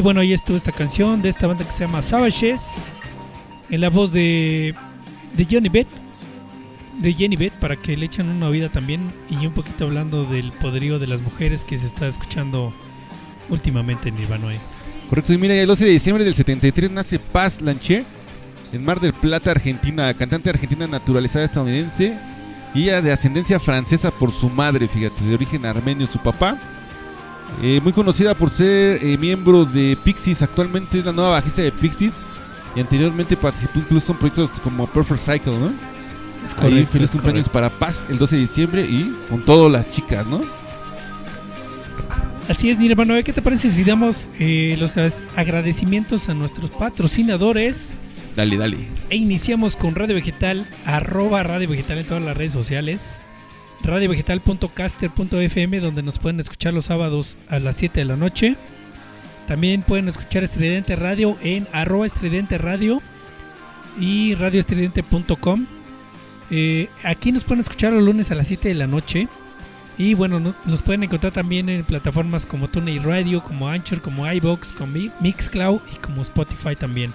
bueno, 0.08 0.22
ahí 0.22 0.32
estuvo 0.32 0.56
esta 0.56 0.72
canción 0.72 1.20
de 1.20 1.28
esta 1.28 1.46
banda 1.46 1.66
que 1.66 1.70
se 1.70 1.84
llama 1.84 2.00
Savages. 2.00 2.90
En 3.68 3.82
la 3.82 3.90
voz 3.90 4.10
de, 4.10 4.74
de 5.36 5.44
Johnny 5.44 5.68
Beth. 5.68 5.86
De 6.96 7.12
Jenny 7.12 7.36
Beth, 7.36 7.52
para 7.52 7.76
que 7.76 7.94
le 7.94 8.06
echen 8.06 8.26
una 8.30 8.48
oída 8.48 8.72
también. 8.72 9.12
Y 9.28 9.46
un 9.46 9.52
poquito 9.52 9.84
hablando 9.84 10.24
del 10.24 10.50
poderío 10.52 10.98
de 10.98 11.08
las 11.08 11.20
mujeres 11.20 11.66
que 11.66 11.76
se 11.76 11.84
está 11.84 12.06
escuchando 12.06 12.72
últimamente 13.50 14.08
en 14.08 14.14
Nirvana. 14.14 14.48
Correcto, 15.10 15.34
y 15.34 15.36
mira, 15.36 15.52
el 15.52 15.66
12 15.66 15.84
de 15.84 15.90
diciembre 15.90 16.24
del 16.24 16.34
73 16.34 16.90
nace 16.90 17.18
Paz 17.18 17.60
Lancher 17.60 18.06
en 18.72 18.86
Mar 18.86 19.00
del 19.00 19.12
Plata, 19.12 19.50
Argentina, 19.50 20.14
cantante 20.14 20.48
argentina 20.48 20.86
naturalizada 20.86 21.44
estadounidense 21.44 22.18
y 22.74 22.84
ella 22.84 23.02
de 23.02 23.12
ascendencia 23.12 23.60
francesa 23.60 24.10
por 24.10 24.32
su 24.32 24.48
madre, 24.48 24.88
fíjate, 24.88 25.22
de 25.22 25.34
origen 25.34 25.66
armenio 25.66 26.06
su 26.06 26.18
papá. 26.18 26.58
Eh, 27.62 27.80
muy 27.82 27.92
conocida 27.92 28.34
por 28.34 28.50
ser 28.50 29.02
eh, 29.04 29.18
miembro 29.18 29.64
de 29.64 29.96
Pixies, 30.04 30.42
actualmente 30.42 30.98
es 31.00 31.04
la 31.04 31.12
nueva 31.12 31.30
bajista 31.30 31.60
de 31.62 31.72
Pixies 31.72 32.12
y 32.76 32.80
anteriormente 32.80 33.36
participó 33.36 33.80
incluso 33.80 34.12
en 34.12 34.18
proyectos 34.18 34.50
como 34.60 34.86
Perfect 34.86 35.20
Cycle, 35.20 35.58
¿no? 35.58 35.72
Es 36.44 36.54
Ahí, 36.54 36.60
correcto, 36.60 36.92
feliz 36.92 37.04
es 37.06 37.10
cumpleaños 37.12 37.48
correcto. 37.48 37.52
para 37.52 37.70
Paz 37.78 38.06
el 38.08 38.18
12 38.18 38.36
de 38.36 38.40
diciembre 38.42 38.82
y 38.82 39.16
con 39.28 39.44
todas 39.44 39.72
las 39.72 39.90
chicas, 39.90 40.24
¿no? 40.26 40.42
Así 42.48 42.70
es, 42.70 42.78
Nirvana. 42.78 43.22
¿Qué 43.22 43.32
te 43.32 43.42
parece 43.42 43.68
si 43.68 43.84
damos 43.84 44.26
eh, 44.38 44.76
los 44.78 44.94
gra- 44.96 45.12
agradecimientos 45.36 46.28
a 46.30 46.34
nuestros 46.34 46.70
patrocinadores? 46.70 47.94
Dale, 48.36 48.56
dale. 48.56 48.78
E 49.10 49.16
iniciamos 49.16 49.76
con 49.76 49.94
Radio 49.94 50.14
Vegetal, 50.14 50.66
arroba 50.86 51.42
Radio 51.42 51.68
Vegetal 51.68 51.98
en 51.98 52.06
todas 52.06 52.22
las 52.22 52.36
redes 52.36 52.52
sociales. 52.52 53.20
radiovegetal.caster.fm 53.82 55.80
donde 55.80 56.02
nos 56.02 56.18
pueden 56.18 56.40
escuchar 56.40 56.74
los 56.74 56.86
sábados 56.86 57.38
a 57.48 57.58
las 57.58 57.76
7 57.76 58.00
de 58.00 58.04
la 58.06 58.16
noche. 58.16 58.56
También 59.46 59.82
pueden 59.82 60.08
escuchar 60.08 60.44
Estridente 60.44 60.96
Radio 60.96 61.36
en 61.42 61.66
arroba 61.72 62.06
Estridente 62.06 62.58
Radio 62.58 63.00
y 63.98 64.34
radioestridente.com. 64.34 65.66
Eh, 66.50 66.88
aquí 67.02 67.32
nos 67.32 67.44
pueden 67.44 67.60
escuchar 67.60 67.92
los 67.92 68.02
lunes 68.02 68.30
a 68.30 68.34
las 68.34 68.46
7 68.48 68.68
de 68.68 68.74
la 68.74 68.86
noche. 68.86 69.28
Y 69.96 70.14
bueno, 70.14 70.38
no- 70.38 70.54
nos 70.64 70.82
pueden 70.82 71.02
encontrar 71.02 71.32
también 71.32 71.68
en 71.68 71.82
plataformas 71.84 72.46
como 72.46 72.68
TuneIn 72.68 73.02
Radio, 73.02 73.42
como 73.42 73.68
Anchor, 73.68 74.00
como 74.00 74.30
iBox, 74.30 74.72
como 74.72 74.92
Mi- 74.92 75.10
Mixcloud 75.20 75.80
y 75.92 75.96
como 75.96 76.22
Spotify 76.22 76.76
también. 76.76 77.12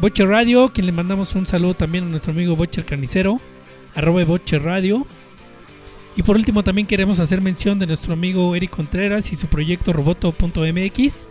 Boche 0.00 0.24
Radio, 0.24 0.70
quien 0.72 0.86
le 0.86 0.92
mandamos 0.92 1.34
un 1.34 1.46
saludo 1.46 1.74
también 1.74 2.04
a 2.04 2.08
nuestro 2.08 2.32
amigo 2.32 2.56
Boche 2.56 2.80
el 2.80 2.86
Carnicero, 2.86 3.40
arroba 3.94 4.24
Boche 4.24 4.58
Radio. 4.58 5.06
Y 6.16 6.22
por 6.22 6.36
último 6.36 6.64
también 6.64 6.86
queremos 6.86 7.20
hacer 7.20 7.40
mención 7.40 7.78
de 7.78 7.86
nuestro 7.86 8.12
amigo 8.12 8.54
Eric 8.54 8.70
Contreras 8.70 9.32
y 9.32 9.36
su 9.36 9.46
proyecto 9.46 9.92
roboto.mx, 9.92 11.26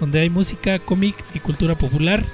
donde 0.00 0.20
hay 0.20 0.30
música, 0.30 0.78
cómic 0.78 1.16
y 1.34 1.40
cultura 1.40 1.76
popular. 1.76 2.24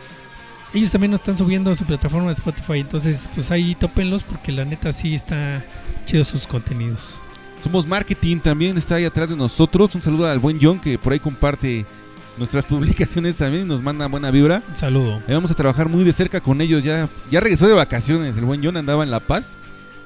Ellos 0.73 0.93
también 0.93 1.11
nos 1.11 1.21
están 1.21 1.37
subiendo 1.37 1.71
a 1.71 1.75
su 1.75 1.85
plataforma 1.85 2.29
de 2.29 2.35
Spotify, 2.35 2.79
entonces 2.79 3.29
pues 3.35 3.51
ahí 3.51 3.75
tópenlos 3.75 4.23
porque 4.23 4.53
la 4.53 4.65
neta 4.65 4.93
sí 4.93 5.15
está 5.15 5.65
chido 6.05 6.23
sus 6.23 6.47
contenidos. 6.47 7.21
Somos 7.63 7.87
Marketing, 7.87 8.39
también 8.39 8.79
está 8.79 8.95
ahí 8.95 9.05
atrás 9.05 9.29
de 9.29 9.37
nosotros. 9.37 9.95
Un 9.95 10.03
saludo 10.03 10.27
al 10.27 10.39
buen 10.39 10.59
John 10.63 10.81
que 10.81 10.97
por 10.99 11.13
ahí 11.13 11.19
comparte 11.19 11.85
nuestras 12.39 12.65
publicaciones 12.67 13.37
también 13.37 13.65
y 13.65 13.69
nos 13.69 13.83
manda 13.83 14.07
buena 14.07 14.31
vibra. 14.31 14.63
Un 14.67 14.77
saludo. 14.77 15.23
Ahí 15.27 15.35
vamos 15.35 15.51
a 15.51 15.55
trabajar 15.55 15.89
muy 15.89 16.05
de 16.05 16.13
cerca 16.13 16.41
con 16.41 16.61
ellos. 16.61 16.83
Ya, 16.83 17.09
ya 17.31 17.41
regresó 17.41 17.69
de 17.69 17.75
vacaciones. 17.75 18.37
El 18.37 18.45
buen 18.45 18.65
John 18.65 18.77
andaba 18.77 19.05
en 19.05 19.11
La 19.11 19.21
Paz. 19.21 19.59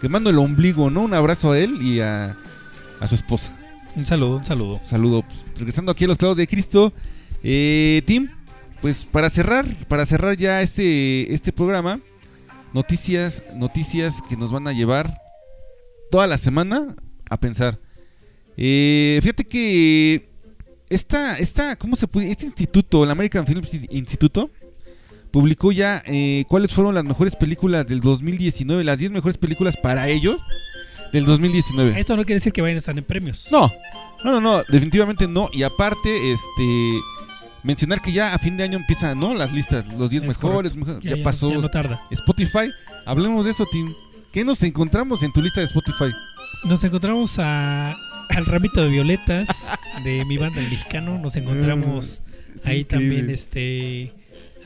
Que 0.04 0.10
mando 0.10 0.28
el 0.28 0.38
ombligo, 0.38 0.90
¿no? 0.90 1.00
Un 1.00 1.14
abrazo 1.14 1.52
a 1.52 1.58
él 1.58 1.80
y 1.80 2.00
a, 2.00 2.36
a 3.00 3.08
su 3.08 3.14
esposa. 3.14 3.56
Un 3.96 4.04
saludo, 4.04 4.36
un 4.36 4.44
saludo. 4.44 4.78
Un 4.82 4.86
saludo. 4.86 5.22
Pues, 5.22 5.38
regresando 5.56 5.90
aquí 5.90 6.04
a 6.04 6.08
los 6.08 6.18
clavos 6.18 6.36
de 6.36 6.46
Cristo. 6.46 6.92
Eh, 7.42 8.02
Tim, 8.04 8.28
pues 8.82 9.06
para 9.06 9.30
cerrar, 9.30 9.64
para 9.88 10.04
cerrar 10.04 10.36
ya 10.36 10.60
este, 10.60 11.32
este 11.32 11.52
programa, 11.52 12.00
noticias, 12.74 13.44
noticias 13.56 14.16
que 14.28 14.36
nos 14.36 14.52
van 14.52 14.68
a 14.68 14.74
llevar 14.74 15.16
toda 16.10 16.26
la 16.26 16.36
semana 16.36 16.94
a 17.30 17.40
pensar. 17.40 17.80
Eh, 18.58 19.20
fíjate 19.22 19.44
que 19.46 20.28
esta, 20.90 21.38
esta, 21.38 21.76
¿cómo 21.76 21.96
se 21.96 22.08
puede? 22.08 22.30
Este 22.30 22.44
instituto, 22.44 23.04
el 23.04 23.10
American 23.10 23.46
Film 23.46 23.62
Instituto, 23.88 24.50
publicó 25.34 25.72
ya 25.72 26.00
eh, 26.06 26.44
cuáles 26.46 26.72
fueron 26.72 26.94
las 26.94 27.02
mejores 27.02 27.34
películas 27.34 27.84
del 27.88 28.00
2019, 28.00 28.84
las 28.84 28.96
10 28.98 29.10
mejores 29.10 29.36
películas 29.36 29.76
para 29.76 30.08
ellos 30.08 30.40
del 31.12 31.24
2019. 31.24 31.98
Esto 31.98 32.16
no 32.16 32.22
quiere 32.24 32.36
decir 32.36 32.52
que 32.52 32.62
vayan 32.62 32.76
a 32.76 32.78
estar 32.78 32.96
en 32.96 33.02
premios. 33.02 33.48
No, 33.50 33.68
no, 34.24 34.30
no, 34.30 34.40
no, 34.40 34.62
definitivamente 34.68 35.26
no. 35.26 35.48
Y 35.52 35.64
aparte, 35.64 36.32
este, 36.32 37.00
mencionar 37.64 38.00
que 38.00 38.12
ya 38.12 38.32
a 38.32 38.38
fin 38.38 38.56
de 38.56 38.62
año 38.62 38.78
empiezan, 38.78 39.18
¿no? 39.18 39.34
Las 39.34 39.52
listas, 39.52 39.88
los 39.88 40.08
10 40.08 40.22
Es 40.22 40.28
mejores, 40.40 40.76
mejor- 40.76 41.00
ya, 41.02 41.16
pasó 41.24 41.50
ya 41.50 41.58
no 41.58 41.68
tarda. 41.68 42.00
Spotify. 42.12 42.70
Hablemos 43.04 43.44
de 43.44 43.50
eso, 43.50 43.66
Tim. 43.72 43.92
¿Qué 44.30 44.44
nos 44.44 44.62
encontramos 44.62 45.24
en 45.24 45.32
tu 45.32 45.42
lista 45.42 45.58
de 45.60 45.66
Spotify? 45.66 46.12
Nos 46.64 46.84
encontramos 46.84 47.40
a, 47.40 47.90
al 47.90 48.46
ramito 48.46 48.82
de 48.84 48.88
violetas 48.88 49.68
de 50.04 50.24
mi 50.26 50.36
banda 50.38 50.60
el 50.60 50.70
mexicano. 50.70 51.18
Nos 51.18 51.36
encontramos 51.36 52.22
ahí 52.64 52.82
increíble. 52.82 52.84
también 52.84 53.30
este 53.30 54.12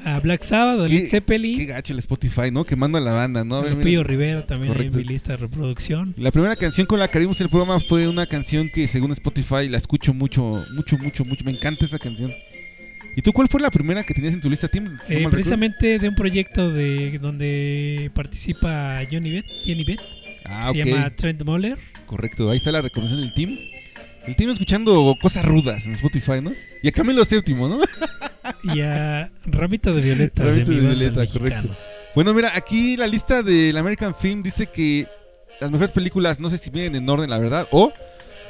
a 0.04 0.20
Black 0.20 0.42
Sabbath, 0.42 0.80
a 0.86 0.88
¿Qué- 0.88 0.94
Led 0.94 1.00
Qué 1.02 1.06
Zeppelin, 1.08 1.66
gacho 1.66 1.92
el 1.92 1.98
Spotify, 2.00 2.50
¿no? 2.52 2.64
Quemando 2.64 2.98
a 2.98 3.00
la 3.00 3.12
banda, 3.12 3.44
¿no? 3.44 3.56
A 3.56 3.60
ver, 3.62 3.72
Lupillo 3.72 3.98
mira. 4.00 4.08
Rivera 4.08 4.46
también 4.46 4.80
en 4.80 4.96
mi 4.96 5.04
lista 5.04 5.32
de 5.32 5.38
reproducción. 5.38 6.14
La 6.16 6.30
primera 6.30 6.56
canción 6.56 6.86
con 6.86 6.98
la 6.98 7.08
que 7.08 7.18
abrimos 7.18 7.40
el 7.40 7.48
programa 7.48 7.80
fue 7.80 8.08
una 8.08 8.26
canción 8.26 8.68
que 8.70 8.86
según 8.88 9.12
Spotify 9.12 9.68
la 9.68 9.78
escucho 9.78 10.14
mucho, 10.14 10.64
mucho, 10.74 10.98
mucho, 10.98 11.24
mucho. 11.24 11.44
Me 11.44 11.52
encanta 11.52 11.84
esa 11.84 11.98
canción. 11.98 12.32
¿Y 13.16 13.22
tú 13.22 13.32
cuál 13.32 13.48
fue 13.48 13.60
la 13.60 13.70
primera 13.70 14.04
que 14.04 14.14
tenías 14.14 14.32
en 14.34 14.40
tu 14.40 14.48
lista, 14.48 14.68
Tim? 14.68 14.84
No 14.84 14.90
Eh, 14.90 14.96
recuerdo. 15.08 15.30
precisamente 15.30 15.98
de 15.98 16.08
un 16.08 16.14
proyecto 16.14 16.70
de 16.72 17.18
donde 17.18 18.10
participa 18.14 19.00
Johnny 19.10 19.30
Beth, 19.32 19.46
Jenny 19.64 19.82
Beth, 19.84 20.00
Ah, 20.44 20.70
se 20.72 20.78
llama 20.84 21.10
Trent 21.16 21.42
Moller. 21.42 21.76
Correcto, 22.06 22.50
ahí 22.50 22.58
está 22.58 22.70
la 22.72 22.80
recomendación 22.80 23.20
del 23.20 23.34
team. 23.34 23.58
El 24.26 24.36
team 24.36 24.50
escuchando 24.50 25.14
cosas 25.20 25.44
rudas 25.44 25.84
en 25.86 25.92
Spotify, 25.94 26.40
¿no? 26.42 26.52
Y 26.82 26.88
a 26.88 26.92
Camilo 26.92 27.24
Séptimo, 27.24 27.68
¿no? 27.68 27.80
y 28.62 28.80
a 28.80 29.30
Ramito 29.46 29.94
de 29.94 30.00
Violetas 30.00 30.46
Ramito 30.46 30.70
de 30.70 30.80
de 30.80 30.86
Violeta, 30.86 31.26
correcto. 31.26 31.68
Bueno, 32.14 32.34
mira, 32.34 32.52
aquí 32.54 32.96
la 32.96 33.06
lista 33.06 33.42
del 33.42 33.76
American 33.76 34.14
Film 34.14 34.42
dice 34.42 34.66
que 34.66 35.06
las 35.60 35.70
mejores 35.70 35.90
películas, 35.90 36.40
no 36.40 36.50
sé 36.50 36.58
si 36.58 36.70
vienen 36.70 36.96
en 36.96 37.08
orden, 37.08 37.30
la 37.30 37.38
verdad, 37.38 37.68
o 37.70 37.92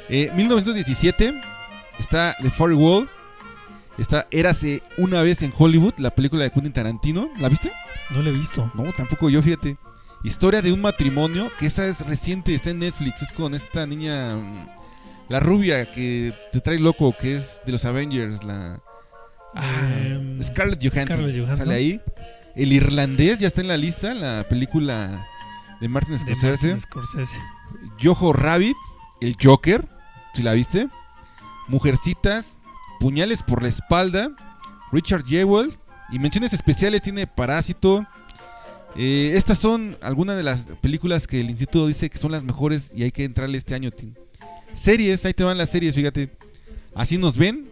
eh, 0.09 0.31
1917 0.35 1.33
está 1.99 2.35
The 2.41 2.49
Far 2.49 2.73
Wall, 2.73 3.09
está 3.97 4.27
Érase 4.31 4.81
una 4.97 5.21
vez 5.21 5.41
en 5.41 5.53
Hollywood, 5.55 5.93
la 5.97 6.11
película 6.11 6.43
de 6.43 6.51
Quentin 6.51 6.73
Tarantino, 6.73 7.29
¿la 7.37 7.49
viste? 7.49 7.71
No 8.09 8.21
lo 8.21 8.29
he 8.29 8.33
visto. 8.33 8.71
No, 8.73 8.91
tampoco 8.93 9.29
yo, 9.29 9.41
fíjate. 9.41 9.77
Historia 10.23 10.61
de 10.61 10.73
un 10.73 10.81
matrimonio, 10.81 11.51
que 11.59 11.67
esa 11.67 11.87
es 11.87 12.01
reciente, 12.01 12.53
está 12.53 12.71
en 12.71 12.79
Netflix, 12.79 13.21
es 13.21 13.31
con 13.33 13.53
esta 13.53 13.85
niña, 13.85 14.35
la 15.29 15.39
rubia 15.39 15.85
que 15.85 16.33
te 16.51 16.59
trae 16.61 16.79
loco, 16.79 17.13
que 17.19 17.37
es 17.37 17.61
de 17.65 17.71
los 17.71 17.85
Avengers, 17.85 18.43
la... 18.43 18.81
Ah, 19.55 19.89
Em, 20.39 20.43
Scarlett 20.43 20.79
Johansson, 20.81 21.05
Scarlett 21.17 21.37
Johansson. 21.37 21.65
sale 21.65 21.75
ahí. 21.75 22.01
El 22.55 22.73
irlandés 22.73 23.39
ya 23.39 23.47
está 23.47 23.61
en 23.61 23.67
la 23.67 23.77
lista, 23.77 24.13
la 24.13 24.45
película 24.49 25.25
de 25.79 25.87
Martin 25.87 26.13
de 26.13 26.19
Scorsese. 26.19 26.47
Martin 26.47 26.79
Scorsese. 26.79 27.39
Jojo 28.01 28.33
Rabbit, 28.33 28.75
el 29.21 29.35
Joker, 29.41 29.87
si 30.33 30.43
la 30.43 30.53
viste. 30.53 30.87
Mujercitas, 31.67 32.57
Puñales 32.99 33.43
por 33.43 33.61
la 33.63 33.69
espalda, 33.69 34.31
Richard 34.91 35.23
Jewell 35.25 35.71
y 36.11 36.19
menciones 36.19 36.51
especiales 36.51 37.01
tiene 37.01 37.27
Parásito. 37.27 38.05
Eh, 38.95 39.33
estas 39.35 39.57
son 39.57 39.97
algunas 40.01 40.35
de 40.35 40.43
las 40.43 40.65
películas 40.81 41.27
que 41.27 41.39
el 41.39 41.49
instituto 41.49 41.87
dice 41.87 42.09
que 42.09 42.17
son 42.17 42.31
las 42.31 42.43
mejores 42.43 42.91
y 42.93 43.03
hay 43.03 43.11
que 43.11 43.23
entrarle 43.23 43.57
este 43.57 43.73
año, 43.75 43.91
Tim. 43.91 44.15
Series, 44.73 45.25
ahí 45.25 45.33
te 45.33 45.43
van 45.43 45.57
las 45.57 45.69
series, 45.69 45.95
fíjate. 45.95 46.29
Así 46.95 47.17
nos 47.17 47.37
ven, 47.37 47.69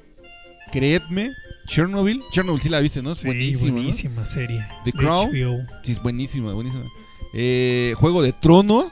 creedme, 0.72 1.32
Chernobyl. 1.68 2.22
Chernobyl 2.32 2.62
sí 2.62 2.70
la 2.70 2.80
viste, 2.80 3.02
¿no? 3.02 3.14
Es 3.14 3.20
Sí, 3.20 3.28
buenísimo, 3.28 3.68
¿no? 3.68 3.74
buenísima 3.74 4.26
serie. 4.26 4.66
The 4.86 4.91
Crown. 4.93 5.32
Sí, 5.84 5.91
es 5.91 6.02
buenísima, 6.02 6.54
buenísima. 6.54 6.84
Eh, 7.34 7.93
Juego 7.98 8.22
de 8.22 8.34
Tronos, 8.34 8.91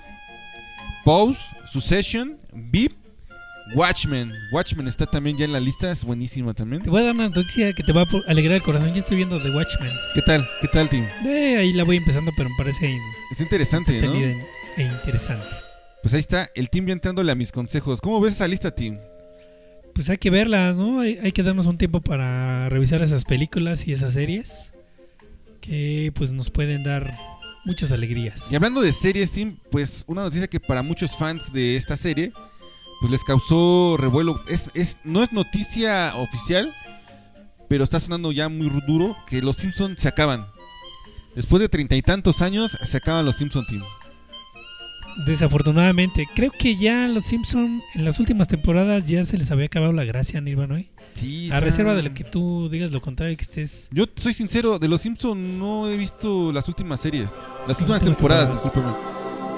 Pause, 1.03 1.38
Succession, 1.72 2.38
VIP, 2.53 2.93
Watchmen. 3.76 4.32
Watchmen 4.51 4.88
está 4.88 5.06
también 5.06 5.38
ya 5.38 5.45
en 5.45 5.53
la 5.53 5.60
lista, 5.60 5.91
es 5.91 6.03
buenísima 6.03 6.53
también. 6.53 6.82
Te 6.84 6.89
voy 6.89 7.01
a 7.01 7.06
dar 7.06 7.16
una 7.16 7.30
noticia 7.30 7.74
que 7.74 7.84
te 7.84 7.91
va 7.93 8.01
a 8.01 8.08
alegrar 8.28 8.56
el 8.58 8.62
corazón. 8.64 8.89
Yo 8.93 8.99
estoy 8.99 9.18
viendo 9.18 9.41
The 9.41 9.49
Watchmen. 9.49 9.91
¿Qué 10.14 10.22
tal? 10.22 10.47
¿Qué 10.62 10.68
tal, 10.68 10.89
Tim? 10.89 11.06
Eh, 11.26 11.58
ahí 11.58 11.74
la 11.74 11.84
voy 11.84 11.97
empezando, 11.97 12.32
pero 12.36 12.49
me 12.49 12.56
parece 12.58 12.88
in- 12.89 13.01
Está 13.32 13.43
interesante, 13.43 13.91
¿no? 13.93 13.97
entretenida 13.97 14.45
e 14.78 14.84
interesante. 14.84 15.47
Pues 16.06 16.14
ahí 16.14 16.20
está, 16.20 16.51
el 16.53 16.70
Tim 16.70 16.86
ya 16.86 16.93
entrándole 16.93 17.32
a 17.32 17.36
mis 17.36 17.51
consejos. 17.51 17.99
¿Cómo 17.99 18.22
ves 18.22 18.36
esa 18.36 18.47
lista, 18.47 18.70
Tim? 18.70 18.99
Pues 19.95 20.08
hay 20.08 20.20
que 20.20 20.30
verlas, 20.30 20.78
¿no? 20.78 20.99
Hay, 20.99 21.18
hay 21.18 21.32
que 21.32 21.41
darnos 21.41 21.66
un 21.66 21.80
tiempo 21.80 21.99
para 21.99 22.70
revisar 22.70 23.01
esas 23.01 23.26
películas 23.26 23.88
y 23.88 23.93
esas 23.93 24.14
series 24.14 24.72
que 25.62 26.12
pues 26.14 26.32
nos 26.32 26.51
pueden 26.51 26.84
dar 26.84 27.18
muchas 27.66 27.91
alegrías. 27.91 28.51
Y 28.51 28.56
hablando 28.56 28.82
de 28.82 28.93
series, 28.93 29.32
Tim, 29.32 29.58
pues 29.72 30.03
una 30.06 30.22
noticia 30.22 30.45
que 30.45 30.60
para 30.60 30.84
muchos 30.84 31.18
fans 31.18 31.51
de 31.51 31.76
esta 31.76 31.97
serie, 31.97 32.34
pues 32.99 33.12
les 33.12 33.24
causó 33.24 33.97
revuelo. 33.97 34.43
Es, 34.47 34.70
es, 34.76 34.99
no 35.03 35.24
es 35.24 35.34
noticia 35.34 36.16
oficial, 36.18 36.72
pero 37.68 37.84
está 37.84 37.99
sonando 37.99 38.32
ya 38.32 38.47
muy 38.47 38.70
duro 38.86 39.18
que 39.26 39.41
los 39.41 39.56
Simpsons 39.56 39.99
se 39.99 40.08
acaban. 40.08 40.45
Después 41.36 41.62
de 41.62 41.68
treinta 41.68 41.95
y 41.95 42.03
tantos 42.03 42.43
años 42.43 42.78
se 42.84 42.97
acaban 42.97 43.26
los 43.26 43.38
Simpson 43.38 43.66
Team. 43.66 43.82
Desafortunadamente, 45.26 46.28
creo 46.36 46.51
que 46.51 46.76
ya 46.76 47.07
los 47.07 47.24
Simpson 47.26 47.82
en 47.93 48.03
las 48.03 48.20
últimas 48.20 48.47
temporadas 48.49 49.07
ya 49.07 49.24
se 49.24 49.38
les 49.38 49.49
había 49.49 49.68
acabado 49.68 49.93
la 49.93 50.03
gracia, 50.03 50.41
Nirvana. 50.41 50.80
¿eh? 50.80 50.89
Sí, 51.13 51.49
A 51.51 51.61
reserva 51.61 51.93
de 51.93 52.03
lo 52.03 52.13
que 52.13 52.26
tú 52.26 52.68
digas 52.70 52.91
lo 52.91 53.01
contrario, 53.01 53.38
que 53.38 53.43
estés 53.43 53.88
Yo 53.91 54.05
soy 54.18 54.34
sincero, 54.34 54.78
de 54.78 54.89
los 54.89 54.99
Simpson 55.01 55.57
no 55.57 55.88
he 55.88 55.95
visto 55.95 56.51
las 56.51 56.68
últimas 56.68 56.99
series, 56.99 57.30
las 57.66 57.80
últimas 57.80 58.03
temporadas, 58.03 58.49
temporadas. 58.49 58.63
discúlpeme. 58.63 58.95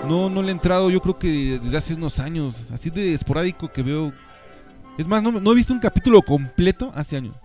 No, 0.08 0.30
no 0.30 0.44
le 0.44 0.50
he 0.50 0.52
entrado, 0.52 0.92
yo 0.92 1.02
creo 1.02 1.18
que 1.18 1.60
desde 1.62 1.78
hace 1.78 1.94
unos 1.96 2.20
años, 2.20 2.70
así 2.72 2.92
de 2.92 3.14
esporádico 3.14 3.72
que 3.72 3.82
veo. 3.82 4.14
Es 4.98 5.08
más, 5.08 5.24
no, 5.24 5.32
no 5.32 5.52
he 5.52 5.56
visto 5.56 5.74
un 5.74 5.80
capítulo 5.80 6.22
completo 6.22 6.92
hace 6.96 7.18
años. 7.18 7.36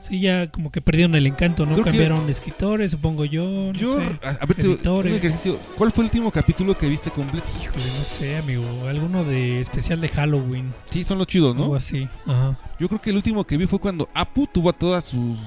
Sí, 0.00 0.20
ya 0.20 0.46
como 0.48 0.70
que 0.70 0.80
perdieron 0.80 1.14
el 1.16 1.26
encanto, 1.26 1.66
¿no? 1.66 1.72
Creo 1.72 1.84
que- 1.84 1.90
Cambiaron 1.90 2.28
escritores, 2.30 2.92
supongo 2.92 3.24
yo, 3.24 3.42
no 3.44 3.72
Yo, 3.72 3.98
sé. 3.98 4.04
a, 4.22 4.46
ver, 4.46 4.60
editores. 4.60 5.12
un 5.12 5.18
ejercicio. 5.18 5.58
¿Cuál 5.76 5.90
fue 5.90 6.04
el 6.04 6.06
último 6.06 6.30
capítulo 6.30 6.76
que 6.76 6.88
viste 6.88 7.10
completo? 7.10 7.46
Híjole, 7.62 7.84
no 7.98 8.04
sé, 8.04 8.36
amigo. 8.36 8.64
Alguno 8.88 9.24
de 9.24 9.60
especial 9.60 10.00
de 10.00 10.08
Halloween. 10.08 10.72
Sí, 10.90 11.02
son 11.02 11.18
los 11.18 11.26
chidos, 11.26 11.54
Algo 11.56 11.68
¿no? 11.68 11.74
así. 11.74 12.08
Ajá. 12.26 12.56
Yo 12.78 12.88
creo 12.88 13.00
que 13.00 13.10
el 13.10 13.16
último 13.16 13.44
que 13.44 13.56
vi 13.56 13.66
fue 13.66 13.80
cuando 13.80 14.08
Apu 14.14 14.46
tuvo 14.46 14.70
a 14.70 14.72
todas 14.72 15.04
sus 15.04 15.38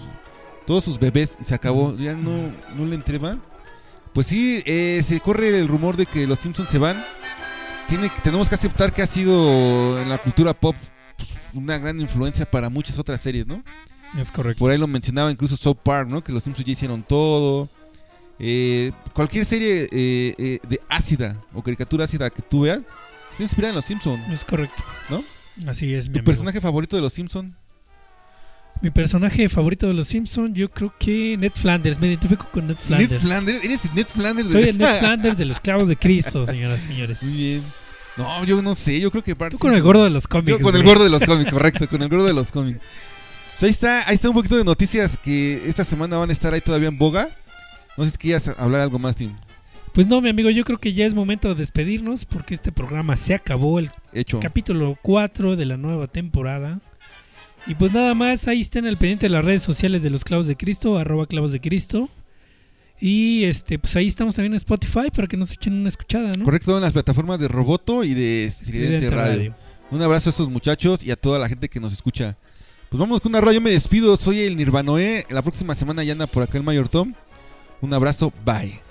todos 0.65 0.83
sus 0.83 0.99
bebés 0.99 1.37
y 1.39 1.43
se 1.45 1.55
acabó. 1.55 1.97
Ya 1.97 2.13
no, 2.13 2.51
no 2.75 2.85
le 2.85 2.95
entré 2.95 3.19
más. 3.19 3.37
Pues 4.13 4.27
sí, 4.27 4.61
eh, 4.65 5.01
se 5.07 5.19
corre 5.21 5.57
el 5.57 5.67
rumor 5.69 5.95
de 5.95 6.05
que 6.05 6.27
los 6.27 6.39
Simpsons 6.39 6.69
se 6.69 6.77
van. 6.77 7.01
Tiene, 7.87 8.11
tenemos 8.23 8.47
que 8.49 8.55
aceptar 8.55 8.93
que 8.93 9.01
ha 9.01 9.07
sido 9.07 9.99
en 10.01 10.09
la 10.09 10.17
cultura 10.17 10.53
pop 10.53 10.75
pues, 11.17 11.29
una 11.53 11.77
gran 11.77 11.99
influencia 11.99 12.49
para 12.49 12.69
muchas 12.69 12.97
otras 12.99 13.19
series, 13.21 13.47
¿no? 13.47 13.63
Es 14.17 14.31
correcto. 14.31 14.59
Por 14.59 14.71
ahí 14.71 14.77
lo 14.77 14.87
mencionaba 14.87 15.31
incluso 15.31 15.55
South 15.55 15.77
Park, 15.83 16.09
¿no? 16.09 16.23
Que 16.23 16.31
los 16.31 16.43
Simpsons 16.43 16.65
ya 16.65 16.73
hicieron 16.73 17.03
todo. 17.03 17.69
Eh, 18.39 18.91
cualquier 19.13 19.45
serie 19.45 19.87
eh, 19.91 20.35
eh, 20.37 20.59
de 20.67 20.81
ácida 20.89 21.37
o 21.53 21.61
caricatura 21.61 22.05
ácida 22.05 22.29
que 22.29 22.41
tú 22.41 22.61
veas 22.61 22.81
está 23.29 23.43
inspirada 23.43 23.69
en 23.69 23.75
los 23.75 23.85
Simpsons. 23.85 24.21
Es 24.31 24.43
correcto. 24.43 24.83
¿No? 25.09 25.23
Así 25.69 25.93
es, 25.93 26.07
mi 26.09 26.13
¿Tu 26.13 26.19
amigo. 26.19 26.25
personaje 26.25 26.59
favorito 26.59 26.95
de 26.95 27.01
los 27.01 27.13
Simpsons? 27.13 27.53
Mi 28.81 28.89
personaje 28.89 29.47
favorito 29.47 29.87
de 29.87 29.93
los 29.93 30.07
Simpsons, 30.07 30.57
yo 30.57 30.71
creo 30.71 30.91
que 30.97 31.37
Ned 31.37 31.51
Flanders. 31.53 31.99
Me 31.99 32.07
identifico 32.07 32.47
con 32.51 32.65
Ned 32.65 32.77
Flanders. 32.77 33.11
Ned 33.11 33.19
Flanders. 33.21 33.63
¿Eres 33.63 33.79
Ned 33.93 34.07
Flanders? 34.07 34.49
Soy 34.49 34.63
el 34.63 34.77
Ned 34.79 34.99
Flanders 34.99 35.37
de 35.37 35.45
los 35.45 35.59
clavos 35.59 35.87
de 35.87 35.95
Cristo, 35.95 36.45
señoras 36.47 36.83
y 36.85 36.87
señores. 36.87 37.21
Muy 37.21 37.33
bien. 37.33 37.63
No, 38.17 38.43
yo 38.43 38.61
no 38.61 38.75
sé, 38.75 38.99
yo 38.99 39.09
creo 39.11 39.23
que 39.23 39.35
Bart 39.35 39.51
Tú 39.51 39.59
con 39.59 39.73
el 39.73 39.81
gordo 39.81 40.03
de 40.03 40.09
los 40.09 40.27
cómics. 40.27 40.49
Yo 40.49 40.59
con 40.59 40.75
el 40.75 40.83
gordo 40.83 41.03
de 41.03 41.09
los 41.09 41.23
cómics, 41.23 41.51
correcto, 41.51 41.87
con 41.87 42.01
el 42.01 42.09
gordo 42.09 42.25
de 42.25 42.33
los 42.33 42.51
cómics. 42.51 42.79
Ahí 43.61 43.69
está, 43.69 44.07
ahí 44.07 44.15
está 44.15 44.27
un 44.27 44.33
poquito 44.33 44.57
de 44.57 44.63
noticias 44.63 45.17
que 45.17 45.61
esta 45.67 45.85
semana 45.85 46.17
van 46.17 46.29
a 46.29 46.33
estar 46.33 46.51
ahí 46.53 46.61
todavía 46.61 46.87
en 46.87 46.97
boga. 46.97 47.29
No 47.95 48.03
sé 48.05 48.11
si 48.11 48.17
quieras 48.17 48.47
hablar 48.57 48.81
algo 48.81 48.97
más, 48.97 49.15
Tim. 49.15 49.35
Pues 49.93 50.07
no, 50.07 50.19
mi 50.21 50.29
amigo, 50.29 50.49
yo 50.49 50.63
creo 50.63 50.79
que 50.79 50.93
ya 50.93 51.05
es 51.05 51.13
momento 51.13 51.49
de 51.49 51.55
despedirnos 51.55 52.25
porque 52.25 52.53
este 52.53 52.71
programa 52.71 53.15
se 53.17 53.35
acabó, 53.35 53.77
el 53.77 53.91
Hecho. 54.13 54.39
capítulo 54.39 54.97
4 55.01 55.55
de 55.57 55.65
la 55.65 55.77
nueva 55.77 56.07
temporada. 56.07 56.79
Y 57.67 57.75
pues 57.75 57.93
nada 57.93 58.15
más, 58.15 58.47
ahí 58.47 58.61
estén 58.61 58.87
al 58.87 58.97
pendiente 58.97 59.27
de 59.27 59.29
las 59.29 59.45
redes 59.45 59.61
sociales 59.61 60.01
de 60.01 60.09
los 60.09 60.23
clavos 60.23 60.47
de 60.47 60.55
Cristo, 60.55 60.97
arroba 60.97 61.27
clavos 61.27 61.51
de 61.51 61.59
Cristo. 61.59 62.09
Y 62.99 63.43
este, 63.43 63.77
pues 63.77 63.95
ahí 63.95 64.07
estamos 64.07 64.35
también 64.35 64.53
en 64.53 64.57
Spotify 64.57 65.11
para 65.13 65.27
que 65.27 65.37
nos 65.37 65.51
echen 65.51 65.73
una 65.73 65.89
escuchada, 65.89 66.33
¿no? 66.33 66.45
Correcto, 66.45 66.75
en 66.77 66.83
las 66.83 66.93
plataformas 66.93 67.39
de 67.39 67.47
Roboto 67.47 68.03
y 68.03 68.13
de 68.13 68.45
Estridente 68.45 68.95
Estridente 68.95 69.15
Radio. 69.15 69.55
Un 69.91 70.01
abrazo 70.01 70.29
a 70.29 70.31
estos 70.31 70.49
muchachos 70.49 71.03
y 71.03 71.11
a 71.11 71.15
toda 71.15 71.37
la 71.37 71.49
gente 71.49 71.67
que 71.67 71.79
nos 71.79 71.93
escucha. 71.93 72.37
Pues 72.91 72.99
vamos 72.99 73.21
con 73.21 73.33
una 73.33 73.53
yo 73.53 73.61
me 73.61 73.71
despido, 73.71 74.17
soy 74.17 74.41
el 74.41 74.57
Nirvanoé. 74.57 75.25
La 75.29 75.41
próxima 75.41 75.73
semana 75.75 76.03
ya 76.03 76.11
anda 76.11 76.27
por 76.27 76.43
acá 76.43 76.57
el 76.57 76.63
Mayor 76.65 76.89
Tom. 76.89 77.13
Un 77.79 77.93
abrazo, 77.93 78.33
bye. 78.43 78.81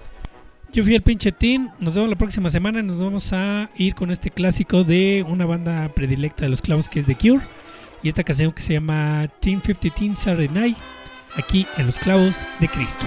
Yo 0.73 0.83
fui 0.85 0.95
el 0.95 1.03
pinche 1.03 1.33
Tin. 1.33 1.69
Nos 1.79 1.97
vemos 1.97 2.09
la 2.09 2.17
próxima 2.17 2.49
semana. 2.49 2.83
Nos 2.83 2.99
vamos 2.99 3.31
a 3.35 3.69
ir 3.77 3.95
con 3.95 4.11
este 4.11 4.31
clásico 4.31 4.85
de 4.85 5.23
una 5.29 5.45
banda 5.45 5.93
predilecta 5.95 6.45
de 6.45 6.49
los 6.49 6.63
clavos 6.63 6.89
que 6.89 6.99
es 6.99 7.05
The 7.05 7.15
Cure. 7.15 7.45
Y 8.03 8.09
esta 8.09 8.25
canción 8.25 8.53
que 8.53 8.63
se 8.63 8.73
llama 8.73 9.29
Team 9.39 9.61
50 9.61 9.95
Teen 9.95 10.17
Saturday 10.17 10.49
Night. 10.49 10.79
Aquí 11.37 11.67
en 11.77 11.85
Los 11.85 11.99
Clavos 11.99 12.47
de 12.59 12.69
Cristo. 12.69 13.07